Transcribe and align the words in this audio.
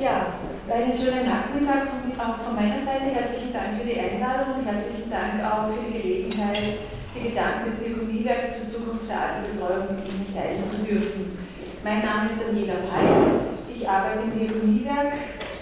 Ja, 0.00 0.34
einen 0.68 0.96
schönen 0.96 1.28
Nachmittag 1.28 1.86
von, 1.88 2.10
auch 2.18 2.38
von 2.38 2.56
meiner 2.56 2.76
Seite. 2.76 3.14
Herzlichen 3.14 3.52
Dank 3.52 3.78
für 3.78 3.86
die 3.86 4.00
Einladung 4.00 4.58
und 4.58 4.66
herzlichen 4.66 5.08
Dank 5.08 5.38
auch 5.44 5.70
für 5.70 5.86
die 5.86 6.02
Gelegenheit, 6.02 6.78
die 7.14 7.28
Gedanken 7.28 7.70
des 7.70 7.84
Diakoniewerks 7.84 8.58
zur 8.58 8.68
Zukunft 8.68 9.08
der 9.08 9.20
Altenbetreuung 9.22 9.94
mit 9.94 10.08
Ihnen 10.10 10.34
teilen 10.34 10.64
zu 10.64 10.82
dürfen. 10.82 11.38
Mein 11.84 12.02
Name 12.02 12.26
ist 12.28 12.40
Daniela 12.42 12.74
Peil. 12.90 13.38
Ich 13.70 13.88
arbeite 13.88 14.24
im 14.24 14.34
Diakoniewerk, 14.34 15.14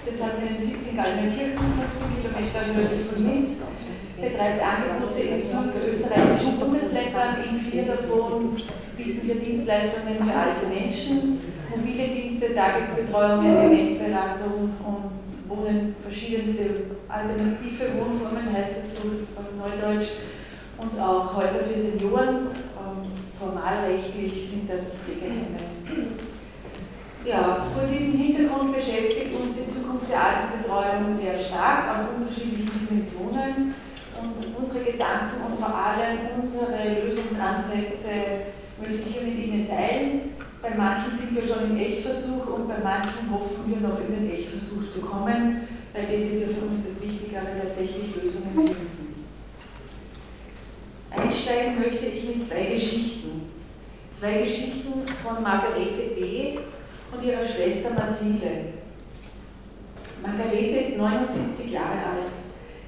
das 0.04 0.66
Sitz 0.66 0.90
in 0.90 0.96
Gallnerkirchen, 0.96 1.58
15 1.58 2.22
Kilometer 2.22 2.60
nördlich 2.74 3.06
von 3.06 3.22
Linz, 3.24 3.62
betreibt 4.20 4.60
Angebote 4.62 5.20
in 5.22 5.42
fünf 5.42 5.72
österreichischen 5.90 6.58
Bundesländern, 6.58 7.36
in 7.48 7.60
vier 7.60 7.84
davon 7.84 8.56
bieten 8.96 9.26
wir 9.26 9.34
Dienstleistungen 9.36 10.16
für 10.18 10.34
alte 10.34 10.66
Menschen 10.66 11.40
mobile 11.76 12.08
Dienste, 12.08 12.54
Tagesbetreuungen, 12.54 13.70
Demenzberatung 13.70 14.74
und 14.84 15.12
Wohnen, 15.48 15.94
verschiedenste 16.00 16.64
alternative 17.08 17.98
Wohnformen, 17.98 18.52
heißt 18.52 18.78
es 18.78 18.96
so 18.96 19.08
auf 19.36 19.46
Neudeutsch, 19.56 20.10
und 20.78 20.98
auch 21.00 21.36
Häuser 21.36 21.64
für 21.64 21.78
Senioren. 21.78 22.46
Ähm, 22.76 23.12
formalrechtlich 23.38 24.48
sind 24.48 24.70
das 24.70 24.96
Pflegeheime. 24.96 26.21
Ja, 27.24 27.68
vor 27.72 27.86
diesem 27.86 28.18
Hintergrund 28.18 28.74
beschäftigt 28.74 29.30
uns 29.38 29.54
die 29.56 29.70
Zukunft 29.70 30.10
der 30.10 30.24
Altenbetreuung 30.24 31.08
sehr 31.08 31.38
stark 31.38 31.94
aus 31.94 32.08
unterschiedlichen 32.18 32.88
Dimensionen 32.88 33.74
und 34.20 34.34
unsere 34.58 34.84
Gedanken 34.84 35.40
und 35.46 35.56
vor 35.56 35.72
allem 35.72 36.18
unsere 36.42 37.04
Lösungsansätze 37.04 38.50
möchte 38.80 39.02
ich 39.06 39.14
hier 39.14 39.22
mit 39.22 39.38
Ihnen 39.38 39.68
teilen. 39.68 40.20
Bei 40.60 40.74
manchen 40.76 41.16
sind 41.16 41.36
wir 41.36 41.46
schon 41.46 41.70
im 41.70 41.78
Echtversuch 41.78 42.44
und 42.56 42.66
bei 42.66 42.78
manchen 42.82 43.30
hoffen 43.30 43.70
wir 43.70 43.88
noch 43.88 44.00
in 44.00 44.14
den 44.14 44.32
Echtversuch 44.32 44.90
zu 44.92 45.02
kommen, 45.02 45.68
weil 45.94 46.06
das 46.06 46.26
ist 46.26 46.40
ja 46.40 46.48
für 46.48 46.66
uns 46.66 46.88
das 46.88 47.02
Wichtigere, 47.04 47.54
tatsächlich 47.62 48.16
Lösungen 48.16 48.66
finden. 48.66 49.24
Einsteigen 51.10 51.78
möchte 51.78 52.06
ich 52.06 52.34
in 52.34 52.42
zwei 52.42 52.64
Geschichten. 52.64 53.42
Zwei 54.10 54.38
Geschichten 54.38 55.04
von 55.22 55.42
Margarete 55.42 56.14
B. 56.16 56.58
und 57.12 57.24
ihrer 57.24 57.44
Schwester 57.44 57.90
Mathilde. 57.90 58.72
Margarete 60.22 60.78
ist 60.78 60.98
79 60.98 61.72
Jahre 61.72 61.98
alt. 62.14 62.32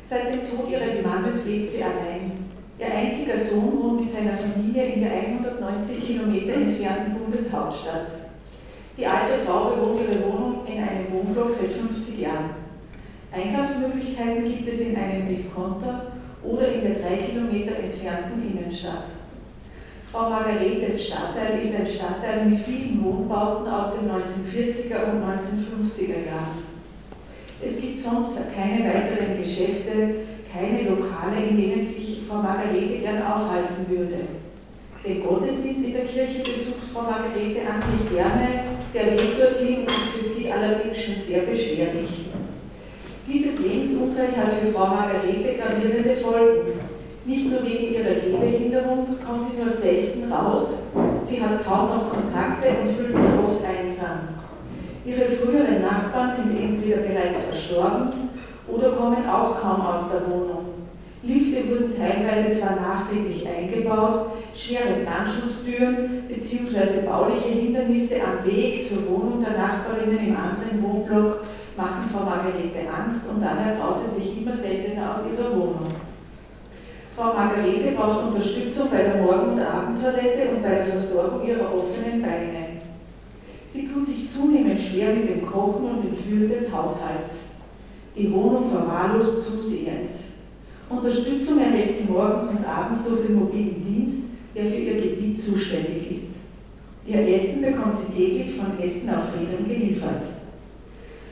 Seit 0.04 0.32
dem 0.32 0.48
Tod 0.48 0.70
ihres 0.70 1.04
Mannes 1.04 1.44
lebt 1.46 1.70
sie 1.70 1.82
allein. 1.82 2.32
Ihr 2.78 2.94
einziger 2.94 3.38
Sohn 3.38 3.82
wohnt 3.82 4.00
mit 4.00 4.10
seiner 4.10 4.36
Familie 4.36 4.84
in 4.84 5.02
der 5.02 5.12
190 5.12 6.06
Kilometer 6.06 6.54
entfernten 6.54 7.14
Bundeshauptstadt. 7.14 8.08
Die 8.96 9.06
alte 9.06 9.38
Frau 9.44 9.70
bewohnt 9.70 10.00
ihre 10.00 10.24
Wohnung 10.24 10.66
in 10.66 10.78
einem 10.78 11.12
Wohnblock 11.12 11.52
seit 11.52 11.70
50 11.70 12.20
Jahren. 12.20 12.50
Einkaufsmöglichkeiten 13.32 14.44
gibt 14.44 14.68
es 14.68 14.80
in 14.80 14.96
einem 14.96 15.28
Discounter 15.28 16.12
oder 16.44 16.72
in 16.72 16.82
der 16.82 16.94
drei 16.94 17.16
Kilometer 17.16 17.76
entfernten 17.76 18.42
Innenstadt. 18.42 19.23
Frau 20.14 20.30
Margaretes 20.30 21.08
Stadtteil 21.08 21.58
ist 21.60 21.74
ein 21.74 21.88
Stadtteil 21.88 22.46
mit 22.46 22.60
vielen 22.60 23.04
Wohnbauten 23.04 23.66
aus 23.66 23.94
den 23.98 24.08
1940er 24.08 25.10
und 25.10 25.24
1950er 25.26 26.24
Jahren. 26.30 26.62
Es 27.60 27.80
gibt 27.80 28.00
sonst 28.00 28.36
keine 28.54 28.84
weiteren 28.84 29.36
Geschäfte, 29.42 30.14
keine 30.52 30.88
Lokale, 30.88 31.50
in 31.50 31.56
denen 31.56 31.84
sich 31.84 32.20
Frau 32.28 32.36
Margarete 32.36 32.98
gern 33.00 33.22
aufhalten 33.22 33.86
würde. 33.88 34.20
Den 35.04 35.24
Gottesdienst 35.24 35.86
in 35.86 35.94
der 35.94 36.04
Kirche 36.04 36.44
besucht 36.44 36.84
Frau 36.92 37.02
Margarete 37.02 37.62
an 37.66 37.82
sich 37.82 38.08
gerne, 38.14 38.48
der 38.94 39.06
Weg 39.14 39.36
dorthin 39.36 39.84
ist 39.84 40.14
für 40.14 40.24
sie 40.24 40.52
allerdings 40.52 40.96
schon 40.96 41.16
sehr 41.16 41.40
beschwerlich. 41.40 42.30
Dieses 43.26 43.58
Lebensumfeld 43.58 44.36
hat 44.36 44.54
für 44.62 44.70
Frau 44.70 44.86
Margarete 44.86 45.56
gravierende 45.58 46.14
Folgen. 46.14 46.93
Nicht 47.26 47.50
nur 47.50 47.62
wegen 47.62 47.94
ihrer 47.94 48.20
Gehbehinderung 48.20 49.06
kommt 49.26 49.44
sie 49.46 49.62
nur 49.62 49.70
selten 49.70 50.30
raus, 50.30 50.88
sie 51.24 51.40
hat 51.42 51.64
kaum 51.64 51.88
noch 51.88 52.10
Kontakte 52.10 52.68
und 52.82 52.90
fühlt 52.90 53.16
sich 53.16 53.24
oft 53.24 53.64
einsam. 53.64 54.28
Ihre 55.06 55.24
früheren 55.24 55.80
Nachbarn 55.80 56.30
sind 56.30 56.60
entweder 56.60 56.98
bereits 56.98 57.44
verstorben 57.44 58.28
oder 58.68 58.92
kommen 58.92 59.26
auch 59.26 59.58
kaum 59.58 59.86
aus 59.86 60.10
der 60.10 60.30
Wohnung. 60.30 60.66
Lifte 61.22 61.66
wurden 61.70 61.94
teilweise 61.96 62.60
zwar 62.60 62.76
nachträglich 62.76 63.48
eingebaut, 63.48 64.32
schwere 64.54 65.04
Brandschutztüren 65.06 66.24
bzw. 66.28 67.06
bauliche 67.06 67.48
Hindernisse 67.48 68.16
am 68.16 68.44
Weg 68.44 68.86
zur 68.86 69.08
Wohnung 69.08 69.42
der 69.42 69.56
Nachbarinnen 69.56 70.28
im 70.28 70.36
anderen 70.36 70.82
Wohnblock 70.82 71.44
machen 71.74 72.04
Frau 72.12 72.24
Margarete 72.26 72.86
Angst 72.94 73.30
und 73.30 73.40
daher 73.40 73.80
traut 73.80 73.98
sie 73.98 74.20
sich 74.20 74.42
immer 74.42 74.52
seltener 74.52 75.10
aus 75.10 75.24
ihrer 75.32 75.50
Wohnung. 75.50 76.03
Frau 77.16 77.32
Margarete 77.32 77.92
braucht 77.92 78.26
Unterstützung 78.26 78.90
bei 78.90 79.02
der 79.02 79.22
Morgen- 79.22 79.52
und 79.52 79.60
Abendtoilette 79.60 80.50
und 80.50 80.62
bei 80.64 80.74
der 80.74 80.86
Versorgung 80.86 81.46
ihrer 81.46 81.72
offenen 81.72 82.20
Beine. 82.20 82.80
Sie 83.70 83.86
tut 83.86 84.04
sich 84.04 84.28
zunehmend 84.28 84.78
schwer 84.80 85.14
mit 85.14 85.30
dem 85.30 85.46
Kochen 85.46 85.84
und 85.84 86.02
dem 86.04 86.16
Führen 86.16 86.48
des 86.48 86.72
Haushalts. 86.72 87.50
Die 88.16 88.32
Wohnung 88.32 88.68
verwahrlost 88.68 89.44
zusehends. 89.44 90.32
Unterstützung 90.90 91.60
erhält 91.60 91.94
sie 91.94 92.10
morgens 92.10 92.50
und 92.50 92.66
abends 92.66 93.04
durch 93.06 93.26
den 93.26 93.36
mobilen 93.36 93.84
Dienst, 93.84 94.30
der 94.54 94.66
für 94.66 94.76
ihr 94.76 95.00
Gebiet 95.00 95.40
zuständig 95.40 96.10
ist. 96.10 96.30
Ihr 97.06 97.28
Essen 97.28 97.62
bekommt 97.62 97.96
sie 97.96 98.12
täglich 98.12 98.56
von 98.56 98.78
Essen 98.82 99.10
auf 99.10 99.32
Rädern 99.38 99.68
geliefert. 99.68 100.22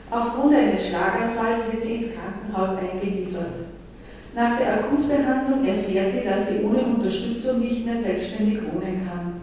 Aufgrund 0.09 0.55
eines 0.55 0.87
Schlaganfalls 0.87 1.73
wird 1.73 1.83
sie 1.83 1.95
ins 1.95 2.11
Krankenhaus 2.13 2.77
eingeliefert. 2.77 3.72
Nach 4.35 4.57
der 4.57 4.73
Akutbehandlung 4.79 5.63
erfährt 5.63 6.11
sie, 6.11 6.27
dass 6.27 6.49
sie 6.49 6.65
ohne 6.65 6.79
Unterstützung 6.79 7.59
nicht 7.59 7.85
mehr 7.85 7.95
selbstständig 7.95 8.59
wohnen 8.63 9.07
kann. 9.07 9.41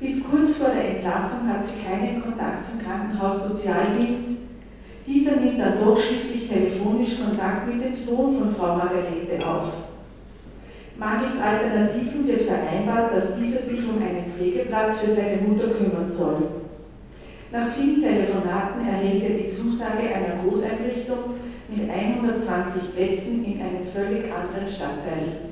Bis 0.00 0.22
kurz 0.28 0.56
vor 0.56 0.70
der 0.70 0.96
Entlassung 0.96 1.48
hat 1.48 1.64
sie 1.64 1.82
keinen 1.82 2.22
Kontakt 2.22 2.64
zum 2.64 2.80
Krankenhaussozialdienst, 2.80 4.42
dieser 5.06 5.40
nimmt 5.40 5.58
dann 5.58 5.80
doch 5.80 5.98
schließlich 5.98 6.48
telefonisch 6.48 7.18
Kontakt 7.24 7.66
mit 7.66 7.84
dem 7.84 7.94
Sohn 7.94 8.38
von 8.38 8.54
Frau 8.54 8.76
Margarete 8.76 9.44
auf. 9.44 9.72
Mangels 10.96 11.40
Alternativen 11.40 12.26
wird 12.28 12.42
vereinbart, 12.42 13.12
dass 13.16 13.36
dieser 13.36 13.58
sich 13.58 13.80
um 13.80 14.00
einen 14.00 14.30
Pflegeplatz 14.30 15.00
für 15.00 15.10
seine 15.10 15.42
Mutter 15.42 15.68
kümmern 15.68 16.06
soll. 16.06 16.42
Nach 17.50 17.68
vielen 17.68 18.00
Telefonaten 18.00 18.86
erhält 18.86 19.24
er 19.24 19.36
die 19.36 19.50
Zusage 19.50 20.14
einer 20.14 20.42
Großeinrichtung 20.42 21.18
mit 21.76 21.90
120 21.90 22.94
Plätzen 22.94 23.44
in 23.44 23.60
einem 23.60 23.84
völlig 23.84 24.24
anderen 24.32 24.68
Stadtteil. 24.68 25.50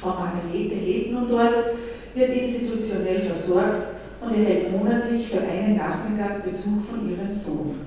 Frau 0.00 0.10
Margarete 0.10 0.74
lebt 0.74 1.12
nun 1.12 1.28
dort, 1.28 1.76
wird 2.14 2.30
institutionell 2.30 3.20
versorgt 3.20 3.88
und 4.20 4.32
erhält 4.32 4.72
monatlich 4.72 5.28
für 5.28 5.40
einen 5.40 5.76
Nachmittag 5.76 6.44
Besuch 6.44 6.82
von 6.84 7.10
ihrem 7.10 7.30
Sohn. 7.32 7.80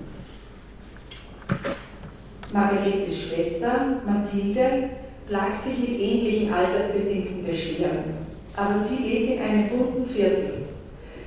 Margaretes 2.51 3.17
Schwester, 3.17 4.01
Mathilde, 4.05 4.89
plagt 5.27 5.63
sich 5.63 5.79
mit 5.79 5.99
ähnlichen 5.99 6.53
altersbedingten 6.53 7.45
Beschwerden, 7.45 8.17
aber 8.55 8.73
sie 8.73 9.03
lebt 9.03 9.31
in 9.31 9.41
einem 9.41 9.69
bunten 9.69 10.05
Viertel. 10.05 10.65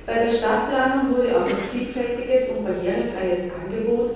Bei 0.05 0.25
der 0.25 0.31
Stadtplanung 0.31 1.17
wurde 1.17 1.35
auf 1.35 1.47
ein 1.47 1.67
vielfältiges 1.71 2.57
und 2.57 2.65
barrierefreies 2.65 3.51
Angebot 3.55 4.11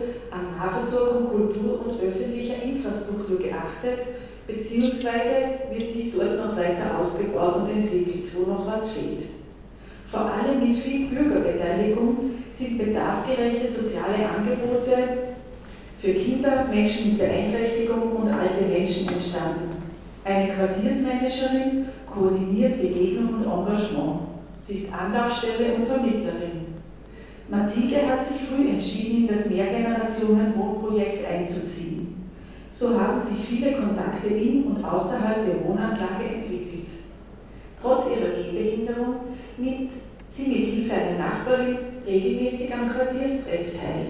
Nahversorgung, 0.59 1.29
Kultur 1.29 1.85
und 1.85 2.01
öffentlicher 2.01 2.61
Infrastruktur 2.61 3.37
geachtet, 3.39 3.99
beziehungsweise 4.45 5.71
wird 5.71 5.95
dies 5.95 6.17
dort 6.17 6.35
noch 6.35 6.57
weiter 6.57 6.99
ausgebaut 6.99 7.61
und 7.61 7.69
entwickelt, 7.69 8.25
wo 8.35 8.51
noch 8.51 8.67
was 8.67 8.91
fehlt. 8.91 9.23
Vor 10.05 10.21
allem 10.21 10.59
mit 10.59 10.77
viel 10.77 11.07
Bürgerbeteiligung 11.07 12.31
sind 12.53 12.77
bedarfsgerechte 12.77 13.67
soziale 13.67 14.27
Angebote 14.27 15.29
für 15.97 16.13
Kinder, 16.13 16.65
Menschen 16.69 17.11
mit 17.11 17.19
Beeinträchtigung 17.19 18.17
und 18.17 18.29
alte 18.29 18.65
Menschen 18.65 19.07
entstanden. 19.07 19.77
Eine 20.25 20.51
Quartiersmanagerin 20.53 21.85
koordiniert 22.05 22.81
Begegnung 22.81 23.35
und 23.35 23.43
Engagement. 23.43 24.21
Sie 24.65 24.73
ist 24.73 24.93
Anlaufstelle 24.93 25.75
und 25.75 25.87
Vermittlerin. 25.87 26.68
Mathilde 27.49 28.07
hat 28.07 28.23
sich 28.25 28.41
früh 28.41 28.69
entschieden, 28.69 29.21
in 29.21 29.27
das 29.27 29.49
Mehrgenerationen-Wohnprojekt 29.49 31.25
einzuziehen. 31.27 32.29
So 32.71 32.99
haben 33.01 33.19
sich 33.19 33.43
viele 33.43 33.73
Kontakte 33.73 34.27
in 34.27 34.63
und 34.65 34.83
außerhalb 34.83 35.45
der 35.45 35.67
Wohnanlage 35.67 36.25
entwickelt. 36.35 36.87
Trotz 37.81 38.11
ihrer 38.11 38.43
Gehbehinderung 38.43 39.15
nimmt 39.57 39.91
sie 40.29 40.47
mit 40.47 40.57
Hilfe 40.57 40.93
einer 40.93 41.17
Nachbarin 41.17 41.77
regelmäßig 42.05 42.71
am 42.73 42.91
Quartierstreff 42.91 43.73
teil. 43.73 44.05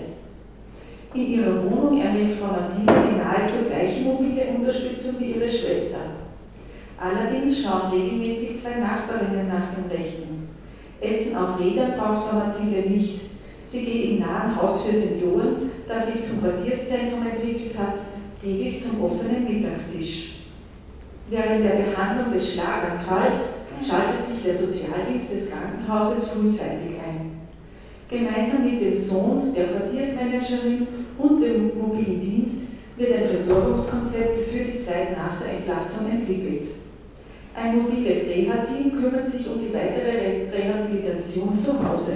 In 1.13 1.31
ihrer 1.31 1.63
Wohnung 1.63 1.99
erhält 1.99 2.35
Frau 2.37 2.51
Mathilde 2.51 2.93
die 3.09 3.17
nahezu 3.17 3.69
gleiche 3.69 4.01
mobile 4.01 4.43
Unterstützung 4.57 5.15
wie 5.19 5.31
ihre 5.31 5.49
Schwester. 5.49 5.99
Allerdings 6.99 7.63
schauen 7.63 7.91
regelmäßig 7.91 8.59
zwei 8.59 8.79
Nachbarinnen 8.81 9.47
nach 9.47 9.73
dem 9.73 9.89
Rechten. 9.89 10.49
Essen 10.99 11.37
auf 11.37 11.57
Rädern 11.59 11.93
braucht 11.97 12.29
Frau 12.29 12.39
Mathilde 12.39 12.89
nicht. 12.89 13.28
Sie 13.71 13.85
geht 13.85 14.05
im 14.05 14.19
nahen 14.19 14.59
Haus 14.59 14.83
für 14.83 14.95
Senioren, 14.95 15.69
das 15.87 16.11
sich 16.11 16.25
zum 16.25 16.41
Quartierszentrum 16.41 17.21
entwickelt 17.21 17.77
hat, 17.77 17.99
täglich 18.41 18.83
zum 18.83 19.03
offenen 19.03 19.43
Mittagstisch. 19.43 20.39
Während 21.29 21.63
der 21.63 21.83
Behandlung 21.83 22.33
des 22.33 22.53
Schlaganfalls 22.53 23.49
schaltet 23.87 24.25
sich 24.25 24.41
der 24.43 24.55
Sozialdienst 24.55 25.31
des 25.31 25.51
Krankenhauses 25.51 26.29
frühzeitig 26.29 26.97
ein. 27.07 27.41
Gemeinsam 28.09 28.65
mit 28.65 28.81
dem 28.81 28.97
Sohn 28.97 29.53
der 29.53 29.67
Quartiersmanagerin 29.67 30.87
und 31.19 31.39
dem 31.39 31.77
mobilen 31.77 32.21
Dienst 32.21 32.69
wird 32.97 33.13
ein 33.13 33.29
Versorgungskonzept 33.29 34.49
für 34.49 34.63
die 34.63 34.81
Zeit 34.81 35.15
nach 35.15 35.39
der 35.39 35.59
Entlassung 35.59 36.09
entwickelt. 36.09 36.69
Ein 37.55 37.83
mobiles 37.83 38.29
Reha-Team 38.29 38.99
kümmert 38.99 39.27
sich 39.27 39.45
um 39.47 39.59
die 39.59 39.71
weitere 39.71 40.49
Rehabilitation 40.51 41.55
zu 41.55 41.87
Hause. 41.87 42.13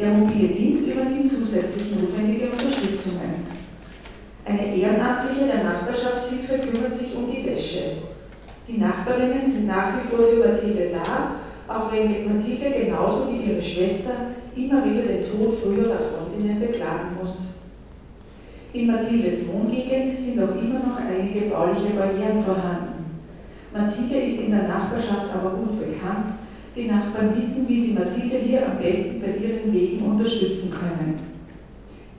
Der 0.00 0.10
mobile 0.10 0.48
Dienst 0.48 0.86
übernimmt 0.86 1.28
zusätzlich 1.28 1.96
notwendige 1.96 2.50
Unterstützungen. 2.50 3.46
Eine 4.44 4.76
Ehrenamtliche 4.76 5.46
der 5.46 5.64
Nachbarschaftshilfe 5.64 6.58
kümmert 6.58 6.94
sich 6.94 7.16
um 7.16 7.30
die 7.30 7.44
Wäsche. 7.44 7.96
Die 8.68 8.78
Nachbarinnen 8.78 9.44
sind 9.44 9.66
nach 9.66 9.94
wie 9.94 10.08
vor 10.08 10.24
für 10.24 10.48
Mathilde 10.48 10.92
da, 10.92 11.74
auch 11.74 11.92
wenn 11.92 12.36
Mathilde 12.36 12.84
genauso 12.84 13.32
wie 13.32 13.50
ihre 13.50 13.62
Schwester 13.62 14.12
immer 14.54 14.84
wieder 14.84 15.02
den 15.02 15.24
Tod 15.24 15.58
früherer 15.58 15.98
Freundinnen 15.98 16.60
beklagen 16.60 17.16
muss. 17.20 17.62
In 18.72 18.86
Mathildes 18.86 19.52
Wohngegend 19.52 20.16
sind 20.16 20.40
auch 20.42 20.54
immer 20.54 20.78
noch 20.78 21.00
einige 21.00 21.48
bauliche 21.48 21.94
Barrieren 21.94 22.42
vorhanden. 22.44 23.20
Mathilde 23.72 24.26
ist 24.26 24.42
in 24.42 24.52
der 24.52 24.68
Nachbarschaft 24.68 25.34
aber 25.34 25.56
gut 25.56 25.80
bekannt. 25.80 26.34
Die 26.78 26.86
Nachbarn 26.86 27.36
wissen, 27.36 27.68
wie 27.68 27.80
sie 27.80 27.94
Mathilde 27.94 28.36
hier 28.36 28.64
am 28.64 28.78
besten 28.78 29.20
bei 29.20 29.44
ihren 29.44 29.72
Wegen 29.72 30.00
unterstützen 30.00 30.70
können. 30.70 31.18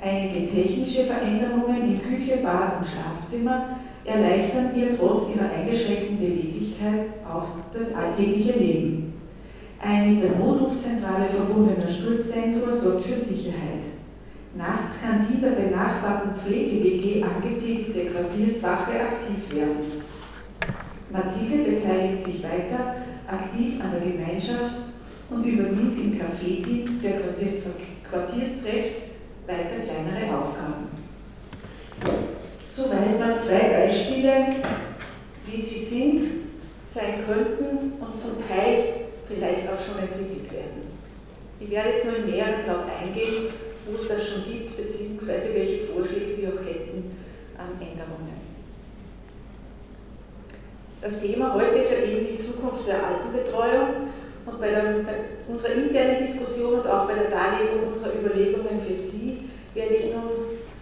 Einige 0.02 0.50
technische 0.50 1.06
Veränderungen 1.06 1.90
in 1.90 2.02
Küche, 2.02 2.40
Bad 2.44 2.80
und 2.80 2.86
Schlafzimmer 2.86 3.80
erleichtern 4.04 4.72
ihr 4.76 4.98
trotz 4.98 5.34
ihrer 5.34 5.50
eingeschränkten 5.50 6.18
Beweglichkeit 6.18 7.06
auch 7.26 7.48
das 7.74 7.94
alltägliche 7.96 8.60
Leben. 8.60 9.14
Ein 9.82 10.16
mit 10.16 10.24
der 10.26 10.38
Notrufzentrale 10.38 11.30
verbundener 11.30 11.90
Sturzsensor 11.90 12.74
sorgt 12.74 13.06
für 13.06 13.16
Sicherheit. 13.16 13.88
Nachts 14.58 15.02
kann 15.02 15.26
die 15.32 15.40
der 15.40 15.52
benachbarten 15.52 16.32
Pflege-WG 16.36 17.24
angesiedelte 17.24 18.12
Quartierswache 18.12 18.92
aktiv 18.92 19.56
werden. 19.56 20.04
Mathilde 21.12 21.72
beteiligt 21.72 22.26
sich 22.26 22.44
weiter 22.44 22.96
aktiv 23.30 23.80
an 23.82 23.92
der 23.92 24.12
Gemeinschaft 24.12 24.76
und 25.30 25.44
übernimmt 25.44 25.98
im 26.00 26.20
Café-Team 26.20 27.00
des 27.02 27.64
Quartierstreffs 28.10 29.12
weiter 29.46 29.84
kleinere 29.84 30.38
Aufgaben. 30.38 30.90
Soweit 32.70 33.20
mal 33.20 33.36
zwei 33.38 33.82
Beispiele, 33.82 34.56
wie 35.46 35.62
sie 35.62 35.80
sind, 35.80 36.22
sein 36.86 37.26
könnten 37.26 37.94
und 38.00 38.16
zum 38.16 38.48
Teil 38.48 39.06
vielleicht 39.28 39.68
auch 39.68 39.80
schon 39.80 40.02
entwickelt 40.02 40.52
werden. 40.52 40.90
Ich 41.60 41.70
werde 41.70 41.90
jetzt 41.90 42.06
noch 42.06 42.18
im 42.18 42.32
Näheren 42.32 42.66
darauf 42.66 42.86
eingehen, 43.00 43.50
wo 43.86 43.96
es 43.96 44.08
das 44.08 44.28
schon 44.28 44.46
gibt, 44.46 44.78
beziehungsweise 44.78 45.54
welche 45.54 45.86
Vorschläge 45.86 46.38
wir 46.38 46.50
auch 46.50 46.66
hätten 46.66 47.18
an 47.58 47.76
Änderungen. 47.80 48.39
Das 51.02 51.22
Thema 51.22 51.54
heute 51.54 51.78
ist 51.78 51.92
ja 51.94 52.06
eben 52.06 52.28
die 52.28 52.38
Zukunft 52.38 52.86
der 52.86 52.98
Altenbetreuung 53.06 54.10
und 54.46 54.60
bei, 54.60 54.70
der, 54.70 54.82
bei 55.06 55.16
unserer 55.48 55.74
internen 55.74 56.18
Diskussion 56.18 56.82
und 56.82 56.88
auch 56.88 57.08
bei 57.08 57.14
der 57.14 57.30
Darlegung 57.32 57.88
unserer 57.88 58.12
Überlegungen 58.16 58.82
für 58.86 58.94
Sie 58.94 59.50
werde 59.74 59.96
ich 59.96 60.14
nun 60.14 60.24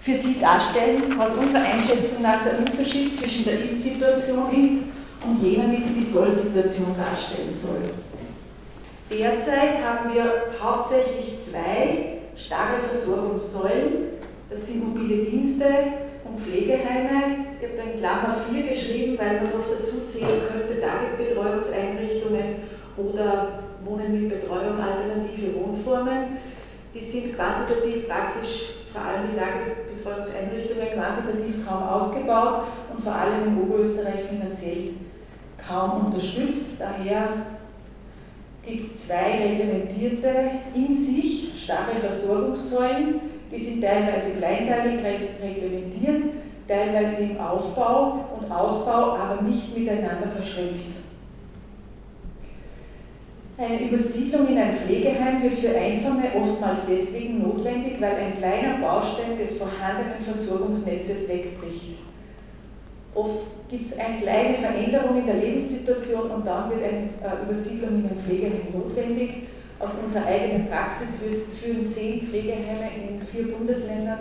für 0.02 0.16
Sie 0.16 0.40
darstellen, 0.40 1.14
was 1.18 1.36
unserer 1.36 1.66
Einschätzung 1.66 2.24
nach 2.24 2.44
der 2.44 2.58
Unterschied 2.60 3.16
zwischen 3.16 3.46
der 3.46 3.62
Ist-Situation 3.62 4.52
ist 4.58 4.86
und 5.24 5.44
jener, 5.44 5.72
wie 5.72 5.82
sie 5.82 5.94
die 5.94 6.04
Soll-Situation 6.04 6.96
darstellen 6.98 7.54
soll. 7.54 7.82
Derzeit 9.12 9.84
haben 9.84 10.14
wir 10.14 10.54
hauptsächlich 10.62 11.36
zwei 11.44 12.20
starre 12.36 12.80
Versorgungssäulen. 12.88 14.18
Das 14.50 14.66
sind 14.66 14.88
mobile 14.88 15.26
Dienste 15.26 15.66
und 16.24 16.40
Pflegeheime. 16.40 17.46
Ich 17.60 17.68
habe 17.68 17.78
da 17.78 17.84
in 17.84 18.00
Klammer 18.00 18.36
4 18.50 18.68
geschrieben, 18.68 19.18
weil 19.18 19.42
man 19.42 19.52
noch 19.52 19.66
dazu 19.68 20.06
zählen 20.06 20.42
könnte 20.52 20.82
Tagesbetreuungseinrichtungen 20.82 22.56
oder 22.98 23.60
Wohnen 23.84 24.22
mit 24.22 24.30
Betreuung, 24.30 24.80
alternative 24.80 25.56
Wohnformen. 25.56 26.38
Die 26.94 27.00
sind 27.00 27.36
quantitativ 27.36 28.08
praktisch, 28.08 28.88
vor 28.92 29.02
allem 29.02 29.24
die 29.32 29.38
Tagesbetreuungseinrichtungen, 29.38 30.94
quantitativ 30.94 31.68
kaum 31.68 31.84
ausgebaut 31.84 32.64
und 32.92 33.04
vor 33.04 33.14
allem 33.14 33.48
in 33.48 33.62
Oberösterreich 33.62 34.26
finanziell 34.30 34.90
kaum 35.68 36.08
unterstützt. 36.08 36.80
Daher 36.80 37.28
gibt 38.66 38.82
es 38.82 39.08
zwei 39.08 39.38
reglementierte, 39.44 40.34
in 40.76 40.92
sich 40.92 41.64
starre 41.64 41.96
Versorgungssäulen, 42.00 43.37
die 43.52 43.58
sind 43.58 43.82
teilweise 43.82 44.38
kleinteilig 44.38 45.04
reglementiert, 45.42 46.24
teilweise 46.68 47.24
im 47.24 47.40
Aufbau 47.40 48.26
und 48.40 48.52
Ausbau, 48.52 49.14
aber 49.16 49.42
nicht 49.42 49.78
miteinander 49.78 50.28
verschränkt. 50.36 50.82
Eine 53.60 53.88
Übersiedlung 53.88 54.48
in 54.50 54.58
ein 54.60 54.76
Pflegeheim 54.76 55.42
wird 55.42 55.56
für 55.56 55.76
Einsame 55.76 56.26
oftmals 56.40 56.86
deswegen 56.88 57.42
notwendig, 57.42 58.00
weil 58.00 58.16
ein 58.16 58.38
kleiner 58.38 58.78
Baustein 58.78 59.36
des 59.36 59.58
vorhandenen 59.58 60.22
Versorgungsnetzes 60.22 61.28
wegbricht. 61.28 61.98
Oft 63.16 63.48
gibt 63.68 63.84
es 63.84 63.98
eine 63.98 64.22
kleine 64.22 64.58
Veränderung 64.60 65.18
in 65.18 65.26
der 65.26 65.38
Lebenssituation 65.38 66.30
und 66.30 66.46
dann 66.46 66.70
wird 66.70 66.84
eine 66.84 67.06
äh, 67.08 67.44
Übersiedlung 67.46 67.96
in 67.96 68.10
ein 68.12 68.18
Pflegeheim 68.24 68.62
notwendig. 68.72 69.30
Aus 69.80 70.00
unserer 70.04 70.26
eigenen 70.26 70.68
Praxis 70.68 71.24
führen 71.62 71.86
zehn 71.86 72.22
Pflegeheime 72.22 72.90
in 72.96 73.22
vier 73.22 73.56
Bundesländern. 73.56 74.20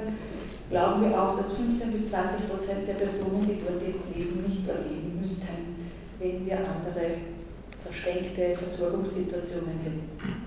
Glauben 0.70 1.08
wir 1.08 1.20
auch, 1.20 1.36
dass 1.36 1.54
15 1.54 1.92
bis 1.92 2.10
20 2.10 2.48
Prozent 2.50 2.88
der 2.88 2.94
Personen, 2.94 3.48
die 3.48 3.60
dort 3.64 3.80
jetzt 3.86 4.14
leben, 4.14 4.44
nicht 4.46 4.68
dort 4.68 4.84
leben 4.84 5.18
müssten, 5.18 5.76
wenn 6.18 6.44
wir 6.44 6.58
andere 6.58 7.06
verschränkte 7.82 8.56
Versorgungssituationen 8.56 9.80
hätten. 9.82 10.46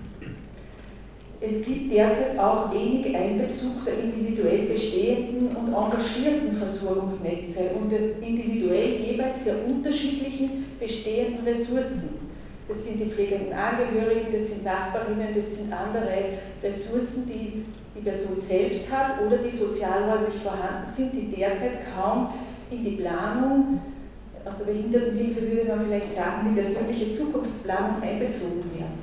Es 1.42 1.64
gibt 1.64 1.90
derzeit 1.90 2.38
auch 2.38 2.70
wenig 2.70 3.16
Einbezug 3.16 3.82
der 3.86 3.94
individuell 4.04 4.66
bestehenden 4.66 5.56
und 5.56 5.72
engagierten 5.72 6.54
Versorgungsnetze 6.54 7.70
und 7.80 7.90
des 7.90 8.18
individuell 8.18 9.00
jeweils 9.00 9.44
sehr 9.44 9.66
unterschiedlichen 9.66 10.66
bestehenden 10.78 11.42
Ressourcen. 11.46 12.29
Das 12.70 12.84
sind 12.84 13.00
die 13.00 13.10
pflegenden 13.10 13.52
Angehörigen, 13.52 14.28
das 14.32 14.46
sind 14.52 14.64
Nachbarinnen, 14.64 15.34
das 15.34 15.56
sind 15.56 15.72
andere 15.72 16.38
Ressourcen, 16.62 17.26
die 17.26 17.64
die 17.96 18.00
Person 18.00 18.36
selbst 18.36 18.92
hat 18.92 19.20
oder 19.26 19.38
die 19.38 19.50
sozialräumlich 19.50 20.40
vorhanden 20.40 20.84
sind, 20.84 21.12
die 21.12 21.34
derzeit 21.34 21.80
kaum 21.92 22.28
in 22.70 22.84
die 22.84 22.92
Planung 22.92 23.80
aus 24.44 24.58
der 24.58 24.66
Behindertenhilfe 24.66 25.50
würde 25.50 25.74
man 25.74 25.84
vielleicht 25.84 26.14
sagen, 26.14 26.48
die 26.48 26.60
persönliche 26.60 27.10
Zukunftsplanung 27.10 28.00
einbezogen 28.00 28.70
werden. 28.78 29.00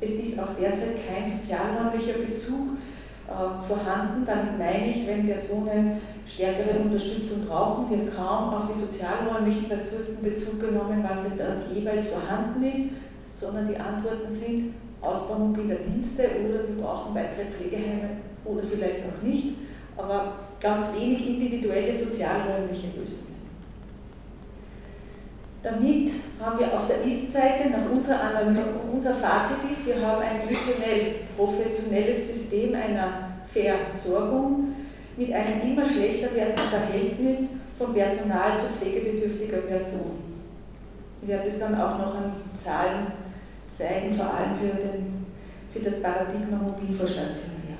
Es 0.00 0.10
ist 0.16 0.40
auch 0.40 0.54
derzeit 0.60 0.96
kein 1.06 1.30
sozialräumlicher 1.30 2.18
Bezug 2.26 2.76
äh, 3.28 3.66
vorhanden. 3.68 4.26
Damit 4.26 4.58
meine 4.58 4.90
ich, 4.90 5.06
wenn 5.06 5.26
Personen 5.28 6.00
stärkere 6.28 6.80
Unterstützung 6.80 7.46
brauchen, 7.46 7.90
wird 7.90 8.16
kaum 8.16 8.54
auf 8.54 8.64
die 8.72 8.78
sozialräumlichen 8.78 9.66
Ressourcen 9.66 10.24
Bezug 10.24 10.60
genommen, 10.60 11.04
was 11.08 11.24
denn 11.24 11.38
dort 11.38 11.74
jeweils 11.74 12.10
vorhanden 12.10 12.64
ist, 12.64 12.94
sondern 13.38 13.68
die 13.68 13.76
Antworten 13.76 14.30
sind 14.30 14.74
Ausbau 15.00 15.38
mobiler 15.38 15.76
Dienste 15.76 16.22
oder 16.22 16.68
wir 16.68 16.82
brauchen 16.82 17.14
weitere 17.14 17.46
Pflegeheime 17.46 18.08
oder 18.44 18.62
vielleicht 18.62 19.00
auch 19.04 19.22
nicht, 19.22 19.54
aber 19.96 20.32
ganz 20.58 20.94
wenig 20.98 21.26
individuelle 21.26 21.96
sozialräumliche 21.96 22.98
Lösungen. 22.98 23.36
Damit 25.62 26.12
haben 26.40 26.58
wir 26.58 26.72
auf 26.72 26.86
der 26.86 27.02
Ist-Seite 27.04 27.70
nach 27.70 27.90
unserer 27.90 28.20
Analyse, 28.20 28.62
unser 28.92 29.14
Fazit 29.14 29.70
ist, 29.70 29.86
wir 29.86 30.06
haben 30.06 30.22
ein 30.22 30.48
visionell 30.48 31.14
professionelles 31.36 32.32
System 32.32 32.74
einer 32.74 33.30
Versorgung 33.50 34.74
mit 35.16 35.32
einem 35.32 35.62
immer 35.62 35.88
schlechter 35.88 36.34
werdenden 36.34 36.68
Verhältnis 36.68 37.54
von 37.78 37.94
Personal 37.94 38.56
zu 38.58 38.74
pflegebedürftiger 38.74 39.58
Person. 39.58 40.18
Ich 41.22 41.28
werde 41.28 41.48
es 41.48 41.58
dann 41.58 41.74
auch 41.74 41.98
noch 41.98 42.14
an 42.14 42.32
Zahlen 42.54 43.06
zeigen, 43.68 44.14
vor 44.14 44.26
allem 44.26 44.56
für, 44.60 44.76
den, 44.76 45.26
für 45.72 45.80
das 45.80 46.02
Paradigma 46.02 46.58
Mobilvorstationär. 46.58 47.76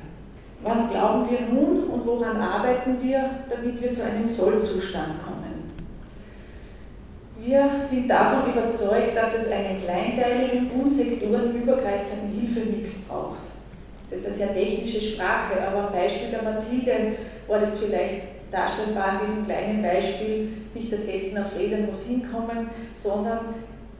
Was 0.63 0.91
glauben 0.91 1.29
wir 1.31 1.41
nun 1.53 1.85
und 1.85 2.07
woran 2.07 2.41
arbeiten 2.41 2.97
wir, 3.03 3.31
damit 3.49 3.81
wir 3.81 3.93
zu 3.93 4.05
einem 4.05 4.27
Sollzustand 4.27 5.23
kommen? 5.25 5.37
Wir 7.39 7.71
sind 7.81 8.09
davon 8.09 8.51
überzeugt, 8.51 9.15
dass 9.15 9.35
es 9.35 9.53
einen 9.53 9.79
kleinteiligen 9.79 10.71
und 10.73 10.89
sektorenübergreifenden 10.89 12.41
Hilfemix 12.41 13.03
braucht. 13.03 13.37
Das 14.09 14.19
ist 14.21 14.27
jetzt 14.27 14.43
eine 14.43 14.55
sehr 14.55 14.55
technische 14.55 15.01
Sprache, 15.01 15.61
aber 15.67 15.89
am 15.89 15.93
Beispiel 15.93 16.31
der 16.31 16.43
Mathilde 16.43 16.93
war 17.49 17.59
das 17.59 17.79
vielleicht 17.79 18.23
darstellbar 18.51 19.21
in 19.21 19.27
diesem 19.27 19.45
kleinen 19.47 19.83
Beispiel, 19.83 20.49
nicht 20.75 20.93
das 20.93 21.07
Essen 21.07 21.39
auf 21.39 21.59
Rädern 21.59 21.87
muss 21.87 22.07
hinkommen, 22.07 22.71
sondern 22.95 23.55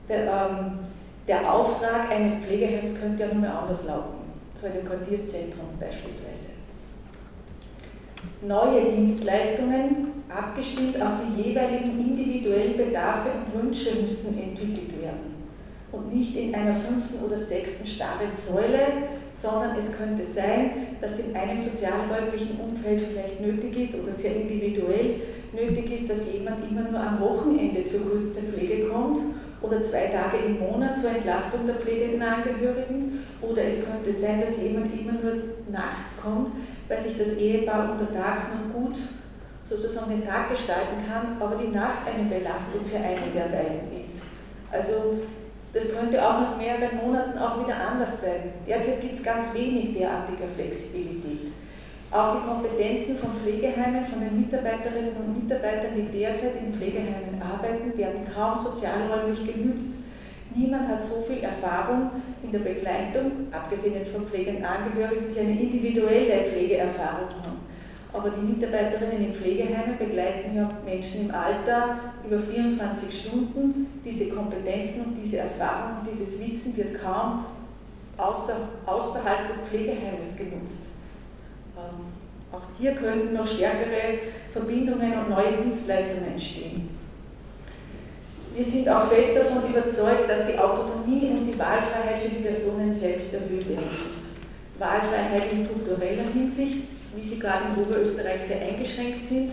der, 0.07 0.21
ähm, 0.21 0.79
der 1.27 1.53
Auftrag 1.53 2.09
eines 2.09 2.39
Pflegeheims 2.39 3.01
könnte 3.01 3.23
ja 3.23 3.27
nur 3.27 3.41
mehr 3.41 3.59
anders 3.59 3.85
lauten, 3.85 4.31
zu 4.55 4.67
einem 4.67 4.85
Quartierszentrum 4.85 5.67
beispielsweise. 5.79 6.53
Neue 8.41 8.91
Dienstleistungen, 8.91 10.23
abgestimmt 10.29 11.01
auf 11.01 11.13
die 11.27 11.41
jeweiligen 11.41 11.99
individuellen 11.99 12.77
Bedarfe 12.77 13.29
und 13.31 13.61
Wünsche, 13.61 14.01
müssen 14.01 14.37
entwickelt 14.41 15.01
werden. 15.01 15.36
Und 15.91 16.13
nicht 16.13 16.35
in 16.35 16.53
einer 16.53 16.73
fünften 16.73 17.23
oder 17.25 17.37
sechsten 17.37 17.87
starren 17.87 18.33
Säule, 18.33 19.07
sondern 19.31 19.77
es 19.77 19.97
könnte 19.97 20.23
sein, 20.23 20.71
dass 20.99 21.19
in 21.19 21.35
einem 21.35 21.57
sozialräumlichen 21.57 22.59
Umfeld 22.59 23.03
vielleicht 23.09 23.39
nötig 23.39 23.77
ist 23.77 24.03
oder 24.03 24.11
sehr 24.11 24.35
individuell 24.35 25.21
nötig 25.53 25.91
ist, 25.93 26.09
dass 26.09 26.33
jemand 26.33 26.57
immer 26.69 26.89
nur 26.89 26.99
am 26.99 27.19
Wochenende 27.21 27.85
zur 27.85 28.01
größten 28.01 28.51
Pflege 28.53 28.89
kommt 28.89 29.19
oder 29.61 29.81
zwei 29.81 30.07
Tage 30.07 30.37
im 30.45 30.59
Monat 30.59 30.99
zur 30.99 31.11
Entlastung 31.11 31.65
der 31.65 31.75
pflegenden 31.75 32.21
Angehörigen. 32.21 33.19
Oder 33.41 33.63
es 33.65 33.85
könnte 33.85 34.13
sein, 34.13 34.41
dass 34.45 34.61
jemand 34.61 34.91
immer 34.99 35.13
nur 35.13 35.33
nachts 35.71 36.21
kommt, 36.21 36.49
weil 36.87 36.99
sich 36.99 37.17
das 37.17 37.37
Ehepaar 37.37 37.91
untertags 37.93 38.51
noch 38.53 38.73
gut 38.73 38.97
sozusagen 39.69 40.11
den 40.11 40.25
Tag 40.25 40.49
gestalten 40.49 41.03
kann, 41.07 41.41
aber 41.41 41.61
die 41.61 41.73
Nacht 41.73 42.07
eine 42.07 42.29
Belastung 42.29 42.81
für 42.85 42.97
einige 42.97 43.31
der 43.35 43.49
beiden 43.55 43.99
ist. 43.99 44.23
Also 44.71 45.19
das 45.77 45.95
könnte 45.95 46.17
auch 46.25 46.41
nach 46.41 46.57
mehreren 46.57 46.97
Monaten 46.97 47.37
auch 47.37 47.63
wieder 47.63 47.75
anders 47.75 48.21
sein. 48.21 48.49
Derzeit 48.65 48.99
gibt 49.01 49.13
es 49.13 49.23
ganz 49.23 49.53
wenig 49.53 49.93
derartiger 49.93 50.47
Flexibilität. 50.55 51.53
Auch 52.09 52.37
die 52.37 52.47
Kompetenzen 52.47 53.17
von 53.17 53.31
Pflegeheimen, 53.35 54.05
von 54.05 54.21
den 54.21 54.41
Mitarbeiterinnen 54.41 55.15
und 55.17 55.43
Mitarbeitern, 55.43 55.93
die 55.95 56.17
derzeit 56.17 56.53
in 56.65 56.73
Pflegeheimen 56.73 57.39
arbeiten, 57.39 57.95
werden 57.95 58.21
kaum 58.33 58.57
sozialräumlich 58.57 59.45
genützt. 59.45 60.05
Niemand 60.55 60.87
hat 60.87 61.03
so 61.03 61.21
viel 61.21 61.43
Erfahrung 61.43 62.09
in 62.41 62.51
der 62.51 62.59
Begleitung, 62.59 63.51
abgesehen 63.51 63.95
jetzt 63.95 64.15
von 64.15 64.25
pflegenden 64.25 64.65
Angehörigen, 64.65 65.27
die 65.31 65.39
eine 65.39 65.59
individuelle 65.59 66.49
Pflegeerfahrung 66.49 67.29
haben. 67.43 67.56
Aber 68.13 68.29
die 68.29 68.41
Mitarbeiterinnen 68.41 69.25
in 69.25 69.33
Pflegeheimen 69.33 69.97
begleiten 69.97 70.55
ja 70.55 70.69
Menschen 70.85 71.25
im 71.29 71.35
Alter 71.35 71.99
über 72.25 72.39
24 72.39 73.21
Stunden. 73.21 74.01
Diese 74.03 74.29
Kompetenzen 74.33 75.05
und 75.05 75.17
diese 75.23 75.37
Erfahrung 75.39 75.97
dieses 76.09 76.41
Wissen 76.41 76.75
wird 76.77 77.01
kaum 77.01 77.45
außer, 78.17 78.55
außerhalb 78.85 79.51
des 79.51 79.65
Pflegeheimes 79.65 80.37
genutzt. 80.37 80.85
Ähm, 81.77 82.07
auch 82.51 82.61
hier 82.79 82.93
könnten 82.93 83.33
noch 83.33 83.47
stärkere 83.47 84.19
Verbindungen 84.53 85.13
und 85.19 85.29
neue 85.29 85.63
Dienstleistungen 85.63 86.31
entstehen. 86.31 86.89
Wir 88.55 88.65
sind 88.65 88.89
auch 88.89 89.07
fest 89.11 89.37
davon 89.37 89.69
überzeugt, 89.69 90.27
dass 90.27 90.47
die 90.47 90.57
Autonomie 90.57 91.29
und 91.29 91.45
die 91.45 91.59
Wahlfreiheit 91.59 92.23
für 92.23 92.29
die 92.29 92.41
Personen 92.41 92.89
selbst 92.89 93.35
erhöht 93.35 93.69
werden 93.69 93.89
muss. 94.03 94.37
Wahlfreiheit 94.79 95.51
in 95.51 95.63
struktureller 95.63 96.27
Hinsicht, 96.33 96.85
wie 97.17 97.27
sie 97.27 97.39
gerade 97.39 97.63
in 97.73 97.81
Oberösterreich 97.81 98.41
sehr 98.41 98.61
eingeschränkt 98.61 99.21
sind. 99.21 99.51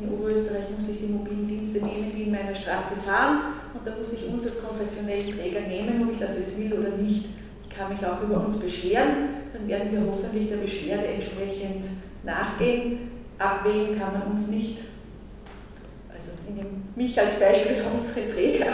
In 0.00 0.10
Oberösterreich 0.10 0.70
muss 0.76 0.88
ich 0.88 1.00
die 1.00 1.12
mobilen 1.12 1.46
Dienste 1.46 1.78
nehmen, 1.84 2.12
die 2.14 2.22
in 2.24 2.30
meiner 2.30 2.54
Straße 2.54 2.94
fahren 3.04 3.54
und 3.74 3.86
da 3.86 3.94
muss 3.96 4.12
ich 4.12 4.26
uns 4.26 4.46
als 4.46 4.62
konfessionellen 4.62 5.28
Träger 5.36 5.60
nehmen, 5.60 6.02
ob 6.02 6.12
ich 6.12 6.18
das 6.18 6.38
jetzt 6.38 6.58
will 6.58 6.72
oder 6.72 6.96
nicht. 6.96 7.26
Ich 7.64 7.76
kann 7.76 7.92
mich 7.92 8.04
auch 8.04 8.22
über 8.22 8.44
uns 8.44 8.58
beschweren, 8.58 9.28
dann 9.52 9.68
werden 9.68 9.92
wir 9.92 10.00
hoffentlich 10.06 10.48
der 10.48 10.56
Beschwerde 10.56 11.06
entsprechend 11.06 11.84
nachgehen. 12.24 13.10
Abwählen 13.38 13.98
kann 13.98 14.18
man 14.18 14.30
uns 14.32 14.48
nicht. 14.48 14.78
Also 16.12 16.30
ich 16.48 16.54
nehme 16.54 16.70
mich 16.96 17.20
als 17.20 17.38
Beispiel 17.38 17.76
für 17.76 17.98
unsere 17.98 18.32
Träger. 18.32 18.72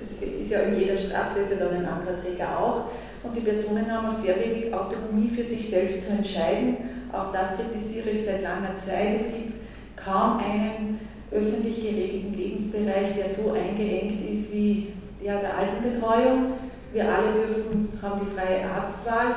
Es 0.00 0.12
ist 0.22 0.50
ja 0.50 0.60
in 0.60 0.78
jeder 0.78 0.96
Straße 0.96 1.40
ist 1.40 1.50
ja 1.52 1.66
dann 1.66 1.76
ein 1.76 1.86
anderer 1.86 2.20
Träger 2.22 2.58
auch. 2.58 2.84
Und 3.22 3.34
die 3.34 3.40
Personen 3.40 3.90
haben 3.90 4.06
auch 4.06 4.12
sehr 4.12 4.36
wenig 4.36 4.72
Autonomie 4.72 5.28
für 5.28 5.44
sich 5.44 5.68
selbst 5.68 6.06
zu 6.06 6.12
entscheiden 6.12 6.95
auch 7.12 7.32
das 7.32 7.56
kritisiere 7.56 8.10
ich 8.10 8.24
seit 8.24 8.42
langer 8.42 8.74
Zeit. 8.74 9.20
Es 9.20 9.34
gibt 9.34 9.52
kaum 9.96 10.38
einen 10.38 11.00
öffentlich 11.30 11.82
geregelten 11.82 12.36
Lebensbereich, 12.36 13.14
der 13.16 13.26
so 13.26 13.52
eingeengt 13.52 14.30
ist 14.30 14.54
wie 14.54 14.92
der 15.22 15.40
der 15.40 15.56
Altenbetreuung. 15.56 16.52
Wir 16.92 17.04
alle 17.04 17.32
dürfen, 17.32 17.88
haben 18.00 18.20
die 18.20 18.34
freie 18.34 18.64
Arztwahl. 18.64 19.36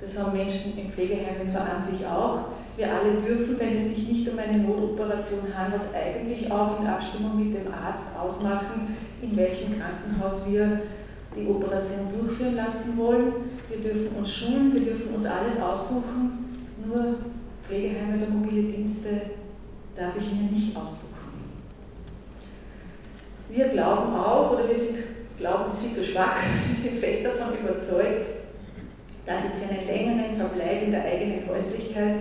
Das 0.00 0.18
haben 0.18 0.36
Menschen 0.36 0.78
in 0.78 0.90
Pflegeheimen 0.90 1.44
so 1.44 1.58
an 1.58 1.82
sich 1.82 2.06
auch. 2.06 2.50
Wir 2.76 2.88
alle 2.88 3.14
dürfen, 3.14 3.58
wenn 3.58 3.76
es 3.76 3.94
sich 3.94 4.08
nicht 4.08 4.28
um 4.28 4.38
eine 4.38 4.58
Notoperation 4.58 5.40
handelt, 5.56 5.82
eigentlich 5.94 6.50
auch 6.52 6.78
in 6.78 6.86
Abstimmung 6.86 7.38
mit 7.38 7.54
dem 7.54 7.72
Arzt 7.72 8.10
ausmachen, 8.18 8.94
in 9.22 9.36
welchem 9.36 9.74
Krankenhaus 9.78 10.48
wir 10.50 10.80
die 11.34 11.48
Operation 11.48 12.08
durchführen 12.18 12.56
lassen 12.56 12.98
wollen. 12.98 13.32
Wir 13.68 13.78
dürfen 13.78 14.16
uns 14.18 14.32
schulen, 14.32 14.74
wir 14.74 14.82
dürfen 14.82 15.14
uns 15.14 15.24
alles 15.24 15.60
aussuchen 15.60 16.45
nur 16.86 17.16
Pflegeheime 17.66 18.18
oder 18.18 18.30
mobile 18.30 18.72
Dienste 18.72 19.08
darf 19.96 20.12
ich 20.18 20.32
mir 20.32 20.50
nicht 20.50 20.76
aussuchen. 20.76 21.16
Wir 23.48 23.68
glauben 23.68 24.14
auch, 24.14 24.52
oder 24.52 24.68
wir 24.68 24.74
sind, 24.74 24.98
glauben 25.38 25.70
viel 25.70 25.92
zu 25.92 26.04
schwach, 26.04 26.36
wir 26.68 26.76
sind 26.76 26.98
fest 26.98 27.26
davon 27.26 27.58
überzeugt, 27.58 28.26
dass 29.24 29.44
es 29.44 29.64
für 29.64 29.74
einen 29.74 29.86
längeren 29.86 30.36
Verbleib 30.36 30.84
in 30.84 30.90
der 30.92 31.04
eigenen 31.04 31.48
Häuslichkeit 31.48 32.16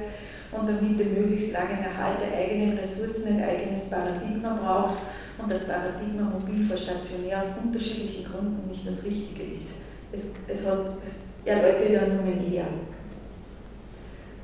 und 0.51 0.67
damit 0.67 0.99
den 0.99 1.13
möglichst 1.13 1.53
langen 1.53 1.83
Erhalt 1.83 2.17
der 2.21 2.37
eigenen 2.37 2.77
Ressourcen 2.77 3.37
ein 3.37 3.43
eigenes 3.43 3.89
Paradigma 3.89 4.57
braucht 4.61 4.97
und 5.37 5.51
das 5.51 5.67
Paradigma 5.67 6.23
mobil 6.23 6.63
vor 6.63 6.77
stationär 6.77 7.37
aus 7.37 7.57
unterschiedlichen 7.63 8.25
Gründen 8.25 8.67
nicht 8.69 8.87
das 8.87 9.03
Richtige 9.03 9.43
ist. 9.53 9.81
Es, 10.11 10.31
es, 10.47 10.65
hat, 10.67 10.79
es 11.03 11.47
erläutert 11.47 11.89
ja 11.89 12.07
nur 12.07 12.23
näher. 12.23 12.67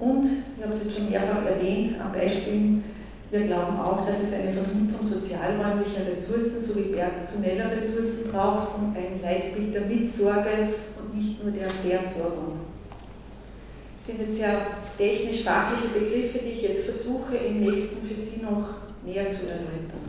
Und, 0.02 0.26
ich 0.26 0.64
habe 0.64 0.74
es 0.74 0.84
jetzt 0.84 0.98
schon 0.98 1.12
mehrfach 1.12 1.46
erwähnt, 1.46 1.94
am 2.02 2.12
Beispiel, 2.12 2.82
wir 3.30 3.42
glauben 3.42 3.80
auch, 3.80 4.04
dass 4.04 4.24
es 4.24 4.34
eine 4.34 4.52
Verknüpfung 4.52 5.04
sozialräumlicher 5.04 6.08
Ressourcen 6.10 6.60
sowie 6.60 6.96
personeller 6.96 7.72
Ressourcen 7.72 8.32
braucht 8.32 8.80
und 8.80 8.98
ein 8.98 9.22
Leitbild 9.22 9.76
der 9.76 9.82
Mitsorge 9.82 10.50
und 11.00 11.16
nicht 11.16 11.44
nur 11.44 11.54
der 11.54 11.70
Versorgung. 11.70 12.62
Das 14.00 14.08
sind 14.08 14.22
jetzt 14.22 14.38
sehr 14.40 14.58
technisch-fachliche 14.98 15.94
Begriffe, 15.94 16.40
die 16.40 16.50
ich 16.50 16.64
jetzt 16.64 16.86
versuche, 16.86 17.36
im 17.36 17.60
nächsten 17.60 18.08
für 18.08 18.16
Sie 18.16 18.42
noch 18.42 18.70
näher 19.06 19.30
zu 19.30 19.50
erläutern. 19.50 20.02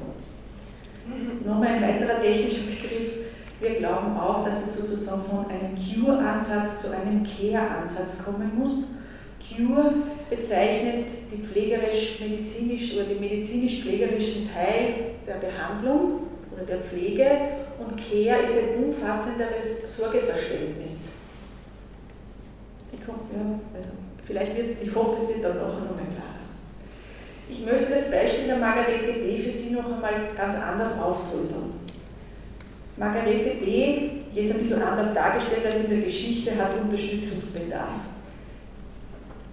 Nochmal 1.44 1.68
ein 1.68 1.82
weiterer 1.82 2.22
technischer 2.22 2.70
Begriff. 2.70 3.12
Wir 3.60 3.74
glauben 3.74 4.18
auch, 4.18 4.42
dass 4.42 4.64
es 4.64 4.78
sozusagen 4.78 5.22
von 5.30 5.46
einem 5.50 5.76
Cure-Ansatz 5.76 6.82
zu 6.82 6.96
einem 6.96 7.24
Care-Ansatz 7.24 8.24
kommen 8.24 8.58
muss 8.58 9.01
Cure 9.42 9.92
bezeichnet 10.30 11.06
die 11.32 11.42
pflegerisch-medizinisch 11.42 12.94
oder 12.94 13.04
den 13.04 13.20
medizinisch-pflegerischen 13.20 14.48
Teil 14.52 15.14
der 15.26 15.34
Behandlung 15.34 16.28
oder 16.52 16.64
der 16.64 16.78
Pflege 16.78 17.26
und 17.78 17.96
Care 17.96 18.42
ist 18.42 18.54
ein 18.58 18.84
umfassenderes 18.84 19.96
Sorgeverständnis. 19.96 21.08
Ich, 22.92 23.00
komm, 23.04 23.16
ja, 23.32 23.60
also 23.76 23.90
vielleicht 24.24 24.56
wird's, 24.56 24.82
ich 24.82 24.94
hoffe, 24.94 25.22
es 25.22 25.28
wird 25.28 25.44
dann 25.44 25.58
auch 25.58 25.80
noch 25.80 25.96
mal 25.96 26.06
klarer. 26.08 26.42
Ich 27.48 27.64
möchte 27.64 27.92
das 27.92 28.10
Beispiel 28.10 28.46
der 28.46 28.58
Margarete 28.58 29.20
B. 29.20 29.38
für 29.38 29.50
Sie 29.50 29.74
noch 29.74 29.84
einmal 29.84 30.30
ganz 30.36 30.54
anders 30.56 30.98
aufdröseln. 31.00 31.74
Margarete 32.96 33.56
B., 33.64 34.10
jetzt 34.32 34.54
ein 34.54 34.62
bisschen 34.62 34.82
anders 34.82 35.14
dargestellt 35.14 35.66
als 35.66 35.84
in 35.84 35.90
der 35.90 36.00
Geschichte, 36.00 36.56
hat 36.56 36.80
Unterstützungsbedarf. 36.80 37.92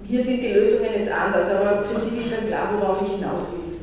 Hier 0.08 0.24
sind 0.24 0.42
die 0.42 0.54
Lösungen 0.54 0.90
jetzt 0.98 1.12
anders, 1.12 1.50
aber 1.52 1.84
für 1.84 2.00
Sie 2.00 2.18
wird 2.18 2.32
dann 2.32 2.48
klar, 2.48 2.74
worauf 2.80 3.02
ich 3.02 3.20
hinaus 3.20 3.54
will. 3.54 3.78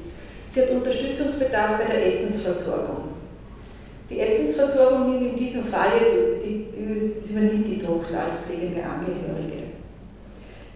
Sie 0.49 0.63
hat 0.63 0.71
Unterstützungsbedarf 0.71 1.79
bei 1.79 1.93
der 1.93 2.07
Essensversorgung. 2.07 3.09
Die 4.09 4.21
Essensversorgung 4.21 5.11
nimmt 5.11 5.33
in 5.33 5.37
diesem 5.37 5.65
Fall 5.65 5.91
jetzt, 6.01 6.17
übernimmt 7.29 7.67
die 7.67 7.83
Tochter 7.83 8.23
als 8.23 8.35
pflegende 8.41 8.83
Angehörige. 8.83 9.67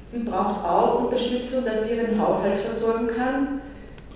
Sie 0.03 0.25
braucht 0.25 0.65
auch 0.65 1.05
Unterstützung, 1.05 1.65
dass 1.65 1.89
sie 1.89 1.97
ihren 1.97 2.21
Haushalt 2.21 2.61
versorgen 2.61 3.09
kann. 3.17 3.61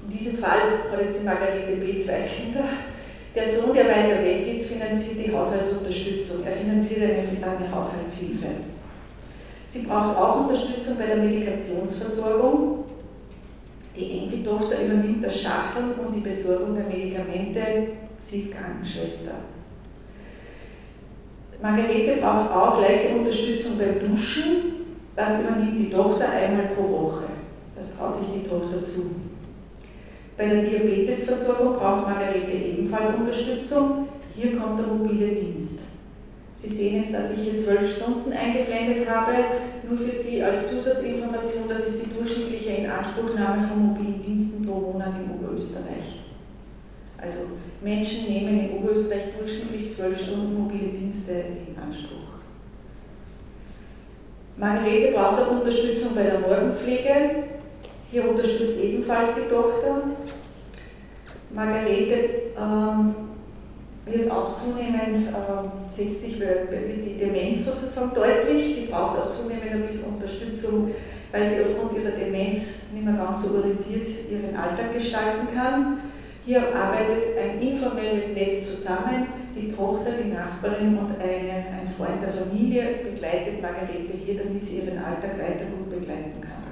In 0.09 0.19
diesem 0.19 0.39
Fall 0.39 0.59
hat 0.91 1.01
jetzt 1.01 1.21
die 1.21 1.25
Margarete 1.25 1.73
B. 1.77 2.05
zwei 2.05 2.23
Kinder. 2.23 2.65
Der 3.35 3.45
Sohn, 3.49 3.75
der 3.75 3.87
weiter 3.87 4.23
weg 4.23 4.49
ist, 4.49 4.73
finanziert 4.73 5.27
die 5.27 5.33
Haushaltsunterstützung. 5.33 6.45
Er 6.45 6.53
finanziert 6.53 7.03
eine, 7.03 7.57
eine 7.59 7.71
Haushaltshilfe. 7.71 8.47
Sie 9.67 9.87
braucht 9.87 10.17
auch 10.17 10.41
Unterstützung 10.43 10.99
bei 10.99 11.07
der 11.07 11.17
Medikationsversorgung. 11.17 12.85
Die 13.97 14.19
Enkeltochter 14.21 14.85
übernimmt 14.85 15.25
das 15.25 15.41
Schachteln 15.41 15.93
und 16.05 16.15
die 16.15 16.21
Besorgung 16.21 16.75
der 16.75 16.85
Medikamente. 16.85 17.89
Sie 18.19 18.41
ist 18.41 18.55
Krankenschwester. 18.55 19.33
Margarete 21.63 22.21
braucht 22.21 22.51
auch 22.51 22.81
leichte 22.81 23.17
Unterstützung 23.17 23.79
beim 23.79 24.01
Duschen. 24.01 24.47
Das 25.17 25.43
übernimmt 25.43 25.79
die 25.79 25.91
Tochter 25.91 26.29
einmal 26.29 26.67
pro 26.67 26.83
Woche. 26.83 27.25
Das 27.77 27.97
traut 27.97 28.15
sich 28.15 28.29
die 28.43 28.49
Tochter 28.49 28.83
zu. 28.83 29.15
Bei 30.37 30.49
der 30.49 30.63
Diabetesversorgung 30.63 31.77
braucht 31.77 32.09
Margarete 32.09 32.51
ebenfalls 32.51 33.15
Unterstützung. 33.15 34.09
Hier 34.35 34.57
kommt 34.57 34.81
der 34.81 34.89
mobile 34.89 35.29
Dienst. 35.29 35.94
Sie 36.65 36.75
sehen 36.75 37.03
jetzt, 37.03 37.13
dass 37.13 37.33
ich 37.33 37.51
hier 37.51 37.61
zwölf 37.61 37.97
Stunden 37.97 38.33
eingeblendet 38.33 39.07
habe, 39.09 39.33
nur 39.87 39.99
für 39.99 40.13
Sie 40.13 40.43
als 40.43 40.71
Zusatzinformation, 40.71 41.69
das 41.69 41.89
ist 41.89 42.07
die 42.07 42.15
durchschnittliche 42.15 42.71
Inanspruchnahme 42.71 43.69
von 43.69 43.89
mobilen 43.89 44.23
Diensten 44.23 44.67
pro 44.67 44.81
Monat 44.81 45.13
in 45.23 45.31
Oberösterreich. 45.35 46.23
Also 47.21 47.41
Menschen 47.83 48.29
nehmen 48.33 48.61
in 48.61 48.79
Oberösterreich 48.79 49.37
durchschnittlich 49.39 49.95
zwölf 49.95 50.19
Stunden 50.19 50.63
mobile 50.63 50.89
Dienste 50.89 51.33
in 51.33 51.77
Anspruch. 51.83 52.33
Margarete 54.57 55.13
braucht 55.13 55.43
auch 55.43 55.51
Unterstützung 55.51 56.15
bei 56.15 56.23
der 56.23 56.39
Morgenpflege. 56.39 57.45
Hier 58.11 58.31
unterstützt 58.31 58.83
ebenfalls 58.83 59.35
die 59.35 59.51
Tochter. 59.55 60.03
Margarete 61.51 62.15
ähm, 62.59 63.34
wird 64.07 64.31
auch 64.31 64.57
zunehmend, 64.61 65.17
äh, 65.17 65.91
setzt 65.91 66.21
sich, 66.23 66.41
wird 66.41 67.05
die 67.05 67.19
Demenz 67.19 67.65
sozusagen 67.65 68.15
deutlich. 68.15 68.75
Sie 68.75 68.87
braucht 68.87 69.19
auch 69.19 69.29
zunehmend 69.29 69.73
ein 69.73 69.83
bisschen 69.83 70.05
Unterstützung, 70.05 70.91
weil 71.33 71.49
sie 71.49 71.63
aufgrund 71.63 71.99
ihrer 71.99 72.13
Demenz 72.13 72.83
nicht 72.93 73.05
mehr 73.05 73.15
ganz 73.15 73.43
so 73.43 73.59
orientiert 73.59 74.07
ihren 74.31 74.57
Alltag 74.57 74.93
gestalten 74.93 75.49
kann. 75.55 76.01
Hier 76.45 76.61
arbeitet 76.77 77.39
ein 77.39 77.61
informelles 77.61 78.35
Netz 78.37 78.71
zusammen. 78.71 79.27
Die 79.57 79.73
Tochter, 79.73 80.11
die 80.23 80.31
Nachbarin 80.31 80.99
und 80.99 81.13
eine, 81.19 81.65
ein 81.81 81.89
Freund 81.97 82.21
der 82.21 82.29
Familie 82.29 82.83
begleitet 83.11 83.63
Margarete 83.63 84.13
hier, 84.13 84.43
damit 84.43 84.63
sie 84.63 84.81
ihren 84.81 84.99
Alltag 84.99 85.39
weiter 85.39 85.65
gut 85.77 85.91
begleiten 85.91 86.41
kann. 86.41 86.65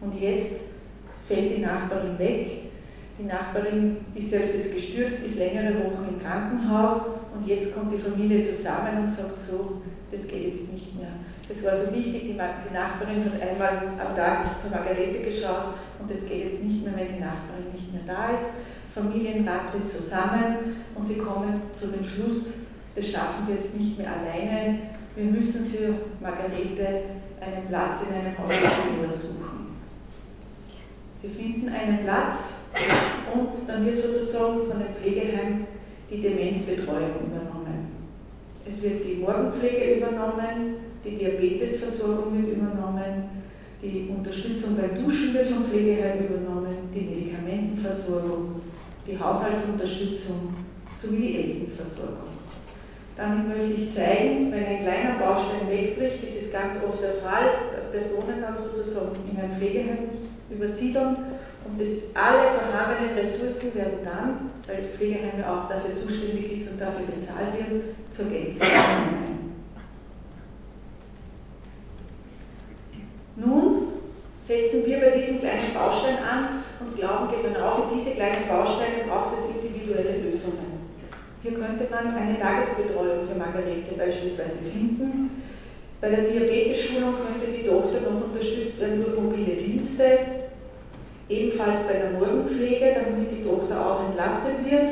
Und 0.00 0.20
jetzt 0.20 0.66
fällt 1.26 1.56
die 1.56 1.62
Nachbarin 1.62 2.18
weg 2.18 2.65
die 3.18 3.24
Nachbarin 3.24 3.98
ist 4.14 4.30
selbst 4.30 4.56
jetzt 4.56 4.74
gestürzt, 4.74 5.24
ist 5.24 5.38
längere 5.38 5.74
Wochen 5.84 6.08
im 6.08 6.22
Krankenhaus 6.22 7.20
und 7.34 7.46
jetzt 7.46 7.74
kommt 7.74 7.92
die 7.92 7.98
Familie 7.98 8.42
zusammen 8.42 9.02
und 9.02 9.10
sagt 9.10 9.38
so, 9.38 9.82
das 10.10 10.28
geht 10.28 10.48
jetzt 10.48 10.74
nicht 10.74 10.98
mehr. 10.98 11.08
Das 11.48 11.64
war 11.64 11.76
so 11.76 11.94
wichtig, 11.94 12.22
die, 12.24 12.34
Nachbarin 12.34 13.24
hat 13.24 13.40
einmal 13.40 13.94
am 13.98 14.14
Tag 14.14 14.60
zur 14.60 14.70
Margarete 14.70 15.20
geschaut 15.20 15.74
und 15.98 16.10
das 16.10 16.26
geht 16.28 16.44
jetzt 16.44 16.64
nicht 16.64 16.84
mehr, 16.84 16.94
wenn 16.96 17.14
die 17.14 17.20
Nachbarin 17.20 17.72
nicht 17.72 17.92
mehr 17.92 18.02
da 18.06 18.34
ist. 18.34 18.54
Familienrat 18.94 19.70
tritt 19.70 19.88
zusammen 19.88 20.84
und 20.94 21.04
sie 21.04 21.18
kommen 21.18 21.62
zu 21.72 21.88
dem 21.88 22.04
Schluss, 22.04 22.60
das 22.94 23.10
schaffen 23.10 23.46
wir 23.46 23.54
jetzt 23.54 23.78
nicht 23.78 23.98
mehr 23.98 24.08
alleine. 24.08 24.78
Wir 25.14 25.24
müssen 25.24 25.66
für 25.66 25.94
Margarete 26.20 27.02
einen 27.40 27.68
Platz 27.68 28.06
in 28.08 28.14
einem 28.14 28.38
Haus 28.38 29.22
suchen. 29.22 29.55
Sie 31.16 31.28
finden 31.28 31.70
einen 31.70 32.04
Platz 32.04 32.56
und 33.34 33.48
dann 33.66 33.86
wird 33.86 33.96
sozusagen 33.96 34.66
von 34.70 34.80
dem 34.80 34.94
Pflegeheim 34.94 35.66
die 36.10 36.20
Demenzbetreuung 36.20 37.24
übernommen. 37.24 37.88
Es 38.66 38.82
wird 38.82 39.04
die 39.06 39.22
Morgenpflege 39.22 39.94
übernommen, 39.94 40.76
die 41.02 41.16
Diabetesversorgung 41.16 42.36
wird 42.36 42.58
übernommen, 42.58 43.30
die 43.82 44.10
Unterstützung 44.14 44.76
beim 44.76 45.02
Duschen 45.02 45.32
wird 45.32 45.48
vom 45.48 45.64
Pflegeheim 45.64 46.18
übernommen, 46.18 46.90
die 46.94 47.00
Medikamentenversorgung, 47.00 48.60
die 49.06 49.18
Haushaltsunterstützung 49.18 50.54
sowie 50.96 51.16
die 51.16 51.40
Essensversorgung. 51.40 52.36
Damit 53.16 53.48
möchte 53.48 53.80
ich 53.80 53.94
zeigen, 53.94 54.52
wenn 54.52 54.66
ein 54.66 54.82
kleiner 54.82 55.18
Baustein 55.18 55.70
wegbricht, 55.70 56.22
ist 56.24 56.42
es 56.42 56.52
ganz 56.52 56.84
oft 56.84 57.02
der 57.02 57.14
Fall, 57.14 57.72
dass 57.74 57.92
Personen 57.92 58.42
dann 58.42 58.54
sozusagen 58.54 59.16
in 59.30 59.40
ein 59.40 59.56
Pflegeheim 59.56 60.10
übersiedeln 60.50 61.16
und 61.64 61.80
das, 61.80 62.14
alle 62.14 62.50
vorhandenen 62.52 63.18
Ressourcen 63.18 63.74
werden 63.74 63.98
dann, 64.04 64.50
weil 64.66 64.76
das 64.76 64.90
Pflegeheim 64.90 65.40
ja 65.40 65.58
auch 65.58 65.68
dafür 65.68 65.94
zuständig 65.94 66.52
ist 66.52 66.72
und 66.72 66.80
dafür 66.80 67.06
bezahlt 67.06 67.54
wird, 67.54 67.82
zur 68.10 68.26
Gänze. 68.26 68.64
Nun 73.36 73.88
setzen 74.40 74.86
wir 74.86 75.00
bei 75.00 75.10
diesem 75.10 75.40
kleinen 75.40 75.74
Baustein 75.74 76.18
an 76.18 76.62
und 76.80 76.96
glauben 76.96 77.28
genau 77.42 77.70
für 77.72 77.94
diese 77.94 78.14
kleinen 78.14 78.48
Bausteine 78.48 79.04
braucht 79.08 79.36
es 79.36 79.56
individuelle 79.56 80.22
Lösungen. 80.22 80.76
Hier 81.42 81.52
könnte 81.52 81.86
man 81.90 82.14
eine 82.14 82.38
Tagesbetreuung 82.38 83.28
für 83.28 83.38
Margarete 83.38 83.94
beispielsweise 83.96 84.64
finden. 84.72 85.42
Bei 86.00 86.10
der 86.10 86.24
Diabetes-Schulung 86.24 87.14
könnte 87.14 87.56
die 87.56 87.66
Tochter 87.66 88.00
noch 88.02 88.26
unterstützt 88.26 88.80
werden 88.80 89.02
durch 89.02 89.18
mobile 89.18 89.56
Dienste, 89.56 90.04
ebenfalls 91.28 91.88
bei 91.88 91.94
der 91.94 92.10
Morgenpflege, 92.10 92.94
damit 92.94 93.30
die 93.30 93.44
Tochter 93.44 93.80
auch 93.80 94.08
entlastet 94.08 94.70
wird. 94.70 94.90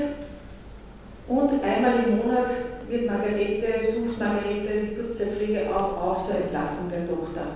Und 1.28 1.62
einmal 1.62 2.04
im 2.06 2.16
Monat 2.16 2.50
wird 2.88 3.06
Margarete, 3.06 3.86
sucht 3.86 4.18
Margarete 4.18 4.80
die 4.80 4.94
Putzpflege 4.96 5.74
auf, 5.74 5.96
auch 6.00 6.26
zur 6.26 6.36
Entlastung 6.36 6.90
der 6.90 7.06
Tochter. 7.06 7.48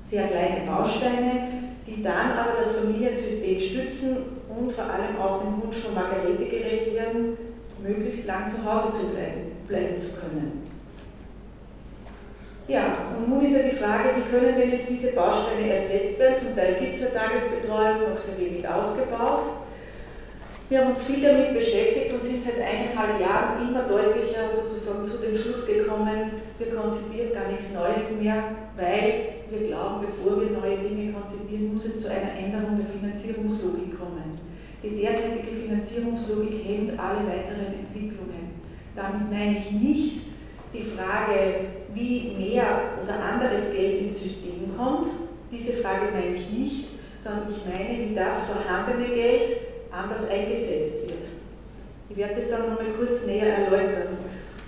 Sehr 0.00 0.28
kleine 0.28 0.64
Bausteine, 0.66 1.48
die 1.86 2.02
dann 2.02 2.32
aber 2.32 2.58
das 2.58 2.76
Familiensystem 2.76 3.60
stützen 3.60 4.16
und 4.48 4.70
vor 4.70 4.84
allem 4.84 5.18
auch 5.20 5.42
dem 5.42 5.62
Wunsch 5.62 5.76
von 5.76 5.94
Margarete 5.94 6.44
gerecht 6.44 6.94
werden, 6.94 7.36
möglichst 7.82 8.28
lang 8.28 8.48
zu 8.48 8.64
Hause 8.64 8.92
zu 8.92 9.08
bleiben, 9.08 9.52
bleiben 9.66 9.98
zu 9.98 10.14
können. 10.20 10.75
Ja, 12.68 13.14
und 13.16 13.28
nun 13.28 13.44
ist 13.44 13.56
ja 13.56 13.68
die 13.70 13.76
Frage, 13.76 14.10
wie 14.16 14.28
können 14.28 14.56
denn 14.56 14.72
jetzt 14.72 14.90
diese 14.90 15.12
Bausteine 15.12 15.70
ersetzt 15.72 16.18
werden? 16.18 16.34
Zum 16.36 16.56
Teil 16.56 16.74
gibt 16.80 16.96
es 16.96 17.02
ja 17.02 17.20
Tagesbetreuung, 17.20 18.10
noch 18.10 18.18
sehr 18.18 18.38
wenig 18.38 18.66
ausgebaut. 18.66 19.42
Wir 20.68 20.80
haben 20.80 20.90
uns 20.90 21.04
viel 21.04 21.22
damit 21.22 21.54
beschäftigt 21.54 22.12
und 22.12 22.20
sind 22.20 22.42
seit 22.42 22.58
eineinhalb 22.58 23.20
Jahren 23.20 23.68
immer 23.68 23.84
deutlicher 23.84 24.50
sozusagen 24.50 25.04
zu 25.04 25.18
dem 25.18 25.38
Schluss 25.38 25.64
gekommen, 25.64 26.42
wir 26.58 26.74
konzipieren 26.74 27.32
gar 27.32 27.46
nichts 27.52 27.72
Neues 27.72 28.20
mehr, 28.20 28.42
weil 28.76 29.36
wir 29.48 29.68
glauben, 29.68 30.04
bevor 30.04 30.40
wir 30.40 30.50
neue 30.50 30.78
Dinge 30.78 31.12
konzipieren, 31.12 31.72
muss 31.72 31.84
es 31.84 32.02
zu 32.02 32.10
einer 32.10 32.34
Änderung 32.36 32.78
der 32.78 32.86
Finanzierungslogik 32.86 33.96
kommen. 33.96 34.40
Die 34.82 35.02
derzeitige 35.02 35.54
Finanzierungslogik 35.54 36.64
hemmt 36.66 36.98
alle 36.98 37.22
weiteren 37.30 37.86
Entwicklungen. 37.86 38.58
Damit 38.96 39.30
meine 39.30 39.58
ich 39.58 39.70
nicht 39.70 40.26
die 40.74 40.82
Frage, 40.82 41.85
wie 41.96 42.34
mehr 42.38 42.98
oder 43.02 43.14
anderes 43.18 43.72
Geld 43.72 44.02
ins 44.02 44.22
System 44.22 44.76
kommt. 44.76 45.08
Diese 45.50 45.74
Frage 45.74 46.12
meine 46.12 46.36
ich 46.36 46.50
nicht, 46.50 46.88
sondern 47.18 47.48
ich 47.50 47.64
meine, 47.64 48.08
wie 48.08 48.14
das 48.14 48.48
vorhandene 48.48 49.14
Geld 49.14 49.56
anders 49.90 50.28
eingesetzt 50.28 51.06
wird. 51.06 51.24
Ich 52.10 52.16
werde 52.16 52.34
das 52.36 52.50
dann 52.50 52.70
nochmal 52.70 52.92
kurz 52.98 53.26
näher 53.26 53.56
erläutern. 53.56 54.18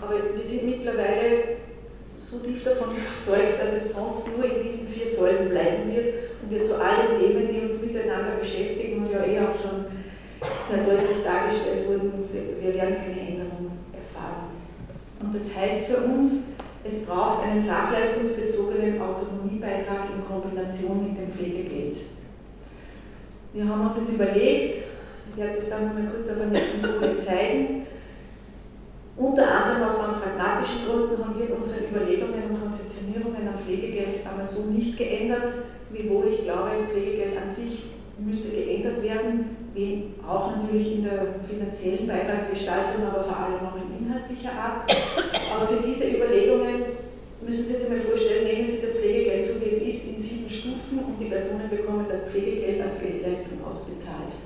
Aber 0.00 0.14
wir 0.14 0.44
sind 0.44 0.70
mittlerweile 0.70 1.58
so 2.16 2.38
tief 2.38 2.64
davon 2.64 2.90
überzeugt, 2.96 3.60
dass 3.60 3.74
es 3.74 3.94
sonst 3.94 4.28
nur 4.36 4.44
in 4.44 4.62
diesen 4.62 4.88
vier 4.88 5.06
Säulen 5.06 5.50
bleiben 5.50 5.94
wird 5.94 6.14
und 6.42 6.50
wir 6.50 6.62
zu 6.62 6.82
allen 6.82 7.20
Themen, 7.20 7.48
die 7.48 7.60
uns 7.60 7.82
miteinander 7.82 8.36
beschäftigen 8.40 9.04
und 9.04 9.12
ja 9.12 9.24
eh 9.24 9.40
auch 9.40 9.60
schon 9.60 9.84
sehr 10.66 10.84
deutlich 10.84 11.24
dargestellt 11.24 11.88
wurden, 11.88 12.12
wir 12.32 12.74
werden 12.74 12.96
keine 12.96 13.20
Änderung 13.20 13.72
erfahren. 13.92 14.50
Und 15.20 15.34
das 15.34 15.54
heißt 15.54 15.86
für 15.86 15.98
uns, 15.98 16.47
braucht 17.08 17.42
einen 17.42 17.60
sachleistungsbezogenen 17.60 19.00
Autonomiebeitrag 19.00 20.10
in 20.14 20.24
Kombination 20.26 21.08
mit 21.08 21.20
dem 21.20 21.32
Pflegegeld. 21.32 21.98
Wir 23.52 23.66
haben 23.66 23.80
uns 23.80 23.96
das 23.96 24.12
überlegt, 24.12 24.84
ich 25.30 25.36
werde 25.36 25.56
das 25.56 25.70
dann 25.70 25.94
mal 25.94 26.12
kurz 26.12 26.28
auf 26.28 26.38
der 26.38 26.46
nächsten 26.48 26.80
Folie 26.80 27.16
zeigen. 27.16 27.86
Unter 29.16 29.50
anderem 29.50 29.82
aus 29.82 29.98
ganz 29.98 30.20
pragmatischen 30.20 30.86
Gründen 30.86 31.24
haben 31.24 31.38
wir 31.38 31.48
in 31.48 31.54
unseren 31.54 31.84
Überlegungen 31.90 32.50
und 32.50 32.62
Konzeptionierungen 32.62 33.48
am 33.48 33.58
Pflegegeld 33.58 34.20
aber 34.24 34.44
so 34.44 34.70
nichts 34.70 34.96
geändert, 34.96 35.50
wiewohl 35.90 36.28
ich 36.28 36.44
glaube, 36.44 36.70
Pflegegeld 36.88 37.36
an 37.36 37.48
sich 37.48 37.84
müsste 38.18 38.50
geändert 38.50 39.02
werden, 39.02 39.56
wie 39.74 40.14
auch 40.26 40.56
natürlich 40.56 40.96
in 40.96 41.04
der 41.04 41.34
finanziellen 41.48 42.06
Beitragsgestaltung, 42.06 43.06
aber 43.06 43.24
vor 43.24 43.36
allem 43.36 43.66
auch 43.66 43.76
in 43.76 44.06
inhaltlicher 44.06 44.50
Art. 44.50 44.90
Aber 45.54 45.66
für 45.66 45.82
diese 45.86 46.16
Überlegungen 46.16 46.82
müssen 47.48 47.64
Sie 47.64 47.74
sich 47.74 47.88
mal 47.88 48.00
vorstellen, 48.00 48.44
nehmen 48.44 48.68
Sie 48.68 48.82
das 48.82 48.98
Pflegegeld 48.98 49.44
so 49.44 49.60
wie 49.64 49.70
es 49.70 49.82
ist 49.82 50.08
in 50.08 50.20
sieben 50.20 50.50
Stufen 50.50 50.98
und 50.98 51.18
die 51.18 51.30
Personen 51.32 51.70
bekommen 51.70 52.04
das 52.08 52.28
Pflegegeld 52.28 52.82
als 52.82 53.02
Geldleistung 53.02 53.64
ausbezahlt. 53.64 54.36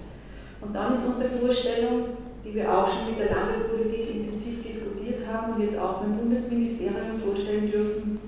Und 0.61 0.73
dann 0.73 0.93
ist 0.93 1.07
unsere 1.07 1.31
Vorstellung, 1.31 2.05
die 2.45 2.55
wir 2.55 2.73
auch 2.73 2.87
schon 2.87 3.11
mit 3.11 3.19
der 3.19 3.37
Landespolitik 3.37 4.15
intensiv 4.15 4.63
diskutiert 4.63 5.27
haben 5.27 5.55
und 5.55 5.63
jetzt 5.63 5.79
auch 5.79 6.01
beim 6.01 6.17
Bundesministerium 6.17 7.19
vorstellen 7.21 7.71
dürfen, 7.71 8.21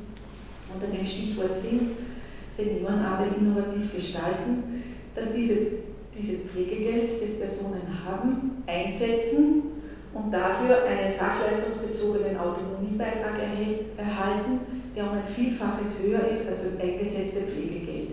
unter 0.74 0.87
dem 0.88 1.06
Stichwort 1.06 1.54
Sinn, 1.54 1.92
Seniorenarbeit 2.50 3.38
innovativ 3.38 3.94
gestalten, 3.94 4.82
dass 5.14 5.34
diese, 5.34 5.54
dieses 6.16 6.50
Pflegegeld, 6.50 7.10
das 7.22 7.38
Personen 7.38 8.04
haben, 8.04 8.62
einsetzen 8.66 9.73
und 10.14 10.31
dafür 10.33 10.85
einen 10.85 11.09
sachleistungsbezogenen 11.09 12.38
Autonomiebeitrag 12.38 13.35
erhalten, 13.98 14.61
der 14.94 15.05
um 15.05 15.11
ein 15.11 15.27
Vielfaches 15.27 15.98
höher 16.03 16.29
ist 16.31 16.48
als 16.48 16.64
das 16.64 16.81
eingesetzte 16.81 17.40
Pflegegeld. 17.40 18.12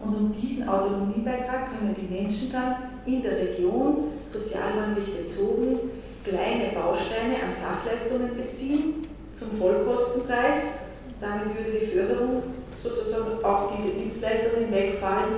Und 0.00 0.14
um 0.14 0.32
diesen 0.32 0.68
Autonomiebeitrag 0.68 1.70
können 1.70 1.96
die 1.96 2.14
Menschen 2.14 2.52
dann 2.52 2.76
in 3.06 3.22
der 3.22 3.38
Region 3.38 4.12
sozialräumlich 4.26 5.16
bezogen 5.16 5.90
kleine 6.22 6.72
Bausteine 6.72 7.36
an 7.42 7.52
Sachleistungen 7.54 8.36
beziehen 8.36 9.06
zum 9.32 9.52
Vollkostenpreis. 9.52 10.80
Damit 11.20 11.56
würde 11.56 11.78
die 11.80 11.86
Förderung 11.86 12.42
sozusagen 12.80 13.42
auf 13.42 13.72
diese 13.76 13.96
Dienstleistungen 13.96 14.70
wegfallen. 14.70 15.34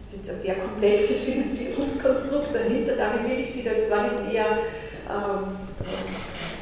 Das 0.00 0.20
ist 0.20 0.30
ein 0.30 0.38
sehr 0.38 0.54
komplexes 0.56 1.24
Finanzierungskonstrukt 1.24 2.54
dahinter. 2.54 2.96
Damit 2.96 3.28
will 3.28 3.40
ich 3.40 3.52
Sie 3.52 3.62
jetzt 3.62 3.88
gar 3.88 4.02
nicht 4.02 4.32
näher 4.32 4.58
ähm, 5.08 5.56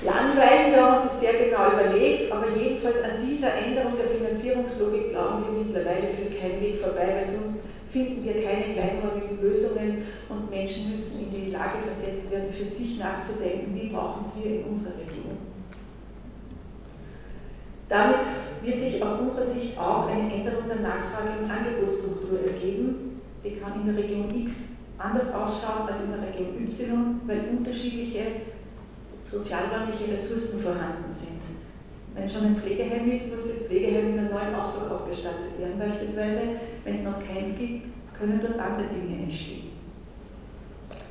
langweilen. 0.05 0.73
Wir 0.73 0.83
haben 0.83 0.97
uns 0.97 1.13
das 1.13 1.21
sehr 1.21 1.35
genau 1.35 1.73
überlegt, 1.73 2.33
aber 2.33 2.47
jedenfalls 2.57 3.03
an 3.03 3.25
dieser 3.27 3.55
Änderung 3.55 3.93
der 3.97 4.07
Finanzierungslogik 4.07 5.11
glauben 5.11 5.45
wir 5.45 5.65
mittlerweile 5.65 6.09
führt 6.09 6.41
kein 6.41 6.61
Weg 6.61 6.79
vorbei, 6.81 7.17
weil 7.17 7.25
sonst 7.25 7.65
finden 7.93 8.25
wir 8.25 8.43
keine 8.43 8.73
kleinräumigen 8.73 9.41
Lösungen 9.41 10.07
und 10.29 10.51
Menschen 10.51 10.91
müssen 10.91 11.27
in 11.27 11.31
die 11.31 11.51
Lage 11.51 11.79
versetzt 11.85 12.31
werden, 12.31 12.51
für 12.51 12.65
sich 12.65 12.99
nachzudenken, 12.99 13.75
wie 13.75 13.89
brauchen 13.89 14.25
sie 14.25 14.57
in 14.57 14.65
unserer 14.65 14.99
Region. 14.99 15.37
Damit 17.89 18.25
wird 18.63 18.79
sich 18.79 19.03
aus 19.03 19.21
unserer 19.21 19.45
Sicht 19.45 19.79
auch 19.79 20.09
eine 20.09 20.33
Änderung 20.33 20.67
der 20.67 20.81
Nachfrage- 20.81 21.43
und 21.43 21.51
Angebotsstruktur 21.51 22.41
ergeben. 22.47 23.21
Die 23.45 23.57
kann 23.57 23.75
in 23.75 23.85
der 23.85 24.03
Region 24.03 24.35
X 24.35 24.72
anders 25.03 25.35
ausschauen 25.35 25.89
als 25.89 26.05
in 26.05 26.13
der 26.13 26.23
Region 26.23 26.63
Y, 26.63 27.21
weil 27.27 27.41
unterschiedliche 27.57 28.23
sozialräumliche 29.23 30.13
Ressourcen 30.13 30.63
vorhanden 30.63 31.11
sind. 31.11 31.41
Wenn 32.15 32.29
schon 32.29 32.45
ein 32.47 32.57
Pflegeheim 32.57 33.11
ist, 33.11 33.33
muss 33.33 33.49
das 33.49 33.67
Pflegeheim 33.67 34.11
mit 34.11 34.19
einem 34.19 34.31
neuen 34.31 34.55
Ausdruck 34.55 34.91
ausgestattet 34.91 35.59
werden. 35.59 35.79
Beispielsweise, 35.79 36.61
wenn 36.85 36.95
es 36.95 37.05
noch 37.05 37.19
keins 37.25 37.57
gibt, 37.57 37.87
können 38.13 38.41
dort 38.43 38.59
andere 38.59 38.89
Dinge 38.89 39.23
entstehen. 39.25 39.73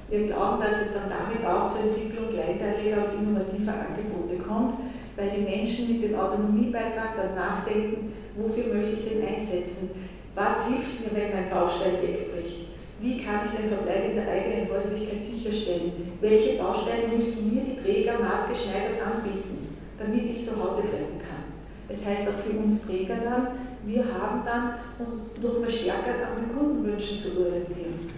Wir 0.10 0.28
glauben, 0.28 0.62
dass 0.62 0.82
es 0.82 0.94
dann 0.94 1.10
damit 1.10 1.46
auch 1.46 1.72
zur 1.72 1.90
Entwicklung 1.90 2.30
kleinteiliger 2.30 3.06
und 3.06 3.28
innovativer 3.28 3.74
Angebote 3.74 4.38
kommt, 4.44 4.74
weil 5.16 5.30
die 5.30 5.42
Menschen 5.42 5.88
mit 5.88 6.04
dem 6.04 6.20
Autonomiebeitrag 6.20 7.16
dann 7.16 7.36
nachdenken, 7.36 8.12
wofür 8.36 8.74
möchte 8.74 8.94
ich 8.94 9.10
den 9.10 9.26
einsetzen? 9.26 9.92
Was 10.36 10.68
hilft 10.68 11.02
mir, 11.02 11.20
wenn 11.20 11.34
mein 11.34 11.50
Baustein 11.50 11.94
wegbricht? 12.02 12.61
Wie 13.02 13.18
kann 13.24 13.42
ich 13.46 13.60
den 13.60 13.68
Verbleib 13.68 14.12
in 14.12 14.16
der 14.16 14.28
eigenen 14.28 14.70
Häuslichkeit 14.70 15.20
sicherstellen? 15.20 16.14
Welche 16.22 16.62
Bausteine 16.62 17.08
müssen 17.18 17.52
mir 17.52 17.64
die 17.64 17.82
Träger 17.82 18.20
maßgeschneidert 18.20 19.02
anbieten, 19.04 19.76
damit 19.98 20.26
ich 20.26 20.48
zu 20.48 20.64
Hause 20.64 20.84
bleiben 20.84 21.18
kann? 21.18 21.50
Das 21.90 22.06
heißt 22.06 22.30
auch 22.30 22.44
für 22.46 22.60
uns 22.60 22.86
Träger 22.86 23.16
dann, 23.24 23.48
wir 23.84 24.04
haben 24.06 24.46
dann 24.46 24.76
uns 25.00 25.32
noch 25.42 25.60
mal 25.60 25.70
stärker 25.70 26.12
an 26.12 26.46
den 26.46 26.56
Kundenwünschen 26.56 27.18
zu 27.18 27.40
orientieren. 27.40 28.12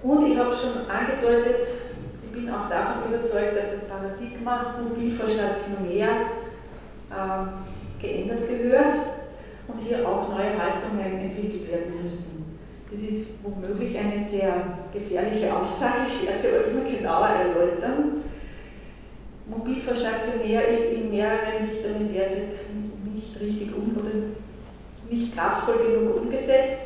Und 0.00 0.30
ich 0.30 0.38
habe 0.38 0.54
schon 0.54 0.88
angedeutet, 0.88 1.66
ich 2.22 2.30
bin 2.30 2.48
auch 2.50 2.68
davon 2.68 3.12
überzeugt, 3.12 3.56
dass 3.56 3.80
das 3.80 3.88
Paradigma 3.88 4.76
mobil 4.80 5.12
vor 5.12 5.28
stationär 5.28 6.08
äh, 7.10 8.00
geändert 8.00 8.46
gehört 8.46 9.23
und 9.68 9.80
hier 9.80 10.06
auch 10.08 10.28
neue 10.28 10.58
Haltungen 10.58 11.20
entwickelt 11.20 11.70
werden 11.70 12.02
müssen. 12.02 12.58
Das 12.90 13.00
ist 13.00 13.30
womöglich 13.42 13.98
eine 13.98 14.18
sehr 14.22 14.78
gefährliche 14.92 15.54
Aussage, 15.56 16.06
ich 16.08 16.26
werde 16.26 16.38
sie 16.38 16.48
aber 16.48 16.66
immer 16.66 16.96
genauer 16.96 17.28
erläutern. 17.28 18.22
Mobilverstationär 19.46 20.68
ist 20.68 20.92
in 20.92 21.10
mehreren 21.10 21.68
Richtungen 21.68 22.12
derzeit 22.12 22.48
nicht 23.12 23.40
richtig 23.40 23.76
um 23.76 23.96
oder 23.96 24.10
nicht 25.10 25.36
kraftvoll 25.36 25.78
genug 25.86 26.22
umgesetzt. 26.22 26.82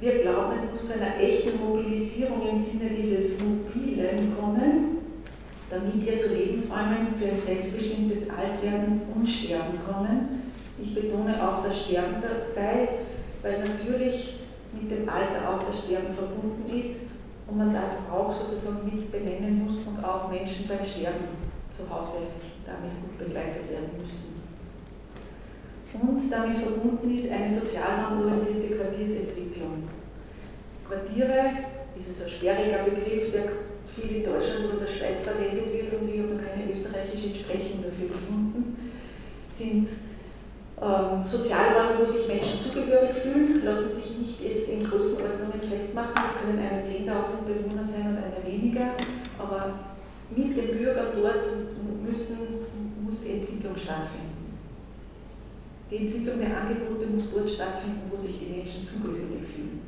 Wir 0.00 0.18
glauben, 0.18 0.52
es 0.52 0.70
muss 0.72 0.88
zu 0.88 1.00
einer 1.00 1.18
echten 1.18 1.58
Mobilisierung 1.58 2.48
im 2.50 2.56
Sinne 2.56 2.90
dieses 2.90 3.40
Mobilen 3.40 4.36
kommen, 4.38 4.98
damit 5.70 6.06
wir 6.06 6.18
zu 6.18 6.34
Lebensräumen 6.34 7.14
für 7.18 7.30
ein 7.30 7.36
selbstbestimmtes 7.36 8.30
Altwerden 8.30 9.02
und 9.14 9.26
Sterben 9.26 9.78
kommen. 9.86 10.45
Ich 10.78 10.94
betone 10.94 11.34
auch 11.42 11.64
das 11.64 11.84
Sterben 11.84 12.16
dabei, 12.20 12.88
weil 13.42 13.60
natürlich 13.60 14.40
mit 14.72 14.90
dem 14.90 15.08
Alter 15.08 15.48
auch 15.48 15.62
das 15.70 15.84
Sterben 15.84 16.12
verbunden 16.12 16.70
ist 16.76 17.12
und 17.46 17.58
man 17.58 17.72
das 17.72 18.10
auch 18.10 18.32
sozusagen 18.32 18.84
mit 18.84 19.10
benennen 19.10 19.64
muss 19.64 19.86
und 19.86 20.04
auch 20.04 20.30
Menschen 20.30 20.68
beim 20.68 20.84
Sterben 20.84 21.28
zu 21.70 21.88
Hause 21.88 22.28
damit 22.66 22.90
gut 23.00 23.18
begleitet 23.18 23.70
werden 23.70 23.90
müssen. 23.98 24.36
Und 25.94 26.30
damit 26.30 26.56
verbunden 26.56 27.16
ist 27.16 27.32
eine 27.32 27.50
sozialraumorientierte 27.50 28.76
Quartiersentwicklung. 28.76 29.88
Quartiere 30.86 31.72
ist 31.96 32.22
ein 32.22 32.28
sperriger 32.28 32.84
Begriff, 32.84 33.32
der 33.32 33.44
viel 33.94 34.16
in 34.16 34.24
Deutschland 34.24 34.66
oder 34.66 34.84
der 34.84 34.92
Schweiz 34.92 35.24
verwendet 35.24 35.72
wird 35.72 35.92
und 35.94 36.08
ich 36.08 36.20
habe 36.20 36.36
keine 36.36 36.70
österreichische 36.70 37.28
Entsprechung 37.28 37.82
dafür 37.82 38.08
gefunden, 38.08 38.76
sind 39.48 39.88
ähm, 40.80 41.24
Sozialräume, 41.24 42.00
wo 42.00 42.04
sich 42.04 42.28
Menschen 42.28 42.60
zugehörig 42.60 43.14
fühlen, 43.14 43.64
lassen 43.64 43.96
sich 43.96 44.18
nicht 44.18 44.40
jetzt 44.42 44.68
in 44.68 44.88
Größenordnungen 44.88 45.62
festmachen. 45.62 46.22
Es 46.26 46.40
können 46.40 46.58
eine 46.58 46.82
10.000 46.82 47.46
Bewohner 47.46 47.82
sein 47.82 48.08
und 48.10 48.18
eine 48.18 48.44
weniger, 48.44 48.90
aber 49.38 49.74
mit 50.30 50.56
den 50.56 50.76
Bürgern 50.76 51.06
dort 51.16 51.46
müssen, 52.06 52.38
muss 53.02 53.22
die 53.22 53.32
Entwicklung 53.32 53.76
stattfinden. 53.76 54.58
Die 55.90 55.96
Entwicklung 55.98 56.40
der 56.40 56.60
Angebote 56.60 57.06
muss 57.06 57.32
dort 57.32 57.48
stattfinden, 57.48 58.10
wo 58.10 58.16
sich 58.16 58.40
die 58.40 58.56
Menschen 58.56 58.84
zugehörig 58.84 59.46
fühlen. 59.46 59.80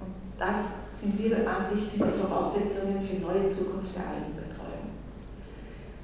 Und 0.00 0.14
das 0.38 0.56
sind 0.98 1.18
wir 1.18 1.36
der 1.36 1.50
Ansicht, 1.50 1.90
sind 1.90 2.06
die 2.06 2.22
Voraussetzungen 2.22 3.02
für 3.02 3.20
neue 3.20 3.46
Zukunft 3.48 3.94
der 3.96 4.06
Altenbetreuung. 4.06 4.88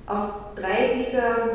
Auf 0.07 0.55
drei 0.57 1.03
dieser 1.03 1.47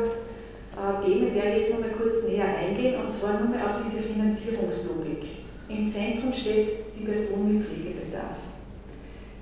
Themen 1.04 1.34
werde 1.34 1.58
ich 1.58 1.62
jetzt 1.62 1.72
nochmal 1.72 1.90
kurz 1.90 2.28
näher 2.28 2.56
eingehen, 2.56 3.00
und 3.00 3.10
zwar 3.10 3.40
nur 3.40 3.56
auf 3.56 3.82
diese 3.84 4.02
Finanzierungslogik. 4.02 5.24
Im 5.68 5.90
Zentrum 5.90 6.32
steht 6.32 6.68
die 6.98 7.04
Person 7.04 7.54
mit 7.54 7.66
Pflegebedarf. 7.66 8.38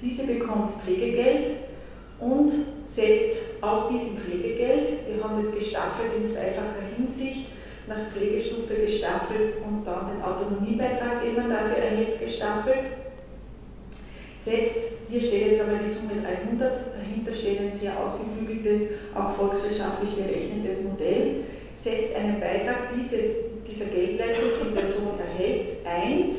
Diese 0.00 0.26
bekommt 0.26 0.82
Pflegegeld 0.82 1.46
und 2.18 2.50
setzt 2.84 3.36
aus 3.60 3.88
diesem 3.88 4.16
Pflegegeld, 4.18 4.88
wir 5.08 5.22
haben 5.22 5.40
das 5.40 5.54
gestaffelt 5.54 6.12
in 6.16 6.24
zweifacher 6.24 6.96
Hinsicht, 6.96 7.48
nach 7.86 8.10
Pflegestufe 8.12 8.74
gestaffelt 8.74 9.54
und 9.64 9.84
dann 9.84 10.10
den 10.10 10.22
Autonomiebeitrag, 10.22 11.22
den 11.22 11.36
man 11.36 11.50
dafür 11.50 11.76
erhält, 11.76 12.18
gestaffelt, 12.18 12.86
setzt, 14.40 14.95
hier 15.08 15.20
steht 15.20 15.52
jetzt 15.52 15.62
aber 15.62 15.78
die 15.78 15.88
Summe 15.88 16.22
300, 16.22 16.72
dahinter 16.98 17.32
steht 17.32 17.60
ein 17.60 17.70
sehr 17.70 17.92
ausgeklügeltes, 17.98 18.94
auch 19.14 19.30
volkswirtschaftlich 19.30 20.16
berechnetes 20.16 20.84
Modell, 20.84 21.44
setzt 21.74 22.16
einen 22.16 22.40
Beitrag 22.40 22.90
dieses, 22.96 23.62
dieser 23.66 23.86
Geldleistung, 23.86 24.50
die 24.64 24.74
Person 24.74 25.14
erhält, 25.20 25.68
ein, 25.84 26.36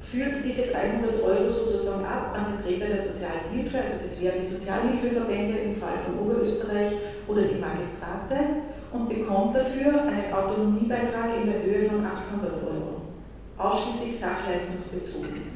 führt 0.00 0.44
diese 0.44 0.72
300 0.72 1.22
Euro 1.22 1.48
sozusagen 1.48 2.04
ab 2.04 2.34
an 2.34 2.58
den 2.58 2.64
Träger 2.64 2.94
der 2.94 3.02
sozialen 3.02 3.54
Hilfe, 3.54 3.78
also 3.78 3.94
das 4.02 4.20
wären 4.20 4.40
die 4.40 4.46
Sozialhilfeverbände 4.46 5.58
im 5.58 5.76
Fall 5.76 5.98
von 6.04 6.18
Oberösterreich 6.18 6.92
oder 7.28 7.42
die 7.42 7.60
Magistrate 7.60 8.66
und 8.92 9.08
bekommt 9.08 9.54
dafür 9.54 10.02
einen 10.02 10.32
Autonomiebeitrag 10.32 11.30
in 11.42 11.50
der 11.50 11.62
Höhe 11.62 11.88
von 11.88 12.04
800 12.04 12.52
Euro, 12.64 13.02
ausschließlich 13.56 14.18
sachleistungsbezogen 14.18 15.51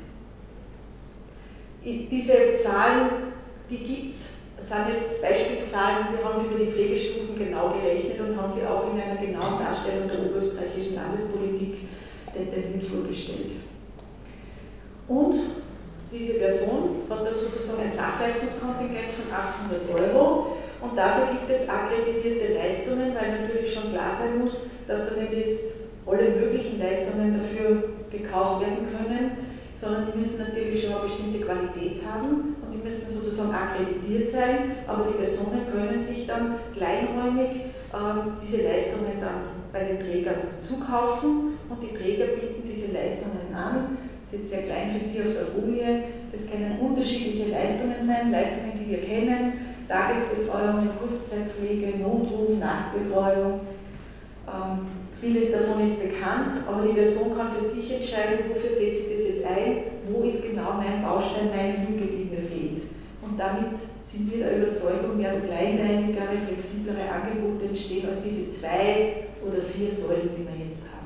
diese 1.86 2.56
Zahlen, 2.58 3.32
die 3.70 3.78
gibt 3.78 4.12
es, 4.12 4.36
sind 4.58 4.88
jetzt 4.92 5.22
Beispielzahlen, 5.22 6.08
wir 6.16 6.24
haben 6.24 6.38
sie 6.38 6.54
über 6.54 6.64
die 6.64 6.72
Pflegestufen 6.72 7.38
genau 7.38 7.70
gerechnet 7.70 8.18
und 8.18 8.36
haben 8.36 8.52
sie 8.52 8.66
auch 8.66 8.92
in 8.92 9.00
einer 9.00 9.20
genauen 9.20 9.62
Darstellung 9.62 10.08
der 10.08 10.26
oberösterreichischen 10.26 10.96
Landespolitik 10.96 11.86
detailliert 12.34 12.82
vorgestellt. 12.82 13.52
Und 15.06 15.34
diese 16.10 16.38
Person 16.40 17.02
hat 17.08 17.24
dann 17.24 17.36
sozusagen 17.36 17.82
ein 17.82 17.92
Sachleistungskontingent 17.92 19.14
von 19.14 19.30
800 19.30 20.14
Euro. 20.14 20.56
Und 20.80 20.96
dafür 20.96 21.28
gibt 21.38 21.50
es 21.50 21.68
akkreditierte 21.68 22.54
Leistungen, 22.54 23.14
weil 23.14 23.42
natürlich 23.42 23.72
schon 23.72 23.92
klar 23.92 24.10
sein 24.10 24.38
muss, 24.38 24.70
dass 24.86 25.10
da 25.10 25.20
nicht 25.20 25.34
jetzt 25.34 25.64
alle 26.06 26.30
möglichen 26.30 26.78
Leistungen 26.78 27.38
dafür 27.38 27.82
gekauft 28.10 28.60
werden 28.60 28.86
können, 28.90 29.55
sondern 29.80 30.08
die 30.10 30.18
müssen 30.18 30.48
natürlich 30.48 30.82
schon 30.82 30.94
eine 30.94 31.02
bestimmte 31.02 31.40
Qualität 31.40 32.00
haben 32.04 32.56
und 32.62 32.72
die 32.72 32.82
müssen 32.82 33.12
sozusagen 33.12 33.52
akkreditiert 33.52 34.28
sein, 34.28 34.58
aber 34.86 35.04
die 35.04 35.18
Personen 35.18 35.66
können 35.70 36.00
sich 36.00 36.26
dann 36.26 36.56
kleinräumig 36.74 37.76
ähm, 37.92 38.36
diese 38.42 38.64
Leistungen 38.64 39.20
dann 39.20 39.56
bei 39.72 39.84
den 39.84 40.00
Trägern 40.00 40.56
zukaufen 40.58 41.58
und 41.68 41.82
die 41.82 41.94
Träger 41.94 42.26
bieten 42.34 42.62
diese 42.66 42.92
Leistungen 42.92 43.54
an. 43.54 43.98
Das 44.24 44.32
ist 44.32 44.38
jetzt 44.38 44.50
sehr 44.50 44.62
klein 44.62 44.90
für 44.90 45.04
Sie 45.04 45.20
auf 45.20 45.34
der 45.34 45.46
Folie. 45.46 46.02
Das 46.32 46.50
können 46.50 46.78
unterschiedliche 46.80 47.50
Leistungen 47.50 48.00
sein, 48.00 48.32
Leistungen, 48.32 48.72
die 48.80 48.90
wir 48.90 49.02
kennen, 49.02 49.52
Tagesbetreuung, 49.88 50.88
Kurzzeitpflege, 50.98 51.98
Notruf, 51.98 52.58
Nachtbetreuung. 52.58 53.60
Ähm, 54.48 54.86
vieles 55.20 55.52
davon 55.52 55.82
ist 55.82 56.02
bekannt, 56.02 56.54
aber 56.66 56.86
die 56.86 56.94
Person 56.94 57.36
kann 57.36 57.52
für 57.52 57.64
sich 57.64 57.92
entscheiden, 57.92 58.50
wofür 58.52 58.70
setze 58.70 59.10
ich 59.10 59.15
ein, 59.46 59.76
wo 60.08 60.22
ist 60.22 60.42
genau 60.42 60.74
mein 60.74 61.02
Baustein, 61.02 61.50
meine 61.54 61.86
Lücke, 61.86 62.06
die 62.06 62.30
mir 62.30 62.42
fehlt. 62.42 62.82
Und 63.22 63.38
damit 63.38 63.74
sind 64.04 64.32
wir 64.32 64.44
der 64.44 64.58
Überzeugung, 64.58 65.18
werden 65.18 65.42
kleinteiligere, 65.42 66.38
flexiblere 66.46 67.10
Angebote 67.10 67.66
entstehen 67.66 68.08
als 68.08 68.22
diese 68.22 68.48
zwei 68.48 69.26
oder 69.42 69.62
vier 69.62 69.90
Säulen, 69.90 70.30
die 70.36 70.46
wir 70.46 70.64
jetzt 70.64 70.84
haben. 70.84 70.96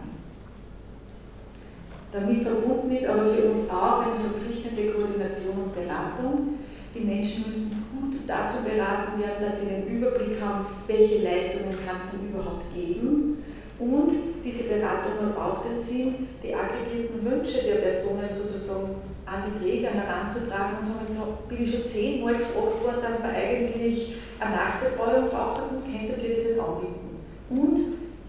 Damit 2.12 2.42
verbunden 2.42 2.90
ist 2.90 3.09
aber 3.09 3.26
für 3.26 3.50
uns 3.50 3.70
auch 3.70 4.03
eine 4.03 4.20
verpflichtende 4.20 4.92
Koordination 4.92 5.64
und 5.64 5.74
Beratung. 5.74 6.59
Die 6.94 7.05
Menschen 7.05 7.44
müssen 7.46 7.85
gut 7.92 8.16
dazu 8.26 8.64
beraten 8.64 9.20
werden, 9.20 9.44
dass 9.46 9.61
sie 9.61 9.74
einen 9.74 9.87
Überblick 9.87 10.40
haben, 10.40 10.66
welche 10.88 11.22
Leistungen 11.22 11.76
kann 11.87 11.96
es 12.03 12.11
denn 12.11 12.31
überhaupt 12.31 12.74
geben. 12.74 13.39
Und 13.81 14.12
diese 14.45 14.64
Beratung 14.64 15.12
hat 15.25 15.38
auch 15.38 15.64
den 15.64 15.81
Sinn, 15.81 16.29
die 16.43 16.55
aggregierten 16.55 17.25
Wünsche 17.25 17.64
der 17.64 17.77
Personen 17.77 18.29
sozusagen 18.31 18.97
an 19.25 19.43
die 19.47 19.59
Träger 19.59 19.90
heranzutragen 19.90 20.79
und 20.79 21.09
so 21.09 21.38
bin 21.49 21.62
ich 21.62 21.73
schon 21.73 21.85
zehnmal 21.85 22.35
gefragt 22.35 22.83
worden, 22.83 23.01
dass 23.01 23.23
wir 23.23 23.31
eigentlich 23.31 24.16
eine 24.40 24.57
Nachtbetreuung 24.57 25.31
brauchen 25.31 25.77
und 25.77 25.85
könnte 25.85 26.21
sie 26.21 26.35
das 26.35 26.45
nicht 26.45 26.61
anbieten. 26.61 27.21
Und 27.49 27.79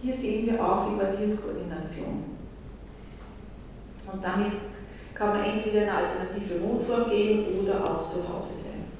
hier 0.01 0.13
sehen 0.13 0.45
wir 0.45 0.63
auch 0.63 0.87
die 0.87 0.97
Quartierskoordination. 0.97 2.23
Und 4.11 4.23
damit 4.23 4.51
kann 5.13 5.37
man 5.37 5.45
entweder 5.45 5.81
eine 5.81 5.93
alternative 5.93 6.61
Wohnform 6.61 7.09
geben 7.09 7.45
oder 7.61 7.83
auch 7.83 8.07
zu 8.07 8.27
Hause 8.31 8.53
sein. 8.53 8.90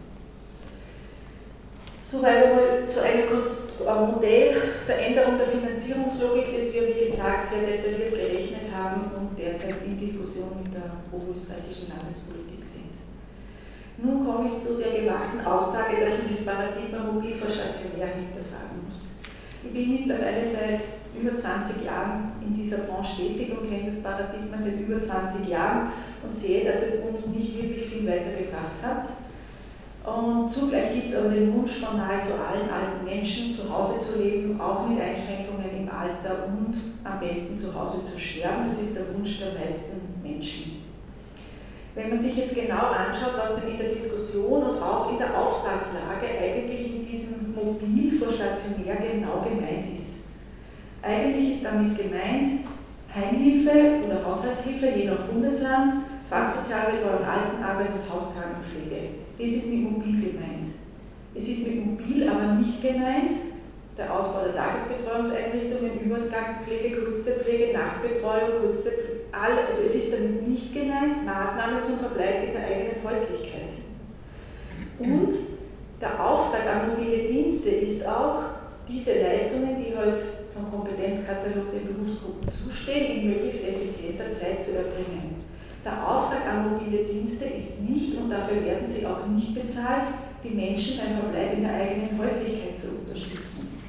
Soweit 2.11 2.43
einmal 2.43 2.83
zu 2.89 3.87
einer 3.87 4.05
Modellveränderung 4.11 5.37
der 5.37 5.47
Finanzierungslogik, 5.47 6.59
das 6.59 6.73
wir, 6.73 6.91
wie 6.91 7.05
gesagt, 7.07 7.47
sehr 7.47 7.63
detailliert 7.63 8.11
gerechnet 8.11 8.67
haben 8.75 9.15
und 9.15 9.39
derzeit 9.39 9.79
in 9.85 9.97
Diskussion 9.97 10.59
mit 10.61 10.73
der 10.73 10.91
oberösterreichischen 11.09 11.95
Landespolitik 11.95 12.59
sind. 12.67 12.99
Nun 14.03 14.27
komme 14.27 14.49
ich 14.51 14.59
zu 14.59 14.75
der 14.75 14.91
gewagten 14.91 15.39
Aussage, 15.45 16.03
dass 16.03 16.23
ich 16.23 16.35
das 16.35 16.43
Paradigma 16.43 16.99
mobil 16.99 17.39
stationär 17.39 18.11
hinterfragen 18.11 18.83
muss. 18.83 19.15
Ich 19.63 19.71
bin 19.71 19.95
mittlerweile 19.95 20.43
seit 20.43 20.83
über 21.15 21.33
20 21.33 21.85
Jahren 21.85 22.33
in 22.43 22.53
dieser 22.53 22.91
Branche 22.91 23.23
tätig 23.23 23.55
und 23.55 23.71
kenne 23.71 23.87
das 23.87 24.03
Paradigma 24.03 24.57
seit 24.59 24.83
über 24.83 24.99
20 24.99 25.47
Jahren 25.47 25.95
und 26.21 26.33
sehe, 26.33 26.65
dass 26.65 26.81
es 26.83 27.07
uns 27.07 27.35
nicht 27.39 27.55
wirklich 27.55 27.87
viel 27.87 28.03
weitergebracht 28.03 28.83
hat 28.83 29.07
und 30.03 30.49
zugleich 30.49 30.95
gibt 30.95 31.09
es 31.11 31.17
aber 31.17 31.29
den 31.29 31.53
Wunsch 31.53 31.73
von 31.73 31.97
nahezu 31.97 32.33
allen 32.33 32.69
alten 32.69 33.05
Menschen, 33.05 33.53
zu 33.53 33.69
Hause 33.71 33.99
zu 33.99 34.23
leben, 34.23 34.59
auch 34.59 34.87
mit 34.87 34.99
Einschränkungen 34.99 35.69
im 35.77 35.89
Alter 35.89 36.47
und 36.47 36.73
am 37.03 37.19
besten 37.19 37.55
zu 37.57 37.79
Hause 37.79 38.03
zu 38.03 38.19
sterben. 38.19 38.67
Das 38.67 38.81
ist 38.81 38.97
der 38.97 39.13
Wunsch 39.13 39.39
der 39.39 39.53
meisten 39.53 40.01
Menschen. 40.23 40.81
Wenn 41.93 42.09
man 42.09 42.19
sich 42.19 42.35
jetzt 42.35 42.55
genau 42.55 42.87
anschaut, 42.87 43.33
was 43.37 43.57
denn 43.57 43.73
in 43.73 43.77
der 43.77 43.89
Diskussion 43.89 44.63
und 44.63 44.81
auch 44.81 45.11
in 45.11 45.17
der 45.17 45.37
Auftragslage 45.37 46.25
eigentlich 46.41 46.93
mit 46.93 47.09
diesem 47.09 47.53
Mobil 47.53 48.17
vor 48.17 48.31
stationär 48.31 48.95
genau 48.95 49.41
gemeint 49.43 49.95
ist. 49.95 50.29
Eigentlich 51.03 51.49
ist 51.49 51.65
damit 51.65 51.97
gemeint 51.97 52.61
Heimhilfe 53.13 54.07
oder 54.07 54.25
Haushaltshilfe, 54.25 54.97
je 54.97 55.09
nach 55.09 55.27
Bundesland, 55.27 56.05
Fachsozialbetreuung, 56.29 57.25
Altenarbeit 57.25 57.89
und 57.93 58.13
Hauskrankenpflege. 58.13 59.20
Das 59.41 59.49
ist 59.49 59.73
mit 59.73 59.91
mobil 59.91 60.31
gemeint. 60.31 60.67
Es 61.33 61.47
ist 61.47 61.67
mit 61.67 61.83
mobil 61.83 62.29
aber 62.29 62.53
nicht 62.53 62.79
gemeint 62.79 63.31
der 63.97 64.13
Ausbau 64.13 64.43
der 64.45 64.55
Tagesbetreuungseinrichtungen, 64.55 65.99
Übergangspflege, 66.05 67.01
Kurzzeitpflege, 67.01 67.73
Nachtbetreuung, 67.73 68.61
Kurzzeit, 68.61 68.93
all, 69.31 69.65
also 69.65 69.83
es 69.83 69.95
ist 69.95 70.13
damit 70.13 70.47
nicht 70.47 70.73
gemeint 70.73 71.25
Maßnahmen 71.25 71.81
zum 71.81 71.97
Verbleib 71.97 72.47
in 72.47 72.53
der 72.53 72.65
eigenen 72.65 73.03
Häuslichkeit. 73.03 73.73
Und 74.99 75.33
der 75.99 76.23
Auftrag 76.23 76.61
an 76.67 76.89
mobile 76.91 77.27
Dienste 77.27 77.69
ist 77.69 78.07
auch, 78.07 78.43
diese 78.87 79.21
Leistungen, 79.21 79.77
die 79.77 79.95
heute 79.95 80.11
halt 80.11 80.21
vom 80.53 80.69
Kompetenzkatalog 80.69 81.71
der 81.71 81.91
Berufsgruppen 81.91 82.47
zustehen, 82.47 83.21
in 83.21 83.29
möglichst 83.29 83.67
effizienter 83.67 84.29
Zeit 84.31 84.63
zu 84.63 84.77
erbringen. 84.77 85.35
Der 85.83 86.07
Auftrag 86.07 86.47
an 86.47 86.73
mobile 86.73 87.05
Dienste 87.05 87.45
ist 87.45 87.81
nicht, 87.81 88.15
und 88.17 88.29
dafür 88.29 88.63
werden 88.63 88.87
sie 88.87 89.05
auch 89.05 89.25
nicht 89.25 89.55
bezahlt, 89.55 90.03
die 90.43 90.53
Menschen 90.53 90.99
beim 90.99 91.17
Verbleib 91.17 91.57
in 91.57 91.63
der 91.63 91.73
eigenen 91.73 92.19
Häuslichkeit 92.19 92.77
zu 92.77 92.99
unterstützen. 92.99 93.79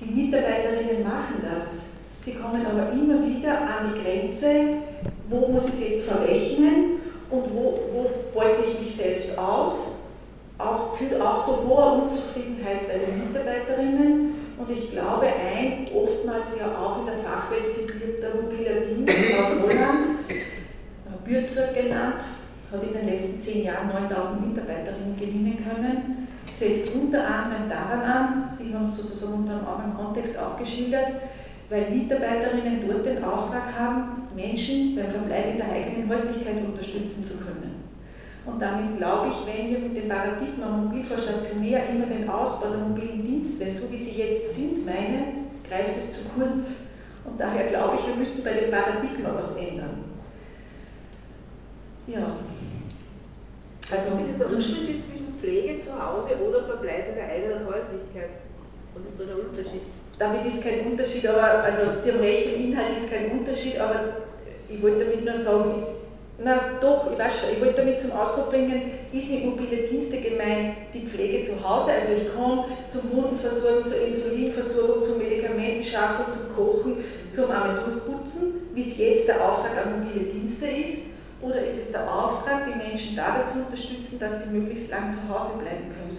Die 0.00 0.12
Mitarbeiterinnen 0.12 1.02
machen 1.02 1.42
das. 1.42 1.90
Sie 2.20 2.34
kommen 2.34 2.66
aber 2.66 2.90
immer 2.92 3.26
wieder 3.26 3.62
an 3.62 3.94
die 3.94 4.02
Grenze, 4.02 4.48
wo 5.30 5.48
muss 5.48 5.68
ich 5.68 5.74
es 5.74 5.80
jetzt 5.80 6.10
verrechnen 6.10 7.00
und 7.30 7.44
wo, 7.50 7.78
wo 7.92 8.10
beute 8.34 8.64
ich 8.70 8.80
mich 8.80 8.96
selbst 8.96 9.38
aus. 9.38 9.96
Auch, 10.58 10.94
führt 10.94 11.18
auch 11.18 11.46
zu 11.46 11.66
hoher 11.66 12.02
Unzufriedenheit 12.02 12.86
bei 12.88 12.98
den 12.98 13.26
Mitarbeiterinnen. 13.26 14.34
Und 14.58 14.70
ich 14.70 14.92
glaube, 14.92 15.26
ein 15.26 15.88
oftmals 15.94 16.60
ja 16.60 16.76
auch 16.78 17.00
in 17.00 17.06
der 17.06 17.24
Fachwelt 17.24 17.72
zitierter 17.72 18.34
mobiler 18.34 18.80
Dienst 18.80 19.40
aus 19.40 19.62
Holland 19.62 20.04
Bürzog 21.30 21.72
genannt, 21.72 22.22
hat 22.72 22.82
in 22.82 22.92
den 22.92 23.06
letzten 23.06 23.40
zehn 23.40 23.64
Jahren 23.64 23.86
9000 23.86 24.48
Mitarbeiterinnen 24.48 25.16
gewinnen 25.16 25.58
können, 25.62 26.26
setzt 26.52 26.92
unter 26.92 27.24
anderem 27.24 27.70
daran 27.70 28.02
an, 28.02 28.48
Sie 28.48 28.74
haben 28.74 28.82
es 28.82 28.96
sozusagen 28.96 29.34
unter 29.34 29.52
einem 29.52 29.66
anderen 29.66 29.94
Kontext 29.94 30.36
auch 30.36 30.58
geschildert, 30.58 31.12
weil 31.68 31.90
Mitarbeiterinnen 31.90 32.82
dort 32.84 33.06
den 33.06 33.22
Auftrag 33.22 33.78
haben, 33.78 34.26
Menschen 34.34 34.96
beim 34.96 35.06
Verbleib 35.06 35.52
in 35.52 35.58
der 35.58 35.70
eigenen 35.70 36.08
Häuslichkeit 36.08 36.64
unterstützen 36.66 37.24
zu 37.24 37.38
können. 37.38 37.84
Und 38.44 38.60
damit 38.60 38.98
glaube 38.98 39.28
ich, 39.28 39.46
wenn 39.46 39.70
wir 39.70 39.78
mit 39.78 39.96
dem 39.96 40.08
Paradigma 40.08 40.66
mobil 40.66 41.04
vor 41.04 41.18
stationär 41.18 41.82
immer 41.90 42.06
den 42.06 42.28
Ausbau 42.28 42.70
der 42.70 42.88
mobilen 42.88 43.24
Dienste, 43.24 43.70
so 43.70 43.88
wie 43.92 44.02
sie 44.02 44.18
jetzt 44.18 44.56
sind, 44.56 44.84
meinen, 44.84 45.46
greift 45.68 45.96
es 45.96 46.24
zu 46.24 46.28
kurz. 46.30 46.86
Und 47.24 47.38
daher 47.38 47.68
glaube 47.68 47.98
ich, 48.00 48.08
wir 48.08 48.16
müssen 48.16 48.42
bei 48.42 48.52
dem 48.52 48.70
Paradigma 48.72 49.30
was 49.36 49.56
ändern. 49.56 50.09
Ja. 52.06 52.36
Also 53.90 54.16
bitte 54.16 54.38
der 54.38 54.46
Unterschied 54.46 55.02
zwischen 55.04 55.34
Pflege 55.40 55.84
zu 55.84 55.90
Hause 55.90 56.36
oder 56.46 56.64
Verbleib 56.64 57.08
in 57.08 57.14
der 57.16 57.28
eigenen 57.28 57.66
Häuslichkeit. 57.66 58.30
Was 58.94 59.04
ist 59.04 59.18
da 59.18 59.24
der 59.24 59.38
Unterschied? 59.38 59.82
Damit 60.18 60.46
ist 60.46 60.62
kein 60.62 60.86
Unterschied, 60.86 61.26
aber 61.26 61.64
also 61.64 61.82
Sie 62.00 62.12
haben 62.12 62.20
recht, 62.20 62.54
im 62.54 62.66
Inhalt 62.66 62.96
ist 62.96 63.10
kein 63.10 63.38
Unterschied, 63.38 63.80
aber 63.80 64.20
ich 64.68 64.82
wollte 64.82 65.04
damit 65.04 65.24
nur 65.24 65.34
sagen, 65.34 65.82
na 66.42 66.58
doch, 66.80 67.10
ich 67.10 67.18
weiß 67.18 67.40
schon, 67.40 67.50
ich 67.52 67.60
wollte 67.60 67.82
damit 67.82 68.00
zum 68.00 68.12
Ausdruck 68.12 68.50
bringen, 68.50 68.82
ist 69.12 69.30
mit 69.30 69.44
mobile 69.44 69.88
Dienste 69.88 70.20
gemeint 70.20 70.76
die 70.94 71.06
Pflege 71.06 71.44
zu 71.44 71.62
Hause, 71.68 71.92
also 71.92 72.12
ich 72.12 72.34
komme 72.34 72.64
zum 72.86 73.12
Wundenversorgung, 73.12 73.86
zur 73.86 74.06
Insulinversorgung, 74.06 75.02
zur 75.02 75.18
Medikamentenschachtel, 75.18 76.32
zum 76.32 76.54
Kochen, 76.54 77.04
zum 77.30 77.50
einmal 77.50 77.84
durchputzen, 77.84 78.68
wie 78.74 78.82
es 78.82 78.98
jetzt 78.98 79.28
der 79.28 79.44
Auftrag 79.46 79.84
an 79.84 80.00
mobile 80.00 80.26
Dienste 80.26 80.66
ist 80.66 81.10
oder 81.42 81.64
ist 81.64 81.78
es 81.78 81.92
der 81.92 82.12
Auftrag, 82.12 82.66
die 82.66 82.76
Menschen 82.76 83.16
dabei 83.16 83.42
zu 83.42 83.60
unterstützen, 83.60 84.18
dass 84.18 84.44
sie 84.44 84.58
möglichst 84.58 84.90
lang 84.90 85.10
zu 85.10 85.28
Hause 85.28 85.58
bleiben 85.58 85.92
können? 85.94 86.10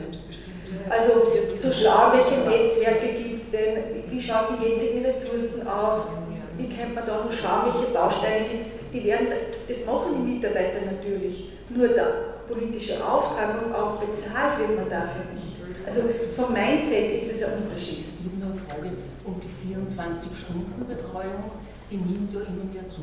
Also 0.90 1.32
zu 1.58 1.74
schauen, 1.74 2.14
welche 2.18 2.42
Netzwerke 2.50 3.14
gibt 3.14 3.40
es 3.40 3.52
denn, 3.52 4.04
wie 4.10 4.22
schauen 4.22 4.58
die 4.60 4.70
jetzigen 4.70 5.06
Ressourcen 5.06 5.68
aus, 5.68 6.14
wie 6.58 6.70
kann 6.70 6.94
man 6.94 7.06
da 7.06 7.24
noch 7.24 7.32
schauen, 7.32 7.74
welche 7.74 7.94
Bausteine 7.94 8.50
gibt 8.50 8.64
es, 8.64 8.80
die 8.92 9.04
werden, 9.04 9.28
das 9.68 9.86
machen 9.86 10.16
die 10.18 10.34
Mitarbeiter 10.34 10.86
natürlich, 10.86 11.52
nur 11.70 11.88
der 11.88 12.32
politische 12.48 13.06
Auftrag 13.06 13.66
und 13.66 13.74
auch 13.74 14.00
bezahlt 14.00 14.60
wird 14.60 14.76
man 14.76 14.90
dafür 14.90 15.26
nicht. 15.34 15.56
Also 15.86 16.10
vom 16.36 16.54
Mindset 16.54 17.16
ist 17.16 17.32
es 17.32 17.44
ein 17.44 17.64
Unterschied. 17.64 18.06
Ich 18.20 18.26
habe 18.26 18.38
noch 18.40 18.52
eine 18.52 18.60
Frage, 18.60 18.92
und 19.24 19.44
die 19.44 19.74
24-Stunden-Betreuung, 19.74 21.52
die 21.90 21.98
nimmt 21.98 22.34
ja 22.34 22.42
immer 22.42 22.66
mehr 22.74 22.90
zu. 22.90 23.02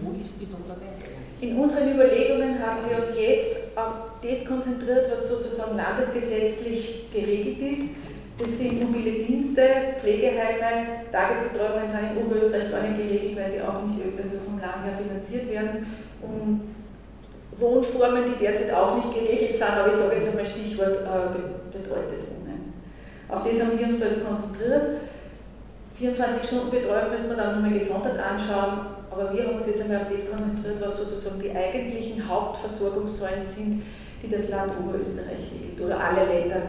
Wo 0.00 0.12
ist 0.18 0.40
die 0.40 0.46
dabei? 0.46 0.96
In 1.40 1.58
unseren 1.58 1.94
Überlegungen 1.94 2.58
haben 2.58 2.88
wir 2.88 2.98
uns 2.98 3.18
jetzt 3.18 3.76
auf 3.76 4.16
das 4.22 4.46
konzentriert, 4.46 5.10
was 5.12 5.28
sozusagen 5.28 5.76
landesgesetzlich 5.76 7.10
geregelt 7.12 7.58
ist. 7.72 7.96
Das 8.38 8.58
sind 8.58 8.80
mobile 8.80 9.24
Dienste, 9.24 9.62
Pflegeheime, 10.00 11.04
Tagesbetreuungen 11.12 11.86
sind 11.86 12.12
in 12.12 12.24
Oberösterreich 12.24 12.70
gar 12.70 12.82
nicht 12.82 12.96
geregelt, 12.96 13.36
weil 13.36 13.50
sie 13.50 13.60
auch 13.60 13.82
nicht 13.82 14.00
also 14.22 14.38
vom 14.44 14.58
Land 14.58 14.84
her 14.84 14.96
finanziert 14.96 15.50
werden. 15.50 15.86
Und 16.22 16.74
Wohnformen, 17.58 18.24
die 18.26 18.44
derzeit 18.44 18.72
auch 18.74 18.96
nicht 18.96 19.14
geregelt 19.14 19.56
sind, 19.56 19.70
aber 19.70 19.88
ich 19.88 19.94
sage 19.94 20.16
jetzt 20.16 20.28
einmal 20.28 20.46
Stichwort 20.46 21.00
äh, 21.00 21.78
betreutes 21.78 22.30
Wohnen. 22.30 22.74
Auf 23.28 23.44
das 23.44 23.60
haben 23.60 23.78
wir 23.78 23.86
uns 23.86 24.00
jetzt 24.00 24.26
konzentriert. 24.26 25.00
24 25.98 26.48
Stunden 26.48 26.70
Betreuung 26.70 27.10
müssen 27.10 27.30
wir 27.30 27.36
dann 27.36 27.54
nochmal 27.54 27.78
gesondert 27.78 28.18
anschauen 28.18 28.95
aber 29.16 29.32
wir 29.32 29.46
haben 29.46 29.56
uns 29.56 29.66
jetzt 29.66 29.82
einmal 29.82 30.02
auf 30.02 30.12
das 30.12 30.30
konzentriert, 30.30 30.76
was 30.80 30.98
sozusagen 30.98 31.40
die 31.40 31.50
eigentlichen 31.50 32.28
Hauptversorgungssäulen 32.28 33.42
sind, 33.42 33.82
die 34.22 34.30
das 34.30 34.50
Land 34.50 34.72
Oberösterreich 34.78 35.52
regelt 35.52 35.80
oder 35.80 35.98
alle 35.98 36.26
Länder. 36.26 36.62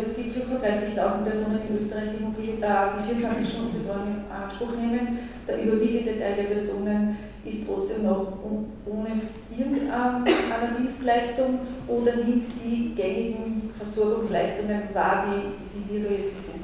Es 0.00 0.16
gibt 0.16 0.36
35.000 0.36 1.24
Personen 1.24 1.60
in 1.68 1.76
Österreich, 1.76 2.10
die, 2.16 2.22
mobil, 2.22 2.62
äh, 2.62 2.76
die 2.96 3.14
24 3.14 3.48
Stunden 3.48 3.82
Betreuung 3.82 4.06
in 4.06 4.30
Anspruch 4.30 4.70
nehmen. 4.76 5.18
Der 5.48 5.64
überwiegende 5.64 6.20
Teil 6.20 6.36
der 6.36 6.44
Personen 6.44 7.16
ist 7.44 7.66
trotzdem 7.66 8.04
noch 8.04 8.38
ohne 8.86 9.10
irgendeine 9.50 10.76
Dienstleistung 10.78 11.58
oder 11.88 12.14
nimmt 12.14 12.46
die 12.64 12.94
gängigen 12.94 13.70
Versorgungsleistungen 13.76 14.82
wahr, 14.94 15.26
die, 15.26 15.80
die 15.80 15.92
wir 15.92 16.08
da 16.08 16.14
jetzt 16.14 16.36
haben. 16.36 16.59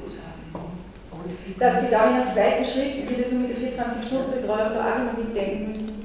Dass 1.59 1.81
Sie 1.81 1.91
da 1.91 2.09
in 2.09 2.15
einem 2.15 2.27
zweiten 2.27 2.65
Schritt, 2.65 3.09
wie 3.09 3.21
das 3.21 3.31
mit 3.31 3.49
der 3.49 3.57
24-Stunden-Betreuung 3.57 4.73
da 4.73 4.91
auch 4.91 4.95
immer 4.95 5.13
mitdenken 5.17 5.67
müssen. 5.67 5.97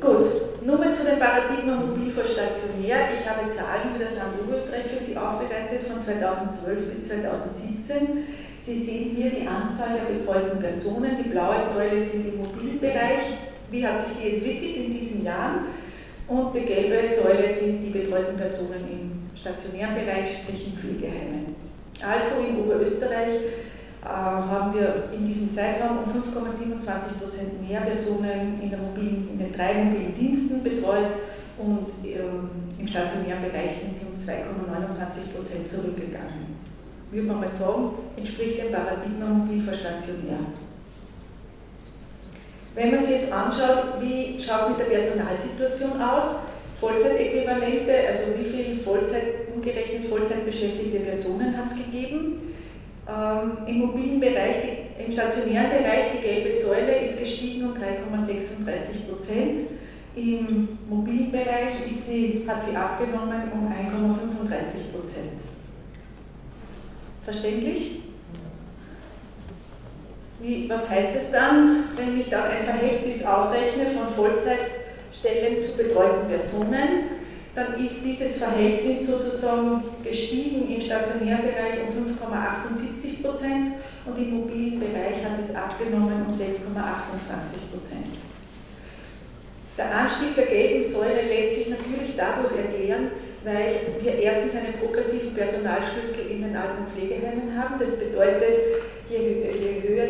Gut, 0.00 0.64
nur 0.66 0.78
mal 0.78 0.92
zu 0.92 1.06
dem 1.06 1.20
Paradigma 1.20 1.76
mobil 1.76 2.10
vor 2.10 2.24
stationär. 2.24 2.98
Ich 3.14 3.28
habe 3.28 3.46
Zahlen 3.46 3.94
für 3.94 4.02
das 4.02 4.16
Land 4.16 4.34
Oberösterreich 4.42 4.90
für 4.90 5.02
Sie 5.02 5.16
aufbereitet 5.16 5.86
von 5.86 6.00
2012 6.00 6.90
bis 6.92 7.08
2017. 7.08 8.24
Sie 8.60 8.82
sehen 8.82 9.14
hier 9.16 9.30
die 9.30 9.46
Anzahl 9.46 9.96
der 9.96 10.14
betreuten 10.14 10.58
Personen. 10.58 11.16
Die 11.22 11.28
blaue 11.28 11.60
Säule 11.60 12.02
sind 12.02 12.26
im 12.26 12.38
Mobilbereich. 12.38 13.38
Wie 13.70 13.86
hat 13.86 14.00
sich 14.00 14.18
die 14.18 14.36
entwickelt 14.36 14.76
in 14.76 14.92
diesen 14.92 15.24
Jahren? 15.24 15.66
Und 16.26 16.54
die 16.54 16.66
gelbe 16.66 17.08
Säule 17.08 17.48
sind 17.48 17.80
die 17.80 17.96
betreuten 17.96 18.36
Personen 18.36 18.84
im 18.90 19.38
stationären 19.38 19.94
Bereich, 19.94 20.42
sprich 20.42 20.66
in 20.66 20.76
Pflegeheimen. 20.76 21.56
Also 22.02 22.42
in 22.46 22.60
Oberösterreich 22.60 23.40
haben 24.04 24.74
wir 24.74 25.10
in 25.12 25.26
diesem 25.26 25.52
Zeitraum 25.54 25.98
um 25.98 26.10
5,27 26.10 27.20
Prozent 27.20 27.68
mehr 27.68 27.80
Personen 27.80 28.60
in, 28.62 28.70
mobilen, 28.70 29.28
in, 29.32 29.38
den 29.38 29.52
drei 29.52 29.84
mobilen 29.84 30.14
Diensten 30.14 30.62
betreut 30.62 31.10
und 31.58 31.88
ähm, 32.04 32.50
im 32.78 32.86
stationären 32.86 33.42
Bereich 33.42 33.76
sind 33.76 33.96
sie 33.96 34.06
um 34.06 34.16
2,29 34.16 35.34
Prozent 35.34 35.68
zurückgegangen. 35.68 36.58
Würde 37.10 37.26
man 37.26 37.40
mal 37.40 37.48
sagen, 37.48 37.90
entspricht 38.16 38.62
dem 38.62 38.72
Paradigma 38.72 39.26
mobil 39.26 39.62
vor 39.62 39.74
stationär. 39.74 40.38
Wenn 42.74 42.90
man 42.92 43.00
sich 43.00 43.22
jetzt 43.22 43.32
anschaut, 43.32 44.00
wie 44.00 44.40
schaut 44.40 44.62
es 44.62 44.68
mit 44.68 44.78
der 44.78 44.96
Personalsituation 44.96 46.00
aus, 46.00 46.42
Vollzeitäquivalente, 46.78 47.92
also 48.06 48.38
wie 48.38 48.44
viele 48.44 48.76
Vollzeit, 48.76 49.48
umgerechnet 49.52 50.04
Vollzeitbeschäftigte 50.04 51.00
Personen 51.00 51.56
hat 51.56 51.66
es 51.66 51.76
gegeben, 51.76 52.54
ähm, 53.08 53.66
Im 53.66 53.78
mobilen 53.78 54.20
Bereich, 54.20 54.56
im 54.98 55.10
stationären 55.10 55.70
Bereich, 55.70 56.12
die 56.14 56.26
gelbe 56.26 56.52
Säule 56.52 56.98
ist 56.98 57.20
gestiegen 57.20 57.68
um 57.68 57.74
3,36 57.74 59.08
Prozent. 59.08 59.60
Im 60.14 60.78
mobilen 60.88 61.32
Bereich 61.32 61.86
ist 61.86 62.06
sie, 62.06 62.44
hat 62.46 62.62
sie 62.62 62.76
abgenommen 62.76 63.50
um 63.52 63.68
1,35 63.68 64.92
Prozent. 64.92 65.32
Verständlich? 67.24 68.02
Wie, 70.40 70.68
was 70.68 70.90
heißt 70.90 71.16
es 71.16 71.32
dann, 71.32 71.84
wenn 71.96 72.20
ich 72.20 72.28
da 72.28 72.44
ein 72.44 72.64
Verhältnis 72.64 73.24
ausrechne 73.24 73.86
von 73.86 74.08
Vollzeitstellen 74.14 75.58
zu 75.58 75.76
betreuten 75.76 76.28
Personen? 76.28 77.17
Dann 77.58 77.84
ist 77.84 78.04
dieses 78.04 78.38
Verhältnis 78.38 79.06
sozusagen 79.06 79.82
gestiegen 80.04 80.72
im 80.72 80.80
stationären 80.80 81.42
Bereich 81.42 81.82
um 81.82 82.06
5,78 82.06 83.22
Prozent 83.22 83.72
und 84.06 84.16
im 84.16 84.30
mobilen 84.36 84.78
Bereich 84.78 85.24
hat 85.24 85.38
es 85.38 85.54
abgenommen 85.56 86.24
um 86.26 86.32
6,28 86.32 86.46
Prozent. 87.72 88.14
Der 89.76 89.94
Anstieg 89.94 90.36
der 90.36 90.46
gelben 90.46 90.82
Säule 90.82 91.22
lässt 91.28 91.56
sich 91.56 91.68
natürlich 91.70 92.14
dadurch 92.16 92.56
erklären, 92.56 93.10
weil 93.44 94.02
wir 94.02 94.14
erstens 94.18 94.54
einen 94.56 94.74
progressiven 94.74 95.34
Personalschlüssel 95.34 96.30
in 96.30 96.42
den 96.42 96.56
alten 96.56 96.86
Pflegeheimen 96.92 97.56
haben. 97.56 97.74
Das 97.78 97.98
bedeutet, 97.98 98.82
je, 99.10 99.18
höher 99.82 100.06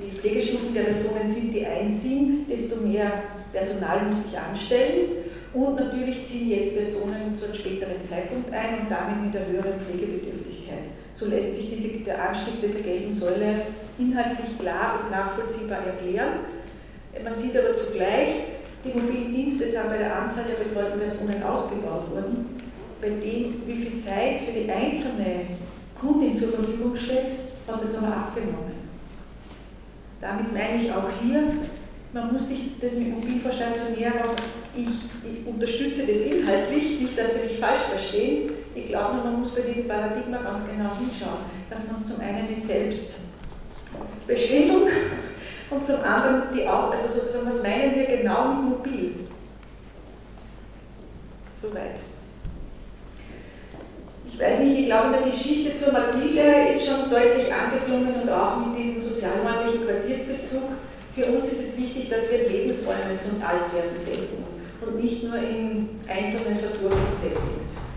die 0.00 0.18
Pflegestufen 0.18 0.74
der 0.74 0.82
Personen 0.82 1.28
sind, 1.28 1.52
die 1.52 1.66
einziehen, 1.66 2.46
desto 2.48 2.76
mehr 2.76 3.24
Personal 3.52 4.04
muss 4.04 4.24
sich 4.24 4.38
anstellen. 4.38 5.21
Und 5.54 5.76
natürlich 5.76 6.26
ziehen 6.26 6.50
jetzt 6.50 6.76
Personen 6.76 7.36
zu 7.36 7.46
einem 7.46 7.54
späteren 7.54 8.00
Zeitpunkt 8.00 8.52
ein 8.52 8.80
und 8.80 8.90
damit 8.90 9.22
mit 9.22 9.36
einer 9.36 9.46
höheren 9.46 9.78
Pflegebedürftigkeit. 9.80 10.88
So 11.12 11.26
lässt 11.26 11.56
sich 11.56 11.70
diese, 11.70 12.04
der 12.04 12.28
Anstieg 12.28 12.54
dieser 12.62 12.80
gelben 12.80 13.12
Säule 13.12 13.60
inhaltlich 13.98 14.58
klar 14.58 15.00
und 15.02 15.10
nachvollziehbar 15.10 15.80
erklären. 15.86 16.40
Man 17.22 17.34
sieht 17.34 17.56
aber 17.56 17.74
zugleich, 17.74 18.44
die 18.82 18.98
mobilen 18.98 19.32
Dienste 19.32 19.70
sind 19.70 19.88
bei 19.88 19.98
der 19.98 20.16
Anzahl 20.16 20.44
der 20.44 20.64
betreuten 20.64 20.98
Personen 20.98 21.42
ausgebaut 21.42 22.10
worden, 22.10 22.60
bei 23.00 23.10
denen 23.10 23.62
wie 23.66 23.76
viel 23.76 24.00
Zeit 24.00 24.40
für 24.40 24.58
die 24.58 24.70
einzelne 24.70 25.46
Kundin 26.00 26.34
zur 26.34 26.48
Verfügung 26.48 26.96
steht, 26.96 27.26
hat 27.68 27.82
das 27.82 27.98
aber 27.98 28.16
abgenommen. 28.16 28.72
Damit 30.20 30.52
meine 30.52 30.82
ich 30.82 30.90
auch 30.90 31.08
hier, 31.22 31.42
man 32.12 32.32
muss 32.32 32.48
sich 32.48 32.80
das 32.80 32.94
mit 32.94 33.10
mobilverstationär 33.10 34.12
also 34.20 34.34
ich, 34.74 34.88
ich, 35.30 35.46
unterstütze 35.46 36.06
das 36.06 36.22
inhaltlich, 36.26 37.00
nicht, 37.00 37.18
dass 37.18 37.34
Sie 37.34 37.42
mich 37.48 37.58
falsch 37.58 37.82
verstehen. 37.90 38.52
Ich 38.74 38.86
glaube, 38.86 39.18
man 39.22 39.40
muss 39.40 39.54
bei 39.54 39.60
diesem 39.62 39.88
Paradigma 39.88 40.38
ganz 40.38 40.68
genau 40.68 40.96
hinschauen, 40.98 41.40
dass 41.68 41.88
man 41.88 41.96
es 41.96 42.08
zum 42.08 42.20
einen 42.20 42.48
mit 42.48 42.64
Selbstbestimmung 42.64 44.88
und 45.70 45.84
zum 45.84 46.00
anderen 46.02 46.44
die 46.54 46.66
auch, 46.66 46.90
also 46.90 47.08
sozusagen, 47.08 47.48
was 47.48 47.62
meinen 47.62 47.94
wir 47.94 48.06
genau 48.06 48.54
mit 48.54 48.70
mobil? 48.70 49.16
Soweit. 51.60 52.00
Ich 54.26 54.40
weiß 54.40 54.60
nicht, 54.60 54.78
ich 54.80 54.86
glaube, 54.86 55.08
in 55.08 55.12
der 55.12 55.24
Geschichte 55.30 55.76
zur 55.76 55.92
Mathilde 55.92 56.70
ist 56.70 56.86
schon 56.86 57.10
deutlich 57.10 57.52
angeklungen 57.52 58.22
und 58.22 58.30
auch 58.30 58.64
mit 58.66 58.78
diesem 58.78 59.02
sozialräumlichen 59.02 59.86
Quartiersbezug 59.86 60.70
für 61.14 61.26
uns 61.26 61.52
ist 61.52 61.68
es 61.68 61.78
wichtig, 61.78 62.08
dass 62.08 62.32
wir 62.32 62.48
Lebensräume 62.48 63.18
zum 63.18 63.42
Altwerden 63.42 64.02
denken 64.06 64.51
und 64.86 65.02
nicht 65.02 65.24
nur 65.24 65.36
in 65.36 65.88
einzelnen 66.08 66.58
Versorgungssettings. 66.58 67.92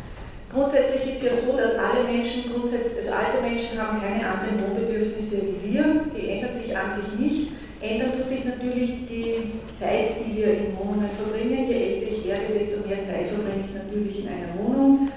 Grundsätzlich 0.51 1.13
ist 1.13 1.23
ja 1.23 1.35
so, 1.35 1.57
dass 1.57 1.77
alle 1.77 2.05
Menschen, 2.05 2.53
grundsätzlich, 2.53 3.05
also 3.05 3.11
alte 3.11 3.41
Menschen 3.41 3.81
haben 3.81 3.99
keine 3.99 4.23
anderen 4.23 4.55
Wohnbedürfnisse 4.61 5.41
wie 5.41 5.73
wir, 5.73 6.05
die 6.15 6.29
ändern 6.29 6.53
sich 6.53 6.77
an 6.77 6.89
sich 6.89 7.19
nicht. 7.19 7.51
Ändern 7.81 8.13
tut 8.15 8.29
sich 8.29 8.45
natürlich 8.45 9.05
die 9.07 9.51
Zeit, 9.73 10.15
die 10.25 10.37
wir 10.37 10.53
in 10.53 10.77
Wohnungen 10.77 11.09
verbringen. 11.17 11.67
Je 11.67 11.75
älter 11.75 12.11
ich 12.11 12.25
werde, 12.25 12.53
desto 12.57 12.87
mehr 12.87 13.01
Zeit 13.01 13.27
verbringe 13.27 13.65
ich 13.67 13.75
natürlich 13.75 14.19
in 14.23 14.29
einer 14.29 14.55
Wohnung. 14.57 15.09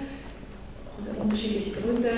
Und 0.98 1.20
unterschiedliche 1.22 1.80
Gründe. 1.80 2.10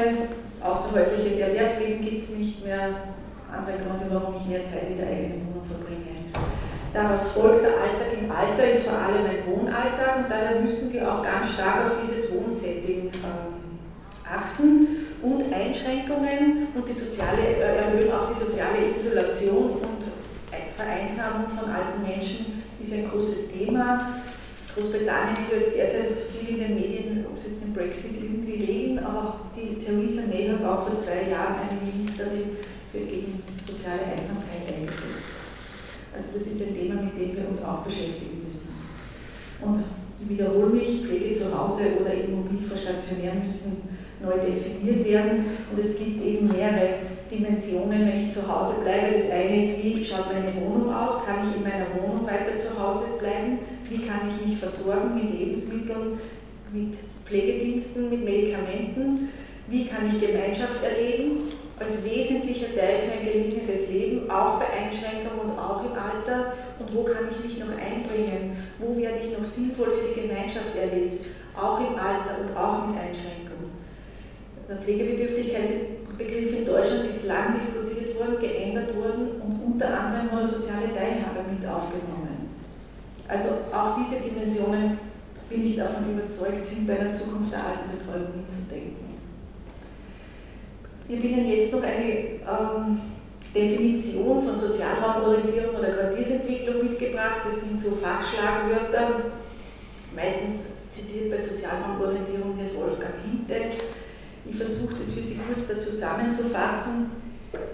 Außerhäusliches 0.61 1.41
Erwerbsleben 1.41 2.05
gibt 2.05 2.23
es 2.23 2.37
nicht 2.37 2.65
mehr 2.65 3.13
andere 3.53 3.77
Gründe, 3.77 4.07
warum 4.11 4.35
ich 4.37 4.47
mehr 4.47 4.65
Zeit 4.65 4.91
in 4.91 4.99
der 4.99 5.09
eigenen 5.09 5.47
Wohnung 5.49 5.65
verbringe. 5.69 6.25
Daraus 6.93 7.33
folgt 7.33 7.63
der 7.63 7.75
Alltag 7.81 8.19
im 8.21 8.31
Alter, 8.31 8.69
ist 8.69 8.89
vor 8.89 8.99
allem 8.99 9.25
ein 9.25 9.47
Wohnalltag 9.47 10.19
und 10.19 10.31
daher 10.31 10.61
müssen 10.61 10.93
wir 10.93 11.13
auch 11.13 11.23
ganz 11.23 11.55
stark 11.55 11.87
auf 11.87 11.93
dieses 12.03 12.35
Wohnsetting 12.35 13.13
ähm, 13.15 13.79
achten 14.25 14.87
und 15.23 15.53
Einschränkungen 15.53 16.69
und 16.75 16.89
die 16.89 16.93
soziale, 16.93 17.43
äh, 17.43 17.77
erhöhen 17.77 18.13
auch 18.13 18.29
die 18.29 18.39
soziale 18.39 18.91
Isolation 18.97 19.71
und 19.71 20.01
Vereinsamung 20.81 21.51
von 21.51 21.71
alten 21.71 22.03
Menschen 22.03 22.63
ist 22.83 22.93
ein 22.95 23.11
großes 23.11 23.53
Thema. 23.53 24.23
Großbritannien 24.75 25.37
ist 25.45 25.53
jetzt 25.53 25.77
derzeit 25.77 26.09
viel 26.33 26.57
in 26.57 26.61
den 26.61 26.75
Medien, 26.75 27.27
ob 27.31 27.39
sie 27.39 27.51
jetzt 27.51 27.65
den 27.65 27.75
Brexit 27.75 28.23
irgendwie 28.23 28.65
regeln, 28.65 29.05
aber 29.05 29.41
die 29.55 29.77
Theresa 29.79 30.23
May 30.29 30.49
hat 30.49 30.65
auch 30.65 30.89
vor 30.89 30.99
zwei 30.99 31.29
Jahren 31.31 31.57
eine 31.57 31.93
Ministerin 31.93 32.57
für 32.91 33.01
gegen 33.01 33.43
soziale 33.63 34.05
Einsamkeit 34.17 34.75
eingesetzt. 34.75 35.40
Also 36.15 36.39
das 36.39 36.47
ist 36.47 36.67
ein 36.67 36.77
Thema, 36.77 37.03
mit 37.03 37.17
dem 37.17 37.37
wir 37.37 37.49
uns 37.49 37.63
auch 37.63 37.83
beschäftigen 37.83 38.43
müssen. 38.45 38.75
Und 39.61 39.85
ich 40.21 40.29
wiederhole 40.29 40.71
mich, 40.71 41.07
Pflege 41.07 41.39
zu 41.39 41.57
Hause 41.57 41.85
oder 42.01 42.13
eben 42.13 42.37
mobil 42.37 42.67
stationär 42.67 43.35
müssen 43.35 43.89
neu 44.23 44.35
definiert 44.39 45.05
werden. 45.07 45.45
Und 45.71 45.83
es 45.83 45.99
gibt 45.99 46.25
eben 46.25 46.49
mehrere 46.49 47.01
Dimensionen, 47.31 48.07
wenn 48.07 48.21
ich 48.21 48.33
zu 48.33 48.47
Hause 48.47 48.83
bleibe. 48.83 49.15
Das 49.15 49.31
eine 49.31 49.65
ist, 49.65 49.83
wie 49.83 50.05
schaut 50.05 50.33
meine 50.33 50.55
Wohnung 50.61 50.93
aus? 50.93 51.25
Kann 51.25 51.49
ich 51.49 51.57
in 51.57 51.63
meiner 51.63 51.87
Wohnung 51.97 52.27
weiter 52.27 52.57
zu 52.59 52.79
Hause 52.79 53.19
bleiben? 53.19 53.61
Wie 53.89 54.07
kann 54.07 54.29
ich 54.29 54.47
mich 54.47 54.59
versorgen 54.59 55.15
mit 55.15 55.39
Lebensmitteln, 55.39 56.19
mit 56.73 56.95
Pflegediensten, 57.25 58.11
mit 58.11 58.25
Medikamenten? 58.25 59.29
Wie 59.69 59.87
kann 59.87 60.09
ich 60.09 60.21
Gemeinschaft 60.21 60.83
erleben? 60.83 61.49
Als 61.81 62.05
wesentlicher 62.05 62.77
Teil 62.77 63.01
für 63.09 63.19
ein 63.19 63.25
gelingendes 63.25 63.91
Leben, 63.91 64.31
auch 64.31 64.61
bei 64.61 64.69
Einschränkungen 64.69 65.49
und 65.49 65.59
auch 65.59 65.81
im 65.81 65.97
Alter. 65.97 66.53
Und 66.79 66.95
wo 66.95 67.05
kann 67.05 67.29
ich 67.33 67.43
mich 67.43 67.59
noch 67.59 67.73
einbringen? 67.73 68.53
Wo 68.79 68.95
werde 68.97 69.19
ich 69.25 69.37
noch 69.37 69.45
sinnvoll 69.45 69.89
für 69.97 70.15
die 70.15 70.29
Gemeinschaft 70.29 70.77
erlebt? 70.77 71.25
Auch 71.57 71.81
im 71.81 71.97
Alter 71.97 72.45
und 72.45 72.55
auch 72.55 72.87
mit 72.87 73.01
Einschränkungen. 73.01 73.73
Der 74.69 74.77
Pflegebedürftigkeitsbegriff 74.77 76.59
in 76.59 76.67
Deutschland 76.67 77.09
ist 77.09 77.27
lang 77.27 77.57
diskutiert 77.59 78.15
worden, 78.21 78.39
geändert 78.39 78.95
worden 78.95 79.41
und 79.41 79.73
unter 79.73 79.89
anderem 79.89 80.27
mal 80.31 80.45
soziale 80.45 80.93
Teilhabe 80.95 81.49
mit 81.49 81.67
aufgenommen. 81.67 82.55
Also 83.27 83.49
auch 83.73 83.97
diese 83.97 84.21
Dimensionen 84.29 84.99
bin 85.49 85.67
ich 85.67 85.77
davon 85.77 86.13
überzeugt 86.13 86.65
sind, 86.65 86.87
bei 86.87 87.01
einer 87.01 87.11
Zukunft 87.11 87.53
der 87.53 87.65
Altenbetreuung 87.65 88.45
hinzudenken. 88.47 89.10
Wir 91.11 91.19
binden 91.19 91.51
jetzt 91.51 91.73
noch 91.73 91.83
eine 91.83 92.09
ähm, 92.09 93.01
Definition 93.53 94.45
von 94.47 94.57
Sozialraumorientierung 94.57 95.75
oder 95.75 95.91
Quartiersentwicklung 95.91 96.89
mitgebracht. 96.89 97.41
Das 97.45 97.63
sind 97.63 97.77
so 97.77 97.97
Fachschlagwörter, 97.97 99.33
meistens 100.15 100.75
zitiert 100.89 101.33
bei 101.33 101.41
Sozialraumorientierung 101.41 102.57
wird 102.57 102.77
Wolfgang 102.77 103.15
Hinte. 103.25 103.77
Ich 104.49 104.57
versuche 104.57 104.95
das 105.03 105.13
für 105.13 105.21
Sie 105.21 105.41
kurz 105.49 105.67
da 105.67 105.77
zusammenzufassen. 105.77 107.11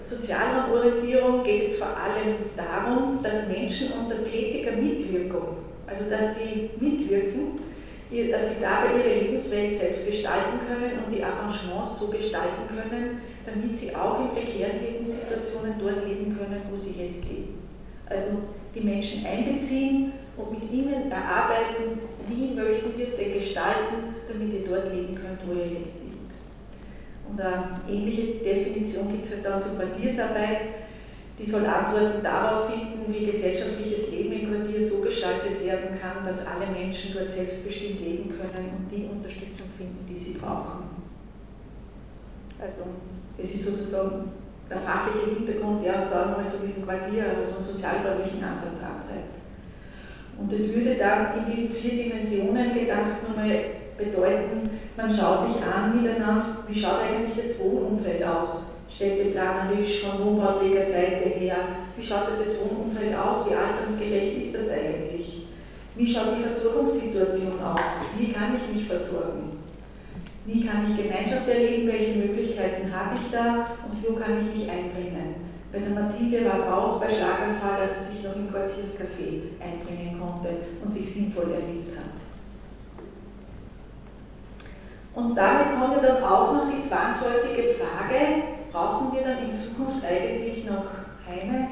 Sozialraumorientierung 0.01 1.43
geht 1.43 1.67
es 1.67 1.77
vor 1.77 1.95
allem 1.95 2.37
darum, 2.55 3.19
dass 3.21 3.49
Menschen 3.49 3.89
unter 4.01 4.25
tätiger 4.25 4.71
Mitwirkung, 4.71 5.57
also 5.85 6.09
dass 6.09 6.39
sie 6.39 6.71
mitwirken, 6.79 7.59
dass 8.09 8.55
sie 8.55 8.61
dabei 8.61 8.97
ihre 8.97 9.19
Lebenswelt 9.19 9.77
selbst 9.77 10.07
gestalten 10.07 10.59
können 10.65 11.03
und 11.03 11.13
die 11.13 11.23
Arrangements 11.23 11.99
so 11.99 12.07
gestalten 12.07 12.67
können, 12.67 13.21
damit 13.45 13.75
sie 13.75 13.93
auch 13.95 14.21
in 14.21 14.29
prekären 14.29 14.79
Lebenssituationen 14.81 15.75
dort 15.79 16.07
leben 16.07 16.37
können, 16.37 16.61
wo 16.71 16.77
sie 16.77 17.03
jetzt 17.03 17.25
leben. 17.25 17.59
Also 18.05 18.37
die 18.73 18.81
Menschen 18.81 19.25
einbeziehen 19.25 20.13
und 20.37 20.51
mit 20.51 20.71
ihnen 20.71 21.11
erarbeiten, 21.11 21.99
wie 22.29 22.53
möchten 22.53 22.97
wir 22.97 23.03
es 23.03 23.17
denn 23.17 23.33
gestalten, 23.33 24.15
damit 24.27 24.53
ihr 24.53 24.65
dort 24.67 24.93
leben 24.93 25.15
könnt, 25.15 25.39
wo 25.45 25.53
ihr 25.53 25.79
jetzt 25.79 26.03
lebt. 26.03 26.17
Und 27.29 27.41
eine 27.41 27.77
ähnliche 27.89 28.35
Definition 28.35 29.11
gibt 29.11 29.25
es 29.25 29.33
halt 29.33 29.45
dann 29.45 29.59
zur 29.59 29.77
Quartiersarbeit 29.77 30.61
die 31.37 31.45
soll 31.45 31.65
Antworten 31.65 32.23
darauf 32.23 32.71
finden, 32.71 33.13
wie 33.13 33.27
gesellschaftliches 33.27 34.11
Leben 34.11 34.33
im 34.33 34.49
Quartier 34.49 34.83
so 34.83 35.01
gestaltet 35.01 35.63
werden 35.63 35.89
kann, 36.01 36.25
dass 36.25 36.47
alle 36.47 36.67
Menschen 36.67 37.13
dort 37.13 37.29
selbstbestimmt 37.29 38.01
leben 38.01 38.29
können 38.29 38.71
und 38.77 38.91
die 38.91 39.05
Unterstützung 39.05 39.67
finden, 39.77 40.05
die 40.09 40.17
sie 40.17 40.39
brauchen. 40.39 40.97
Also, 42.59 42.85
das 43.37 43.49
ist 43.53 43.65
sozusagen 43.65 44.31
der 44.67 44.79
fachliche 44.79 45.35
Hintergrund, 45.35 45.85
der 45.85 45.95
uns 45.95 46.09
da 46.09 46.43
zu 46.45 46.65
diesem 46.65 46.83
Quartier, 46.85 47.25
also 47.39 47.57
einen 47.57 47.67
sozialräumlichen 47.67 48.43
Ansatz 48.43 48.83
antreibt. 48.83 49.37
Und 50.39 50.51
das 50.51 50.73
würde 50.73 50.95
dann 50.95 51.37
in 51.37 51.45
diesen 51.51 51.75
vier 51.75 52.03
Dimensionen 52.03 52.73
gedacht 52.73 53.27
nochmal 53.27 53.49
bedeuten, 53.97 54.69
man 54.95 55.09
schaut 55.09 55.41
sich 55.41 55.63
an 55.63 55.95
miteinander, 55.95 56.57
wie 56.67 56.79
schaut 56.79 56.99
eigentlich 57.01 57.37
das 57.37 57.59
Wohnumfeld 57.59 58.23
aus? 58.23 58.76
Städteplanerisch 58.97 60.01
von 60.03 60.25
Wohnbauträgerseite 60.25 61.29
her. 61.29 61.57
Wie 61.95 62.03
schaut 62.03 62.29
das 62.39 62.59
Wohnumfeld 62.61 63.15
aus? 63.15 63.47
Wie 63.47 63.55
altersgerecht 63.55 64.37
ist 64.37 64.55
das 64.55 64.71
eigentlich? 64.71 65.45
Wie 65.95 66.07
schaut 66.07 66.37
die 66.37 66.41
Versorgungssituation 66.41 67.61
aus? 67.61 68.01
Wie 68.17 68.31
kann 68.33 68.55
ich 68.57 68.75
mich 68.75 68.87
versorgen? 68.87 69.59
Wie 70.45 70.65
kann 70.65 70.87
ich 70.89 70.97
Gemeinschaft 70.97 71.47
erleben? 71.47 71.87
Welche 71.87 72.17
Möglichkeiten 72.17 72.91
habe 72.91 73.17
ich 73.21 73.31
da? 73.31 73.67
Und 73.87 74.01
wo 74.01 74.15
kann 74.19 74.39
ich 74.39 74.59
mich 74.59 74.69
einbringen? 74.69 75.35
Bei 75.71 75.79
der 75.79 75.89
Mathilde 75.89 76.45
war 76.45 76.59
es 76.59 76.67
auch 76.67 76.99
bei 76.99 77.09
Schlaganfall, 77.09 77.81
dass 77.81 77.99
sie 77.99 78.15
sich 78.15 78.23
noch 78.23 78.35
im 78.35 78.49
Quartierscafé 78.49 79.61
einbringen 79.61 80.19
konnte 80.19 80.49
und 80.83 80.91
sich 80.91 81.13
sinnvoll 81.13 81.51
erlebt 81.51 81.95
hat. 81.97 82.17
Und 85.13 85.35
damit 85.35 85.67
wir 85.67 86.01
dann 86.01 86.23
auch 86.23 86.53
noch 86.53 86.65
die 86.71 86.81
zwangsläufige 86.81 87.75
Frage, 87.75 88.56
brauchen 88.77 89.11
wir 89.11 89.23
dann 89.23 89.49
in 89.49 89.53
Zukunft 89.53 90.05
eigentlich 90.05 90.65
noch 90.65 90.85
Heime? 91.27 91.67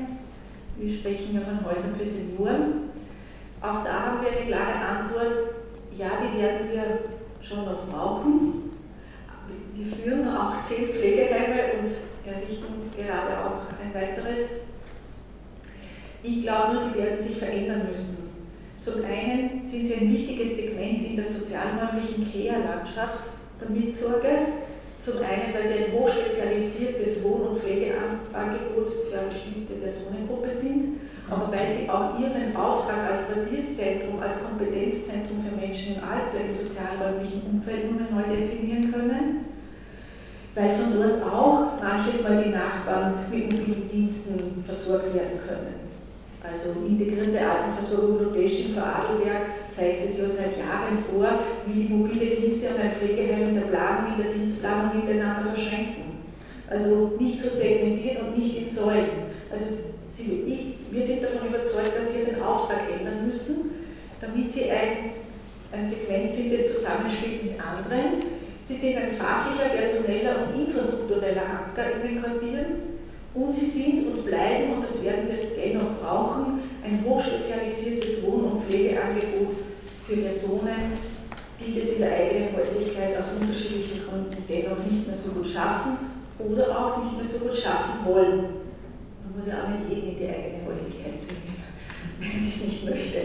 Wir 0.77 0.97
sprechen 0.97 1.35
ja 1.35 1.41
von 1.41 1.63
Häusern 1.63 1.95
für 1.95 2.07
Senioren. 2.07 2.89
Auch 3.61 3.83
da 3.83 4.05
haben 4.05 4.21
wir 4.21 4.31
eine 4.31 4.47
klare 4.47 4.73
Antwort, 4.73 5.53
ja, 5.95 6.07
die 6.21 6.41
werden 6.41 6.69
wir 6.71 6.99
schon 7.41 7.65
noch 7.65 7.87
brauchen. 7.87 8.71
Wir 9.75 9.85
führen 9.85 10.35
auch 10.35 10.55
zehn 10.55 10.87
Pflegeheime 10.87 11.79
und 11.79 11.91
errichten 12.25 12.89
gerade 12.97 13.45
auch 13.45 13.61
ein 13.81 13.93
weiteres. 13.93 14.61
Ich 16.23 16.41
glaube, 16.41 16.79
sie 16.79 16.97
werden 16.97 17.19
sich 17.19 17.37
verändern 17.37 17.83
müssen. 17.87 18.47
Zum 18.79 19.05
einen 19.05 19.63
sind 19.63 19.85
sie 19.85 19.95
ein 19.95 20.11
wichtiges 20.11 20.57
Segment 20.57 21.05
in 21.05 21.15
der 21.15 21.25
sozialräumlichen 21.25 22.31
Care-Landschaft 22.31 23.25
der 23.61 23.69
Mitsorge 23.69 24.29
zum 25.05 25.21
einen, 25.21 25.53
weil 25.53 25.67
sie 25.67 25.85
ein 25.85 25.93
hochspezialisiertes 25.93 27.23
Wohn- 27.23 27.49
und 27.49 27.59
Pflegeangebot 27.59 28.89
für 29.11 29.19
eine 29.19 29.29
bestimmte 29.29 29.73
Personengruppe 29.73 30.49
sind, 30.49 30.99
aber 31.29 31.51
weil 31.51 31.71
sie 31.71 31.89
auch 31.89 32.17
ihren 32.19 32.55
Auftrag 32.55 33.11
als 33.11 33.29
Quartierszentrum, 33.29 34.19
als 34.21 34.43
Kompetenzzentrum 34.43 35.43
für 35.45 35.55
Menschen 35.55 35.97
im 35.97 36.03
Alter 36.03 36.45
im 36.45 36.53
sozialräumlichen 36.53 37.43
Umfeld 37.51 37.91
nun 37.91 38.07
neu 38.09 38.35
definieren 38.35 38.91
können, 38.91 39.45
weil 40.55 40.75
von 40.75 40.93
dort 40.95 41.21
auch 41.23 41.81
manches 41.81 42.23
Mal 42.23 42.43
die 42.43 42.49
Nachbarn 42.49 43.13
mit 43.29 43.51
mobilen 43.51 43.89
Diensten 43.89 44.63
versorgt 44.65 45.13
werden 45.13 45.39
können. 45.45 45.84
Also 46.51 46.85
integrierte 46.87 47.39
Altenversorgung 47.39 48.23
Location 48.25 48.73
für 48.73 48.83
Adelberg 48.83 49.69
zeigt 49.69 50.09
es 50.09 50.19
ja 50.19 50.27
seit 50.27 50.57
Jahren 50.57 50.97
vor, 50.97 51.27
wie 51.65 51.89
mobile 51.89 52.35
Dienste 52.35 52.69
an 52.69 52.81
ein 52.81 52.91
Pflegeheim 52.91 53.49
in 53.49 53.55
der 53.55 53.67
Planung, 53.67 54.13
in 54.15 54.23
der 54.23 54.33
Dienstplanung 54.33 54.95
miteinander 54.95 55.51
verschränken. 55.53 56.23
Also 56.69 57.13
nicht 57.19 57.41
so 57.41 57.49
segmentiert 57.49 58.21
und 58.21 58.37
nicht 58.37 58.57
in 58.57 58.69
Säulen. 58.69 59.33
Also 59.51 59.65
sie, 60.09 60.43
ich, 60.47 60.93
wir 60.93 61.05
sind 61.05 61.23
davon 61.23 61.49
überzeugt, 61.49 61.97
dass 61.97 62.13
sie 62.13 62.25
den 62.25 62.41
Auftrag 62.41 62.81
ändern 62.99 63.25
müssen, 63.25 63.71
damit 64.21 64.51
sie 64.51 64.71
ein, 64.71 65.11
ein 65.71 65.87
Segment 65.87 66.31
sind, 66.31 66.53
das 66.53 66.73
zusammenspielt 66.73 67.43
mit 67.43 67.53
anderen. 67.59 68.23
Sie 68.61 68.75
sind 68.75 68.97
ein 68.97 69.11
fachlicher, 69.11 69.75
personeller 69.75 70.47
und 70.47 70.67
infrastruktureller 70.67 71.43
Anker 71.43 72.01
in 72.01 72.07
den 72.07 72.23
Quartieren 72.23 72.94
und 73.35 73.51
sie 73.51 73.65
sind 73.65 74.07
und 74.07 74.25
bleiben, 74.25 74.73
und 74.73 74.83
das 74.83 75.03
werden 75.03 75.27
wir 75.27 75.61
dennoch 75.61 75.99
brauchen, 76.01 76.61
ein 76.83 77.03
hochspezialisiertes 77.05 78.25
Wohn- 78.25 78.45
und 78.45 78.63
Pflegeangebot 78.63 79.55
für 80.07 80.17
Personen, 80.17 80.93
die 81.59 81.79
das 81.79 81.93
in 81.93 81.99
der 81.99 82.13
eigenen 82.13 82.55
Häuslichkeit 82.55 83.17
aus 83.17 83.35
unterschiedlichen 83.39 84.07
Gründen 84.07 84.43
dennoch 84.47 84.79
nicht 84.89 85.07
mehr 85.07 85.15
so 85.15 85.31
gut 85.31 85.47
schaffen 85.47 85.97
oder 86.39 86.77
auch 86.77 87.03
nicht 87.03 87.17
mehr 87.17 87.27
so 87.27 87.45
gut 87.45 87.55
schaffen 87.55 88.05
wollen. 88.05 88.37
Man 89.23 89.35
muss 89.35 89.47
ja 89.47 89.63
auch 89.63 89.69
nicht 89.69 89.89
jeden 89.89 90.11
in 90.11 90.17
die 90.17 90.27
eigene 90.27 90.65
Häuslichkeit 90.67 91.19
zwingen, 91.19 91.55
wenn 92.19 92.27
man 92.27 92.45
das 92.45 92.65
nicht 92.65 92.85
möchte. 92.89 93.21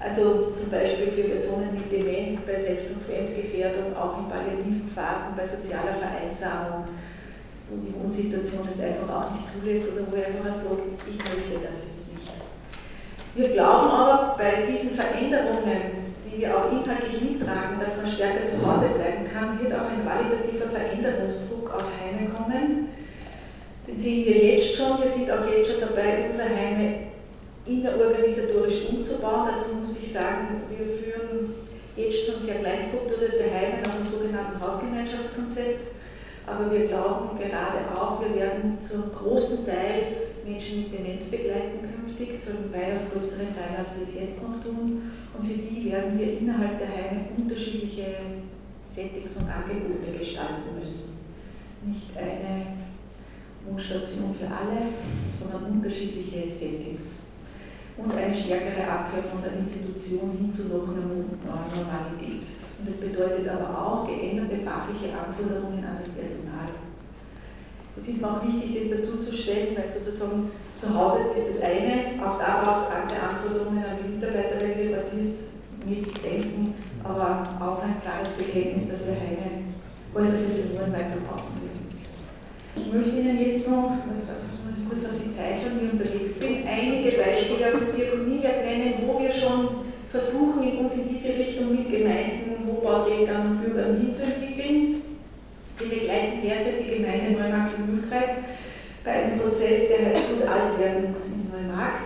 Also 0.00 0.52
zum 0.54 0.70
Beispiel 0.70 1.08
für 1.08 1.28
Personen 1.28 1.74
mit 1.74 1.90
Demenz, 1.90 2.46
bei 2.46 2.54
Selbst- 2.54 2.92
und 2.94 3.02
Fremdgefährdung, 3.02 3.96
auch 3.96 4.20
in 4.20 4.28
palliativen 4.28 4.88
Phasen, 4.94 5.34
bei 5.36 5.44
sozialer 5.44 5.98
Vereinsamung 5.98 6.84
wo 7.68 7.76
die 7.76 7.92
Wohnsituation 7.94 8.68
das 8.68 8.80
einfach 8.80 9.08
auch 9.12 9.30
nicht 9.32 9.44
zulässt 9.44 9.92
oder 9.92 10.08
wo 10.10 10.16
ich 10.16 10.26
einfach 10.26 10.52
sagt, 10.52 10.88
ich 11.04 11.18
möchte 11.18 11.60
das 11.60 11.84
jetzt 11.84 12.12
nicht. 12.12 12.28
Wir 13.34 13.48
glauben 13.52 13.90
aber 13.90 14.36
bei 14.38 14.64
diesen 14.64 14.96
Veränderungen, 14.96 16.16
die 16.24 16.40
wir 16.40 16.56
auch 16.56 16.72
inhaltlich 16.72 17.20
mittragen, 17.20 17.78
dass 17.78 18.02
man 18.02 18.10
stärker 18.10 18.44
zu 18.44 18.64
Hause 18.64 18.96
bleiben 18.96 19.28
kann, 19.28 19.60
wird 19.60 19.72
auch 19.74 19.84
ein 19.84 20.00
qualitativer 20.00 20.70
Veränderungsdruck 20.72 21.74
auf 21.74 21.84
Heime 22.00 22.30
kommen. 22.30 22.88
Den 23.86 23.96
sehen 23.96 24.24
wir 24.24 24.36
jetzt 24.36 24.76
schon. 24.76 25.00
Wir 25.02 25.10
sind 25.10 25.30
auch 25.30 25.46
jetzt 25.46 25.72
schon 25.72 25.88
dabei, 25.88 26.24
unsere 26.24 26.48
Heime 26.48 27.08
innerorganisatorisch 27.66 28.88
umzubauen. 28.88 29.50
Dazu 29.52 29.76
muss 29.76 30.00
ich 30.00 30.10
sagen, 30.10 30.62
wir 30.68 30.84
führen 30.84 31.54
jetzt 31.96 32.24
schon 32.24 32.40
sehr 32.40 32.56
kleinstrukturierte 32.56 33.44
Heime 33.44 33.82
nach 33.82 33.94
dem 33.94 34.04
sogenannten 34.04 34.60
Hausgemeinschaftskonzept 34.60 35.97
aber 36.50 36.72
wir 36.72 36.86
glauben 36.86 37.38
gerade 37.38 37.84
auch, 37.94 38.20
wir 38.20 38.34
werden 38.34 38.78
zum 38.80 39.12
großen 39.12 39.66
Teil 39.66 40.28
Menschen 40.44 40.82
mit 40.82 40.92
Demenz 40.92 41.30
begleiten 41.30 41.80
künftig, 41.82 42.40
so 42.40 42.52
weitaus 42.72 43.10
größeren 43.12 43.48
Teil, 43.54 43.78
als 43.78 43.96
wir 43.96 44.04
es 44.04 44.14
jetzt 44.14 44.42
noch 44.42 44.62
tun. 44.62 45.10
Und 45.36 45.46
für 45.46 45.58
die 45.58 45.92
werden 45.92 46.18
wir 46.18 46.38
innerhalb 46.38 46.78
der 46.78 46.88
Heime 46.88 47.28
unterschiedliche 47.36 48.06
Settings 48.84 49.36
und 49.36 49.48
Angebote 49.48 50.18
gestalten 50.18 50.78
müssen. 50.78 51.18
Nicht 51.86 52.16
eine 52.16 52.66
Wohnstation 53.68 54.34
für 54.34 54.46
alle, 54.46 54.88
sondern 55.38 55.72
unterschiedliche 55.72 56.50
Settings. 56.50 57.27
Und 57.98 58.14
eine 58.14 58.34
stärkere 58.34 58.86
Abkehr 58.86 59.24
von 59.24 59.42
der 59.42 59.58
Institution 59.58 60.38
hin 60.38 60.50
zu 60.50 60.68
noch 60.68 60.86
einer 60.86 61.02
neuen 61.02 61.34
Normalität. 61.42 62.46
Und 62.78 62.86
das 62.86 63.00
bedeutet 63.00 63.48
aber 63.48 63.74
auch 63.74 64.06
geänderte 64.06 64.62
fachliche 64.62 65.10
Anforderungen 65.18 65.84
an 65.84 65.98
das 65.98 66.14
Personal. 66.14 66.70
Es 67.98 68.06
ist 68.06 68.22
mir 68.22 68.30
auch 68.30 68.46
wichtig, 68.46 68.78
das 68.78 69.00
dazu 69.00 69.18
zu 69.18 69.34
stellen, 69.34 69.76
weil 69.76 69.88
sozusagen 69.88 70.50
zu 70.76 70.94
Hause 70.94 71.34
ist 71.34 71.58
das 71.58 71.62
eine, 71.68 72.14
auch 72.22 72.38
da 72.38 72.62
braucht 72.62 72.86
es 72.86 72.94
andere 72.94 73.18
Anforderungen 73.18 73.82
an 73.82 73.98
die 73.98 74.14
Mitarbeiter, 74.14 74.62
wenn 74.62 74.78
wir 74.78 74.94
überdienstmäßig 74.94 76.22
denken, 76.22 76.74
aber 77.02 77.42
auch 77.58 77.82
ein 77.82 78.00
klares 78.00 78.38
Bekenntnis, 78.38 78.90
dass 78.90 79.08
wir 79.08 79.16
Häuser 80.14 80.38
für 80.38 80.52
Senioren 80.54 80.92
weiter 80.92 81.18
brauchen. 81.26 81.58
Ich 82.76 82.92
möchte 82.92 83.10
Ihnen 83.10 83.38
jetzt 83.40 83.68
noch, 83.68 83.98
kurz 84.86 85.04
auf 85.06 85.18
die 85.24 85.34
Zeit 85.34 85.58
schauen, 85.58 85.80
wie 85.80 85.90
unterwegs 85.90 86.38
bin, 86.38 86.66
einige 86.66 87.16
Beispiele 87.16 87.66
aus 87.66 87.80
der 87.80 87.94
Diakonie 87.96 88.40
nennen, 88.40 88.94
wo 89.06 89.18
wir 89.18 89.32
schon 89.32 89.88
versuchen, 90.10 90.78
uns 90.78 90.96
in 90.96 91.08
diese 91.08 91.38
Richtung 91.38 91.70
mit 91.74 91.90
Gemeinden, 91.90 92.66
Wohnbauträgern 92.66 93.46
und 93.46 93.62
Bürgern 93.62 94.00
hinzuentwickeln. 94.00 95.02
Wir 95.78 95.88
begleiten 95.88 96.42
derzeit 96.42 96.80
die 96.80 96.96
Gemeinde 96.96 97.38
Neumarkt 97.38 97.78
im 97.78 97.86
Mühlkreis 97.86 98.42
bei 99.04 99.10
einem 99.12 99.38
Prozess, 99.40 99.88
der 99.88 100.06
heißt 100.06 100.28
Gut 100.28 100.42
alt 100.48 100.78
werden 100.78 101.14
in 101.26 101.50
Neumarkt. 101.52 102.02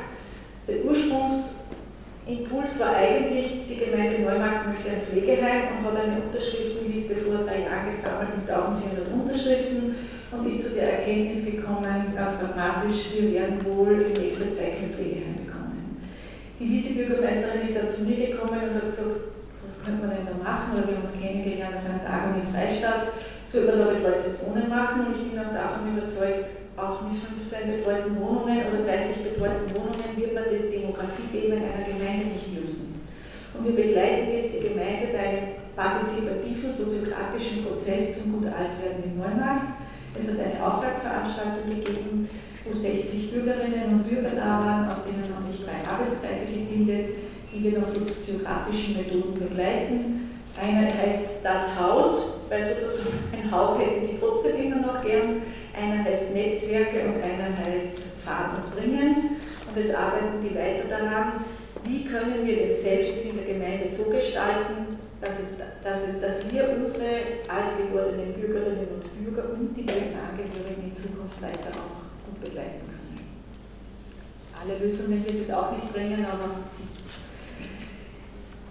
Der 0.68 0.84
Ursprungsimpuls 0.84 2.80
war 2.80 2.96
eigentlich, 2.96 3.66
die 3.68 3.76
Gemeinde 3.76 4.22
Neumarkt 4.22 4.68
möchte 4.68 4.90
ein 4.90 5.02
Pflegeheim 5.02 5.78
und 5.78 5.84
hat 5.86 5.96
eine 6.04 6.22
Unterschriftenliste 6.22 7.16
vor 7.16 7.44
drei 7.46 7.62
Jahren 7.62 7.86
gesammelt 7.88 8.36
mit 8.36 8.50
1400 8.50 9.12
Unterschriften 9.12 9.91
und 10.32 10.46
ist 10.46 10.64
zu 10.64 10.74
der 10.76 10.98
Erkenntnis 10.98 11.44
gekommen, 11.44 12.12
ganz 12.14 12.38
pragmatisch, 12.38 13.12
wir 13.14 13.32
werden 13.32 13.64
wohl 13.64 14.00
in 14.00 14.12
nächster 14.12 14.48
Zeit 14.48 14.80
kein 14.80 14.90
Pflegeheim 14.90 15.44
bekommen. 15.44 16.00
Die 16.58 16.70
Vizebürgermeisterin 16.70 17.68
ist 17.68 17.76
dann 17.76 17.88
zu 17.88 18.04
mir 18.04 18.32
gekommen 18.32 18.56
und 18.56 18.74
hat 18.74 18.86
gesagt, 18.86 19.28
was 19.60 19.84
könnte 19.84 20.06
man 20.06 20.16
denn 20.16 20.26
da 20.26 20.36
machen? 20.42 20.74
Oder 20.74 20.88
wir 20.88 20.96
haben 20.96 21.04
uns 21.04 21.20
kennengelernt 21.20 21.76
auf 21.76 21.84
einer 21.84 22.02
Tagung 22.02 22.40
in 22.40 22.48
Freistadt, 22.48 23.12
so 23.46 23.62
über 23.62 23.76
da 23.76 23.92
betreutes 23.92 24.48
Wohnen 24.48 24.68
machen 24.68 25.06
und 25.06 25.16
ich 25.20 25.30
bin 25.30 25.38
auch 25.38 25.52
davon 25.52 25.92
überzeugt, 25.92 26.62
auch 26.76 27.04
mit 27.04 27.12
15 27.12 27.76
betreuten 27.76 28.16
Wohnungen 28.16 28.64
oder 28.72 28.88
30 28.88 29.28
betreuten 29.28 29.68
Wohnungen 29.76 30.16
wird 30.16 30.32
man 30.32 30.48
das 30.48 30.72
Demografie-Thema 30.72 31.60
in 31.60 31.68
einer 31.68 31.84
Gemeinde 31.84 32.32
nicht 32.32 32.56
lösen. 32.56 33.04
Und 33.52 33.68
wir 33.68 33.76
begleiten 33.76 34.32
jetzt 34.32 34.56
die 34.56 34.72
Gemeinde 34.72 35.12
bei 35.12 35.20
einem 35.20 35.46
partizipativen, 35.76 36.72
soziokratischen 36.72 37.68
Prozess 37.68 38.22
zum 38.24 38.40
Gutaltwerden 38.40 39.04
in 39.04 39.18
Neumarkt. 39.20 39.76
Es 40.14 40.32
hat 40.32 40.40
eine 40.40 40.66
Auftragveranstaltung 40.66 41.68
gegeben, 41.68 42.28
wo 42.64 42.72
60 42.72 43.32
Bürgerinnen 43.32 43.92
und 43.92 44.08
Bürger 44.08 44.30
da 44.36 44.60
waren, 44.64 44.90
aus 44.90 45.04
denen 45.04 45.24
haben 45.34 45.42
sich 45.42 45.64
drei 45.64 45.88
Arbeitskreise 45.88 46.52
gebildet, 46.52 47.06
die 47.52 47.64
wir 47.64 47.78
nach 47.78 47.86
soziokratischen 47.86 48.98
Methoden 48.98 49.34
begleiten. 49.34 50.30
Einer 50.60 50.86
heißt 50.86 51.42
das 51.42 51.80
Haus, 51.80 52.34
weil 52.48 52.62
sozusagen 52.62 53.18
ein 53.32 53.50
Haus 53.50 53.78
hätten 53.78 54.06
die 54.06 54.18
trotzdem 54.20 54.56
immer 54.56 54.86
noch 54.86 55.02
gern. 55.02 55.42
Einer 55.74 56.04
heißt 56.04 56.34
Netzwerke 56.34 57.00
und 57.06 57.22
einer 57.22 57.56
heißt 57.56 57.98
Fahren 58.22 58.62
und 58.62 58.76
Bringen. 58.76 59.16
Und 59.66 59.82
jetzt 59.82 59.96
arbeiten 59.96 60.42
die 60.42 60.54
weiter 60.54 60.88
daran, 60.90 61.44
wie 61.84 62.04
können 62.04 62.46
wir 62.46 62.56
den 62.56 62.72
Selbst 62.72 63.24
in 63.30 63.38
der 63.38 63.54
Gemeinde 63.54 63.88
so 63.88 64.10
gestalten, 64.10 64.91
dass, 65.22 65.38
es, 65.38 65.58
dass, 65.82 66.08
es, 66.08 66.20
dass 66.20 66.52
wir 66.52 66.68
unsere 66.76 67.46
alt 67.46 67.78
gewordenen 67.78 68.34
Bürgerinnen 68.34 68.88
und 68.90 69.06
Bürger 69.14 69.54
und 69.54 69.70
die 69.70 69.86
Angehörigen 69.86 70.82
in 70.82 70.92
Zukunft 70.92 71.40
weiter 71.40 71.70
auch 71.78 72.10
gut 72.26 72.42
begleiten 72.42 72.82
können. 72.90 73.22
Alle 74.50 74.82
Lösungen 74.82 75.22
wird 75.22 75.46
es 75.46 75.54
auch 75.54 75.70
nicht 75.70 75.92
bringen, 75.92 76.26
aber 76.26 76.66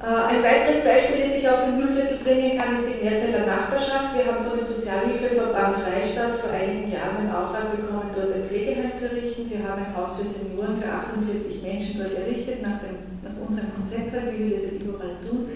äh, 0.04 0.36
ein 0.36 0.44
weiteres 0.44 0.84
Beispiel, 0.84 1.24
das 1.24 1.40
ich 1.40 1.48
aus 1.48 1.64
dem 1.64 1.80
Mühlviertel 1.80 2.20
bringen 2.20 2.60
kann, 2.60 2.76
ist 2.76 2.84
die 2.84 3.06
Merzeler 3.06 3.48
Nachbarschaft. 3.48 4.12
Wir 4.12 4.28
haben 4.28 4.44
von 4.44 4.60
dem 4.60 4.68
Sozialhilfeverband 4.68 5.88
Freistadt 5.88 6.36
vor 6.36 6.52
einigen 6.52 6.92
Jahren 6.92 7.16
den 7.24 7.32
Auftrag 7.32 7.72
bekommen, 7.72 8.12
dort 8.12 8.36
ein 8.36 8.44
Pflegeheim 8.44 8.92
zu 8.92 9.08
errichten. 9.08 9.48
Wir 9.48 9.64
haben 9.64 9.88
ein 9.88 9.96
Haus 9.96 10.20
für 10.20 10.28
Senioren 10.28 10.76
für 10.76 10.92
48 10.92 11.64
Menschen 11.64 12.04
dort 12.04 12.12
errichtet, 12.12 12.60
nach, 12.60 12.84
dem, 12.84 13.00
nach 13.24 13.40
unserem 13.40 13.72
Konzept, 13.72 14.12
wie 14.12 14.52
wir 14.52 14.52
das 14.52 14.68
überall 14.84 15.16
tun, 15.24 15.48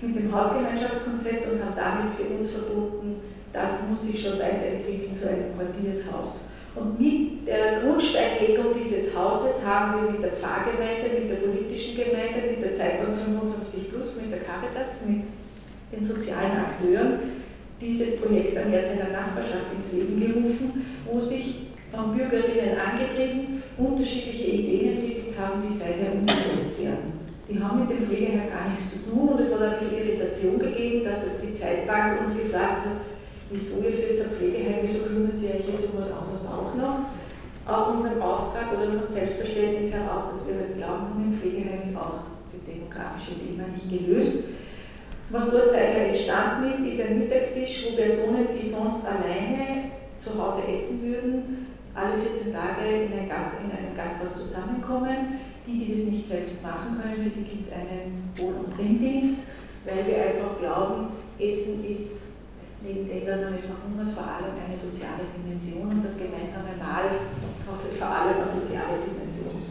mit 0.00 0.16
dem 0.16 0.34
Hausgemeinschaftskonzept 0.34 1.52
und 1.52 1.62
haben 1.64 1.76
damit 1.76 2.10
für 2.10 2.34
uns 2.34 2.52
verbunden, 2.52 3.20
das 3.52 3.88
muss 3.88 4.06
sich 4.06 4.22
schon 4.22 4.38
weiterentwickeln 4.38 5.14
zu 5.14 5.28
einem 5.28 5.56
Quartiershaus. 5.56 6.50
Und 6.74 7.00
mit 7.00 7.46
der 7.46 7.80
Grundsteinlegung 7.80 8.66
dieses 8.78 9.16
Hauses 9.16 9.66
haben 9.66 10.00
wir 10.00 10.12
mit 10.12 10.22
der 10.22 10.32
Pfarrgemeinde, 10.32 11.18
mit 11.18 11.30
der 11.30 11.36
politischen 11.36 11.96
Gemeinde, 11.96 12.54
mit 12.54 12.62
der 12.62 12.72
Zeitung 12.72 13.14
55 13.16 13.90
Plus, 13.90 14.20
mit 14.22 14.30
der 14.30 14.40
Caritas, 14.40 15.02
mit 15.06 15.24
den 15.90 16.04
sozialen 16.04 16.68
Akteuren 16.68 17.18
dieses 17.80 18.20
Projekt 18.20 18.56
am 18.58 18.70
Herz 18.70 18.92
einer 18.92 19.10
Nachbarschaft 19.10 19.72
ins 19.74 19.92
Leben 19.92 20.20
gerufen, 20.20 20.84
wo 21.10 21.18
sich 21.18 21.68
von 21.92 22.16
Bürgerinnen 22.16 22.76
angetrieben 22.78 23.62
unterschiedliche 23.78 24.50
Ideen 24.50 24.98
entwickelt 24.98 25.38
haben, 25.38 25.62
die 25.66 25.72
seither 25.72 26.12
umgesetzt 26.12 26.82
werden. 26.82 27.18
Die 27.48 27.58
haben 27.58 27.80
mit 27.80 27.90
dem 27.90 28.04
Pflegeheim 28.04 28.50
gar 28.50 28.68
nichts 28.68 29.04
zu 29.04 29.10
tun 29.10 29.28
und 29.30 29.40
es 29.40 29.54
hat 29.54 29.62
ein 29.62 29.78
Irritation 30.38 30.58
gegeben, 30.58 31.04
dass 31.04 31.16
die 31.42 31.52
Zeitbank 31.52 32.20
uns 32.20 32.36
gefragt 32.36 32.86
hat, 32.86 33.00
wieso 33.50 33.78
ihr 33.78 33.92
führt 33.92 34.20
ein 34.20 34.36
Pflegeheim, 34.36 34.78
wieso 34.82 35.04
kümmern 35.04 35.32
Sie 35.34 35.48
euch 35.48 35.68
jetzt 35.68 35.92
um 35.92 35.98
was 35.98 36.12
anderes 36.12 36.46
auch 36.46 36.74
noch? 36.74 37.10
Aus 37.66 37.96
unserem 37.96 38.22
Auftrag 38.22 38.72
oder 38.72 38.88
unserem 38.88 39.12
Selbstverständnis 39.12 39.92
heraus, 39.92 40.24
dass 40.32 40.48
wir 40.48 40.56
halt 40.56 40.76
glauben, 40.76 41.32
im 41.32 41.38
Pflegeheim 41.38 41.82
ist 41.84 41.96
auch 41.96 42.24
das 42.50 42.64
demografische 42.64 43.38
Thema 43.38 43.68
nicht 43.68 43.90
gelöst. 43.90 44.44
Was 45.30 45.50
seither 45.50 46.08
entstanden 46.08 46.70
ist, 46.70 46.86
ist 46.86 47.06
ein 47.06 47.18
Mittagstisch, 47.18 47.88
wo 47.90 47.96
Personen, 47.96 48.48
die 48.56 48.66
sonst 48.66 49.06
alleine 49.06 49.90
zu 50.16 50.42
Hause 50.42 50.62
essen 50.72 51.02
würden, 51.02 51.66
alle 51.94 52.16
14 52.16 52.54
Tage 52.54 52.88
in, 52.88 53.12
ein 53.12 53.28
Gast, 53.28 53.56
in 53.62 53.70
einem 53.70 53.94
Gasthaus 53.94 54.34
zusammenkommen. 54.34 55.38
Die, 55.66 55.84
die 55.84 55.92
das 55.92 56.06
nicht 56.06 56.26
selbst 56.26 56.62
machen 56.62 56.98
können, 57.02 57.22
für 57.22 57.28
die 57.28 57.44
gibt 57.44 57.62
es 57.62 57.72
einen 57.72 58.30
Wohl- 58.36 58.54
und 58.54 58.74
Bringdienst, 58.74 59.48
weil 59.84 60.06
wir 60.06 60.22
einfach 60.22 60.58
glauben, 60.58 61.08
Essen 61.38 61.84
ist 61.88 62.28
neben 62.82 63.08
dem, 63.08 63.26
dass 63.26 63.42
man 63.42 63.58
verhungert, 63.58 64.14
vor 64.14 64.26
allem 64.26 64.54
eine 64.54 64.76
soziale 64.76 65.26
Dimension 65.34 65.90
und 65.90 66.04
das 66.04 66.18
gemeinsame 66.18 66.78
Mahl 66.78 67.26
vor 67.66 68.08
allem 68.08 68.36
eine 68.36 68.46
soziale 68.46 69.02
Dimension. 69.02 69.62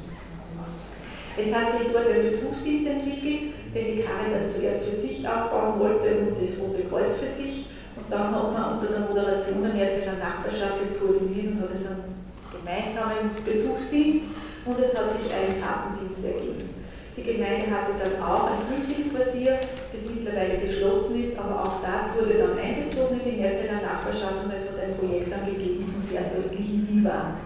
Es 1.38 1.54
hat 1.54 1.72
sich 1.72 1.92
dort 1.94 2.10
ein 2.10 2.24
Besuchsdienst 2.24 2.88
entwickelt, 2.88 3.54
den 3.74 3.86
die 3.96 4.02
Caritas 4.02 4.58
zuerst 4.58 4.86
für 4.86 4.96
sich 4.96 5.28
aufbauen 5.28 5.80
wollte 5.80 6.10
und 6.18 6.36
das 6.42 6.60
Rote 6.60 6.84
Kreuz 6.90 7.20
für 7.20 7.30
sich. 7.30 7.68
Und 7.96 8.10
dann 8.10 8.34
hat 8.34 8.54
man 8.54 8.80
unter 8.80 8.92
der 8.92 9.02
Moderation 9.02 9.62
der 9.62 9.74
Märzener 9.74 10.18
Nachbarschaft 10.18 10.82
das 10.82 11.00
koordiniert 11.00 11.54
und 11.54 11.62
hat 11.62 11.76
es 11.76 11.88
einen 11.88 12.18
gemeinsamen 12.52 13.32
Besuchsdienst 13.46 14.26
und 14.66 14.80
es 14.80 14.98
hat 14.98 15.12
sich 15.12 15.32
ein 15.32 15.62
Fahrtendienst 15.62 16.26
ergeben. 16.26 16.77
Die 17.18 17.24
Gemeinde 17.24 17.66
hatte 17.74 17.98
dann 17.98 18.22
auch 18.22 18.52
ein 18.54 18.62
Flüchtlingsquartier, 18.62 19.58
das 19.92 20.02
mittlerweile 20.14 20.60
geschlossen 20.60 21.24
ist, 21.24 21.40
aber 21.40 21.66
auch 21.66 21.82
das 21.82 22.14
wurde 22.14 22.38
dann 22.38 22.54
einbezogen 22.54 23.20
in 23.26 23.32
die 23.32 23.42
Merzener 23.42 23.82
Nachbarschaft 23.82 24.46
und 24.46 24.54
es 24.54 24.70
hat 24.70 24.86
ein 24.86 24.98
Projekt 25.02 25.32
dann 25.32 25.50
gegeben 25.50 25.82
zum 25.90 26.06
fernöstlichen 26.06 26.88
Liban. 26.92 27.42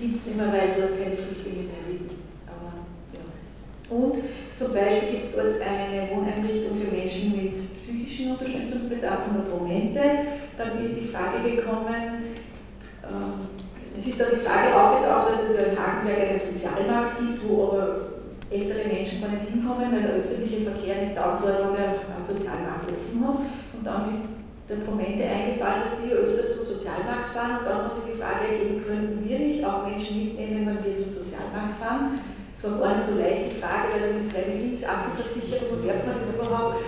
Gibt 0.00 0.16
es 0.16 0.32
immer, 0.32 0.48
weil 0.48 0.72
dort 0.80 0.96
keine 0.96 1.12
Flüchtlinge 1.12 1.68
mehr 1.68 1.84
leben. 1.92 2.08
Aber, 2.48 2.72
ja. 3.12 3.24
Und 3.92 4.16
zum 4.56 4.72
Beispiel 4.72 5.20
gibt 5.20 5.24
es 5.24 5.36
dort 5.36 5.60
eine 5.60 6.08
Wohneinrichtung 6.16 6.80
für 6.80 6.96
Menschen 6.96 7.36
mit 7.36 7.76
psychischen 7.76 8.32
Unterstützungsbedarfen 8.32 9.36
und 9.36 9.50
Promente. 9.50 10.00
Dann 10.56 10.80
ist 10.80 10.96
die 10.96 11.08
Frage 11.08 11.44
gekommen, 11.44 12.32
ähm, 13.04 13.44
es 13.96 14.06
ist 14.06 14.20
dann 14.20 14.28
die 14.32 14.44
Frage 14.44 14.74
aufgetaucht, 14.74 15.32
dass 15.32 15.50
es 15.50 15.58
in 15.58 15.76
Hagenberg 15.76 16.30
einen 16.30 16.40
Sozialmarkt 16.40 17.18
gibt, 17.18 17.48
wo 17.48 17.72
aber 17.72 18.15
ältere 18.50 18.86
Menschen 18.88 19.20
gar 19.20 19.30
nicht 19.30 19.50
hinkommen, 19.50 19.90
weil 19.90 20.02
der 20.02 20.22
öffentliche 20.22 20.62
Verkehr 20.62 21.02
nicht 21.02 21.14
die 21.14 21.18
Anforderungen 21.18 22.06
am 22.06 22.22
Sozialmarkt 22.22 22.86
offen 22.86 23.26
hat. 23.26 23.38
Und 23.74 23.82
dann 23.82 24.08
ist 24.10 24.36
der 24.68 24.82
Promente 24.86 25.22
eingefallen, 25.22 25.82
dass 25.82 26.02
die 26.02 26.12
öfters 26.12 26.56
zum 26.56 26.78
Sozialmarkt 26.78 27.34
fahren. 27.34 27.58
Und 27.58 27.66
dann 27.66 27.84
hat 27.84 27.94
sich 27.94 28.14
die 28.14 28.18
Frage 28.18 28.50
ergeben, 28.50 28.82
könnten 28.82 29.22
wir 29.22 29.38
nicht 29.38 29.64
auch 29.64 29.86
Menschen 29.86 30.24
mitnehmen, 30.24 30.66
wenn 30.66 30.84
wir 30.84 30.94
zum 30.94 31.10
Sozialmarkt 31.10 31.78
fahren? 31.78 32.18
Das 32.50 32.70
war 32.70 32.78
gar 32.78 32.96
nicht 32.96 33.06
so 33.06 33.18
leicht 33.18 33.52
die 33.52 33.60
Frage, 33.60 33.92
weil 33.92 34.00
dann 34.08 34.16
ist 34.16 34.32
eine 34.34 34.56
Assenversicherung 34.56 35.76
und 35.76 35.86
darf 35.86 36.06
man 36.06 36.18
das 36.18 36.34
überhaupt? 36.34 36.80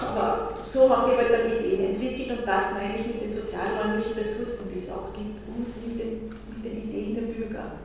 Aber 0.00 0.54
so 0.64 0.88
haben 0.88 1.04
sich 1.04 1.18
halt 1.18 1.30
dann 1.30 1.46
Ideen 1.46 1.92
entwickelt 1.92 2.38
und 2.38 2.48
das 2.48 2.74
meine 2.74 2.98
ich 2.98 3.06
mit 3.06 3.22
den 3.22 3.30
sozialräumlichen 3.30 4.14
Ressourcen, 4.14 4.72
die 4.72 4.78
es 4.78 4.90
auch 4.90 5.12
gibt 5.12 5.44
und 5.46 5.70
mit 5.86 6.00
den, 6.00 6.30
mit 6.50 6.64
den 6.64 6.88
Ideen 6.88 7.14
der 7.14 7.32
Bürger. 7.32 7.84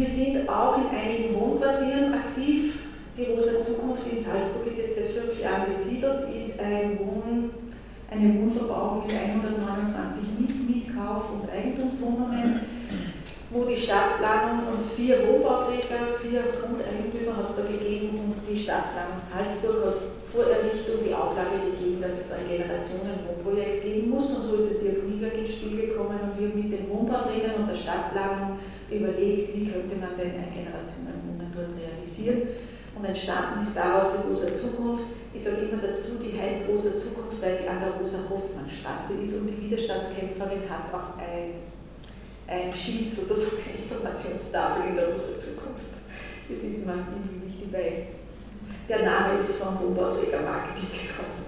Wir 0.00 0.08
sind 0.08 0.48
auch 0.48 0.78
in 0.78 0.96
einigen 0.96 1.38
Wohnquartieren 1.38 2.14
aktiv. 2.14 2.88
Die 3.18 3.24
Rosa 3.24 3.60
Zukunft 3.60 4.10
in 4.10 4.16
Salzburg 4.16 4.66
ist 4.68 4.78
jetzt 4.78 4.96
seit 4.96 5.08
fünf 5.12 5.38
Jahren 5.42 5.68
besiedelt, 5.68 6.24
ist 6.34 6.58
ein 6.58 6.98
Wohn, 7.00 7.50
eine 8.10 8.40
Wohnverbauung 8.40 9.04
mit 9.04 9.14
129 9.14 10.24
Mietkauf- 10.66 11.36
und 11.36 11.52
Eigentumswohnungen, 11.52 12.60
wo 13.50 13.64
die 13.66 13.76
Stadtplanung 13.76 14.72
und 14.72 14.90
vier 14.90 15.18
Wohnbauträger, 15.28 16.16
vier 16.16 16.48
Grundeigentümer 16.56 17.36
hat 17.36 17.50
es 17.50 17.56
da 17.56 17.62
gegeben 17.68 18.16
und 18.24 18.40
die 18.48 18.56
Stadtplanung 18.56 19.20
Salzburg 19.20 19.84
hat 19.84 20.00
vor 20.32 20.48
Errichtung 20.48 21.04
die 21.04 21.12
Auflage 21.12 21.60
gegeben, 21.76 22.00
dass 22.00 22.16
es 22.16 22.32
ein 22.32 22.48
Generationenwohnprojekt 22.48 23.84
geben 23.84 24.08
muss 24.08 24.32
und 24.32 24.42
so 24.48 24.54
ist 24.54 24.70
es 24.70 24.80
hier 24.80 25.04
Nieberg 25.04 25.36
ins 25.36 25.52
Spiel 25.52 25.92
gekommen 25.92 26.16
und 26.24 26.40
wir 26.40 26.48
mit 26.56 26.72
den 26.72 26.88
Wohnbauträgern 26.88 27.60
und 27.60 27.68
der 27.68 27.76
Stadtplanung 27.76 28.56
überlegt, 28.90 29.54
wie 29.54 29.70
könnte 29.70 29.96
man 29.96 30.16
denn 30.18 30.34
ein 30.34 30.52
Generationenwohnen 30.52 31.50
dort 31.54 31.74
realisieren. 31.78 32.48
Und 32.96 33.04
entstanden 33.04 33.62
ist 33.62 33.76
daraus 33.76 34.18
die 34.18 34.28
Rosa 34.28 34.52
Zukunft. 34.52 35.04
Ich 35.32 35.42
sage 35.42 35.70
immer 35.70 35.80
dazu, 35.80 36.18
die 36.18 36.38
heißt 36.38 36.68
Rosa 36.68 36.96
Zukunft, 36.96 37.40
weil 37.40 37.56
sie 37.56 37.68
an 37.68 37.78
der 37.80 37.94
Rosa-Hoffmann-Straße 37.94 39.22
ist 39.22 39.38
und 39.38 39.46
die 39.46 39.70
Widerstandskämpferin 39.70 40.68
hat 40.68 40.90
auch 40.92 41.16
ein, 41.16 41.62
ein 42.50 42.74
Schild, 42.74 43.14
sozusagen 43.14 43.62
eine 43.62 43.86
Informationstafel 43.86 44.90
in 44.90 44.94
der 44.96 45.12
Rosa 45.12 45.38
Zukunft. 45.38 45.94
Das 46.50 46.58
ist 46.58 46.84
mir 46.84 46.98
irgendwie 46.98 47.46
wichtig, 47.46 47.68
weil 47.70 48.10
der 48.88 49.06
Name 49.06 49.38
ist 49.38 49.62
vom 49.62 49.78
Wohnbauträger 49.78 50.42
Marketing 50.42 50.90
gekommen. 50.90 51.40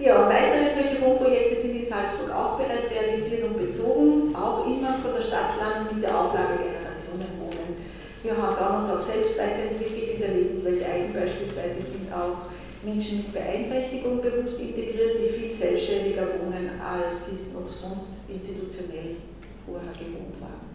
Ja, 0.00 0.26
weitere 0.26 0.64
solche 0.72 1.00
Wohnprojekte 1.02 1.60
sind 1.60 1.76
in 1.76 1.86
Salzburg 1.86 2.34
auch 2.34 2.58
bereits 2.58 2.90
realisiert 2.90 3.44
und 3.44 3.58
bezogen, 3.58 4.34
auch 4.34 4.64
immer 4.66 4.96
von 4.96 5.12
der 5.14 5.20
Stadtplanung 5.20 5.94
mit 5.94 6.02
der 6.02 6.18
Auflage 6.18 6.56
Generationenwohnen. 6.56 7.76
Wir 8.22 8.36
haben 8.36 8.82
uns 8.82 8.90
auch 8.90 9.00
selbst 9.00 9.38
weiterentwickelt 9.38 10.14
in 10.14 10.20
der 10.20 10.34
Lebenswelt 10.34 10.84
ein. 10.84 11.12
Beispielsweise 11.12 11.80
sind 11.80 12.12
auch 12.12 12.52
Menschen 12.82 13.18
mit 13.18 13.32
Beeinträchtigung 13.32 14.20
bewusst 14.20 14.60
integriert, 14.60 15.16
die 15.20 15.32
viel 15.32 15.50
selbstständiger 15.50 16.26
wohnen, 16.36 16.78
als 16.80 17.26
sie 17.26 17.36
es 17.36 17.54
noch 17.54 17.68
sonst 17.68 18.28
institutionell 18.28 19.16
vorher 19.64 19.92
gewohnt 19.92 20.36
waren. 20.40 20.68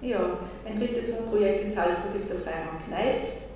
Ja, 0.00 0.38
ein 0.64 0.78
drittes 0.78 1.18
Wohnprojekt 1.18 1.64
in 1.64 1.70
Salzburg 1.70 2.14
ist 2.14 2.30
der 2.30 2.40
Freiraum 2.40 2.78
Gneis. 2.86 3.50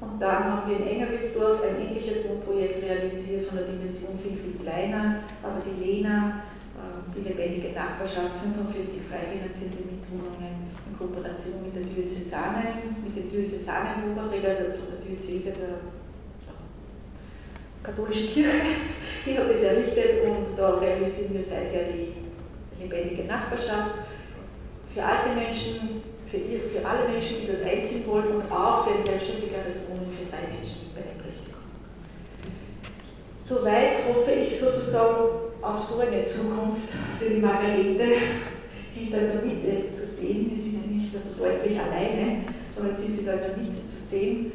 Und 0.00 0.20
dann 0.20 0.44
haben 0.44 0.70
wir 0.70 0.78
in 0.78 0.86
Engerwitzdorf 0.86 1.62
ein 1.62 1.80
ähnliches 1.80 2.28
Wohnprojekt 2.28 2.82
realisiert 2.82 3.46
von 3.46 3.58
der 3.58 3.66
Dimension 3.66 4.18
viel, 4.18 4.36
viel 4.36 4.58
kleiner, 4.62 5.22
aber 5.42 5.62
die 5.64 5.84
Lena, 5.84 6.42
ähm, 6.76 7.06
die 7.14 7.26
lebendige 7.26 7.72
Nachbarschaft, 7.72 8.42
45 8.42 9.08
frei 9.08 9.24
finanzierte 9.32 9.88
Mietwohnungen 9.88 10.74
Kooperation 10.98 11.62
mit 11.64 11.76
der 11.76 11.82
Diözesane, 11.82 12.62
mit 13.04 13.16
den 13.16 13.30
Diözesanen-Oberträger, 13.30 14.48
also 14.48 14.64
von 14.64 14.88
der 14.92 15.06
Diözese 15.06 15.52
der 15.52 15.78
katholischen 17.82 18.32
Kirche, 18.32 18.50
die 19.24 19.38
hat 19.38 19.50
das 19.50 19.62
errichtet 19.62 20.26
und 20.26 20.56
da 20.56 20.74
realisieren 20.74 21.34
wir 21.34 21.42
seither 21.42 21.84
die 21.84 22.14
lebendige 22.82 23.24
Nachbarschaft 23.24 23.94
für 24.92 25.02
alte 25.04 25.34
Menschen, 25.34 26.02
für, 26.26 26.38
für 26.38 26.86
alle 26.86 27.08
Menschen, 27.08 27.36
die 27.42 27.46
dort 27.46 27.64
einziehen 27.64 28.06
wollen 28.06 28.36
und 28.36 28.50
auch 28.50 28.84
für 28.84 28.94
ein 28.94 29.02
selbstständigeres 29.02 29.90
Wohnen 29.90 30.10
für 30.10 30.30
drei 30.30 30.52
Menschen 30.52 30.88
mit 30.88 30.94
Beeinträchtigung. 30.94 31.62
Soweit 33.38 33.92
hoffe 34.08 34.32
ich 34.32 34.58
sozusagen 34.58 35.46
auf 35.62 35.80
so 35.80 36.00
eine 36.00 36.24
Zukunft 36.24 36.88
für 37.18 37.30
die 37.30 37.40
Margarete. 37.40 38.04
Die 38.96 39.04
ist 39.04 39.12
da 39.12 39.18
in 39.18 39.32
der 39.32 39.42
Mitte 39.42 39.92
zu 39.92 40.06
sehen. 40.06 40.52
Jetzt 40.56 40.66
ist 40.66 40.84
sie 40.84 40.94
nicht 40.94 41.12
mehr 41.12 41.20
so 41.20 41.44
deutlich 41.44 41.78
alleine, 41.78 42.44
sondern 42.74 42.96
sie 42.96 43.08
ist 43.08 43.26
da 43.26 43.32
in 43.34 43.40
der 43.40 43.56
Mitte 43.58 43.76
zu 43.76 44.00
sehen. 44.00 44.52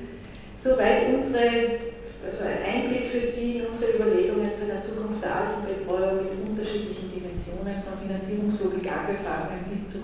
Soweit 0.58 1.14
unsere, 1.14 1.78
also 2.26 2.44
ein 2.46 2.62
Einblick 2.66 3.10
für 3.10 3.22
Sie 3.22 3.58
in 3.58 3.66
unsere 3.66 3.94
Überlegungen 3.94 4.54
zu 4.54 4.70
einer 4.70 4.82
Zukunft 4.82 5.24
der 5.24 5.36
Altenbetreuung 5.36 6.18
mit 6.18 6.50
unterschiedlichen 6.50 7.12
Dimensionen, 7.14 7.82
von 7.82 7.98
Finanzierungslogik 8.02 8.92
angefangen 8.92 9.66
bis 9.72 9.94
zu 9.94 10.00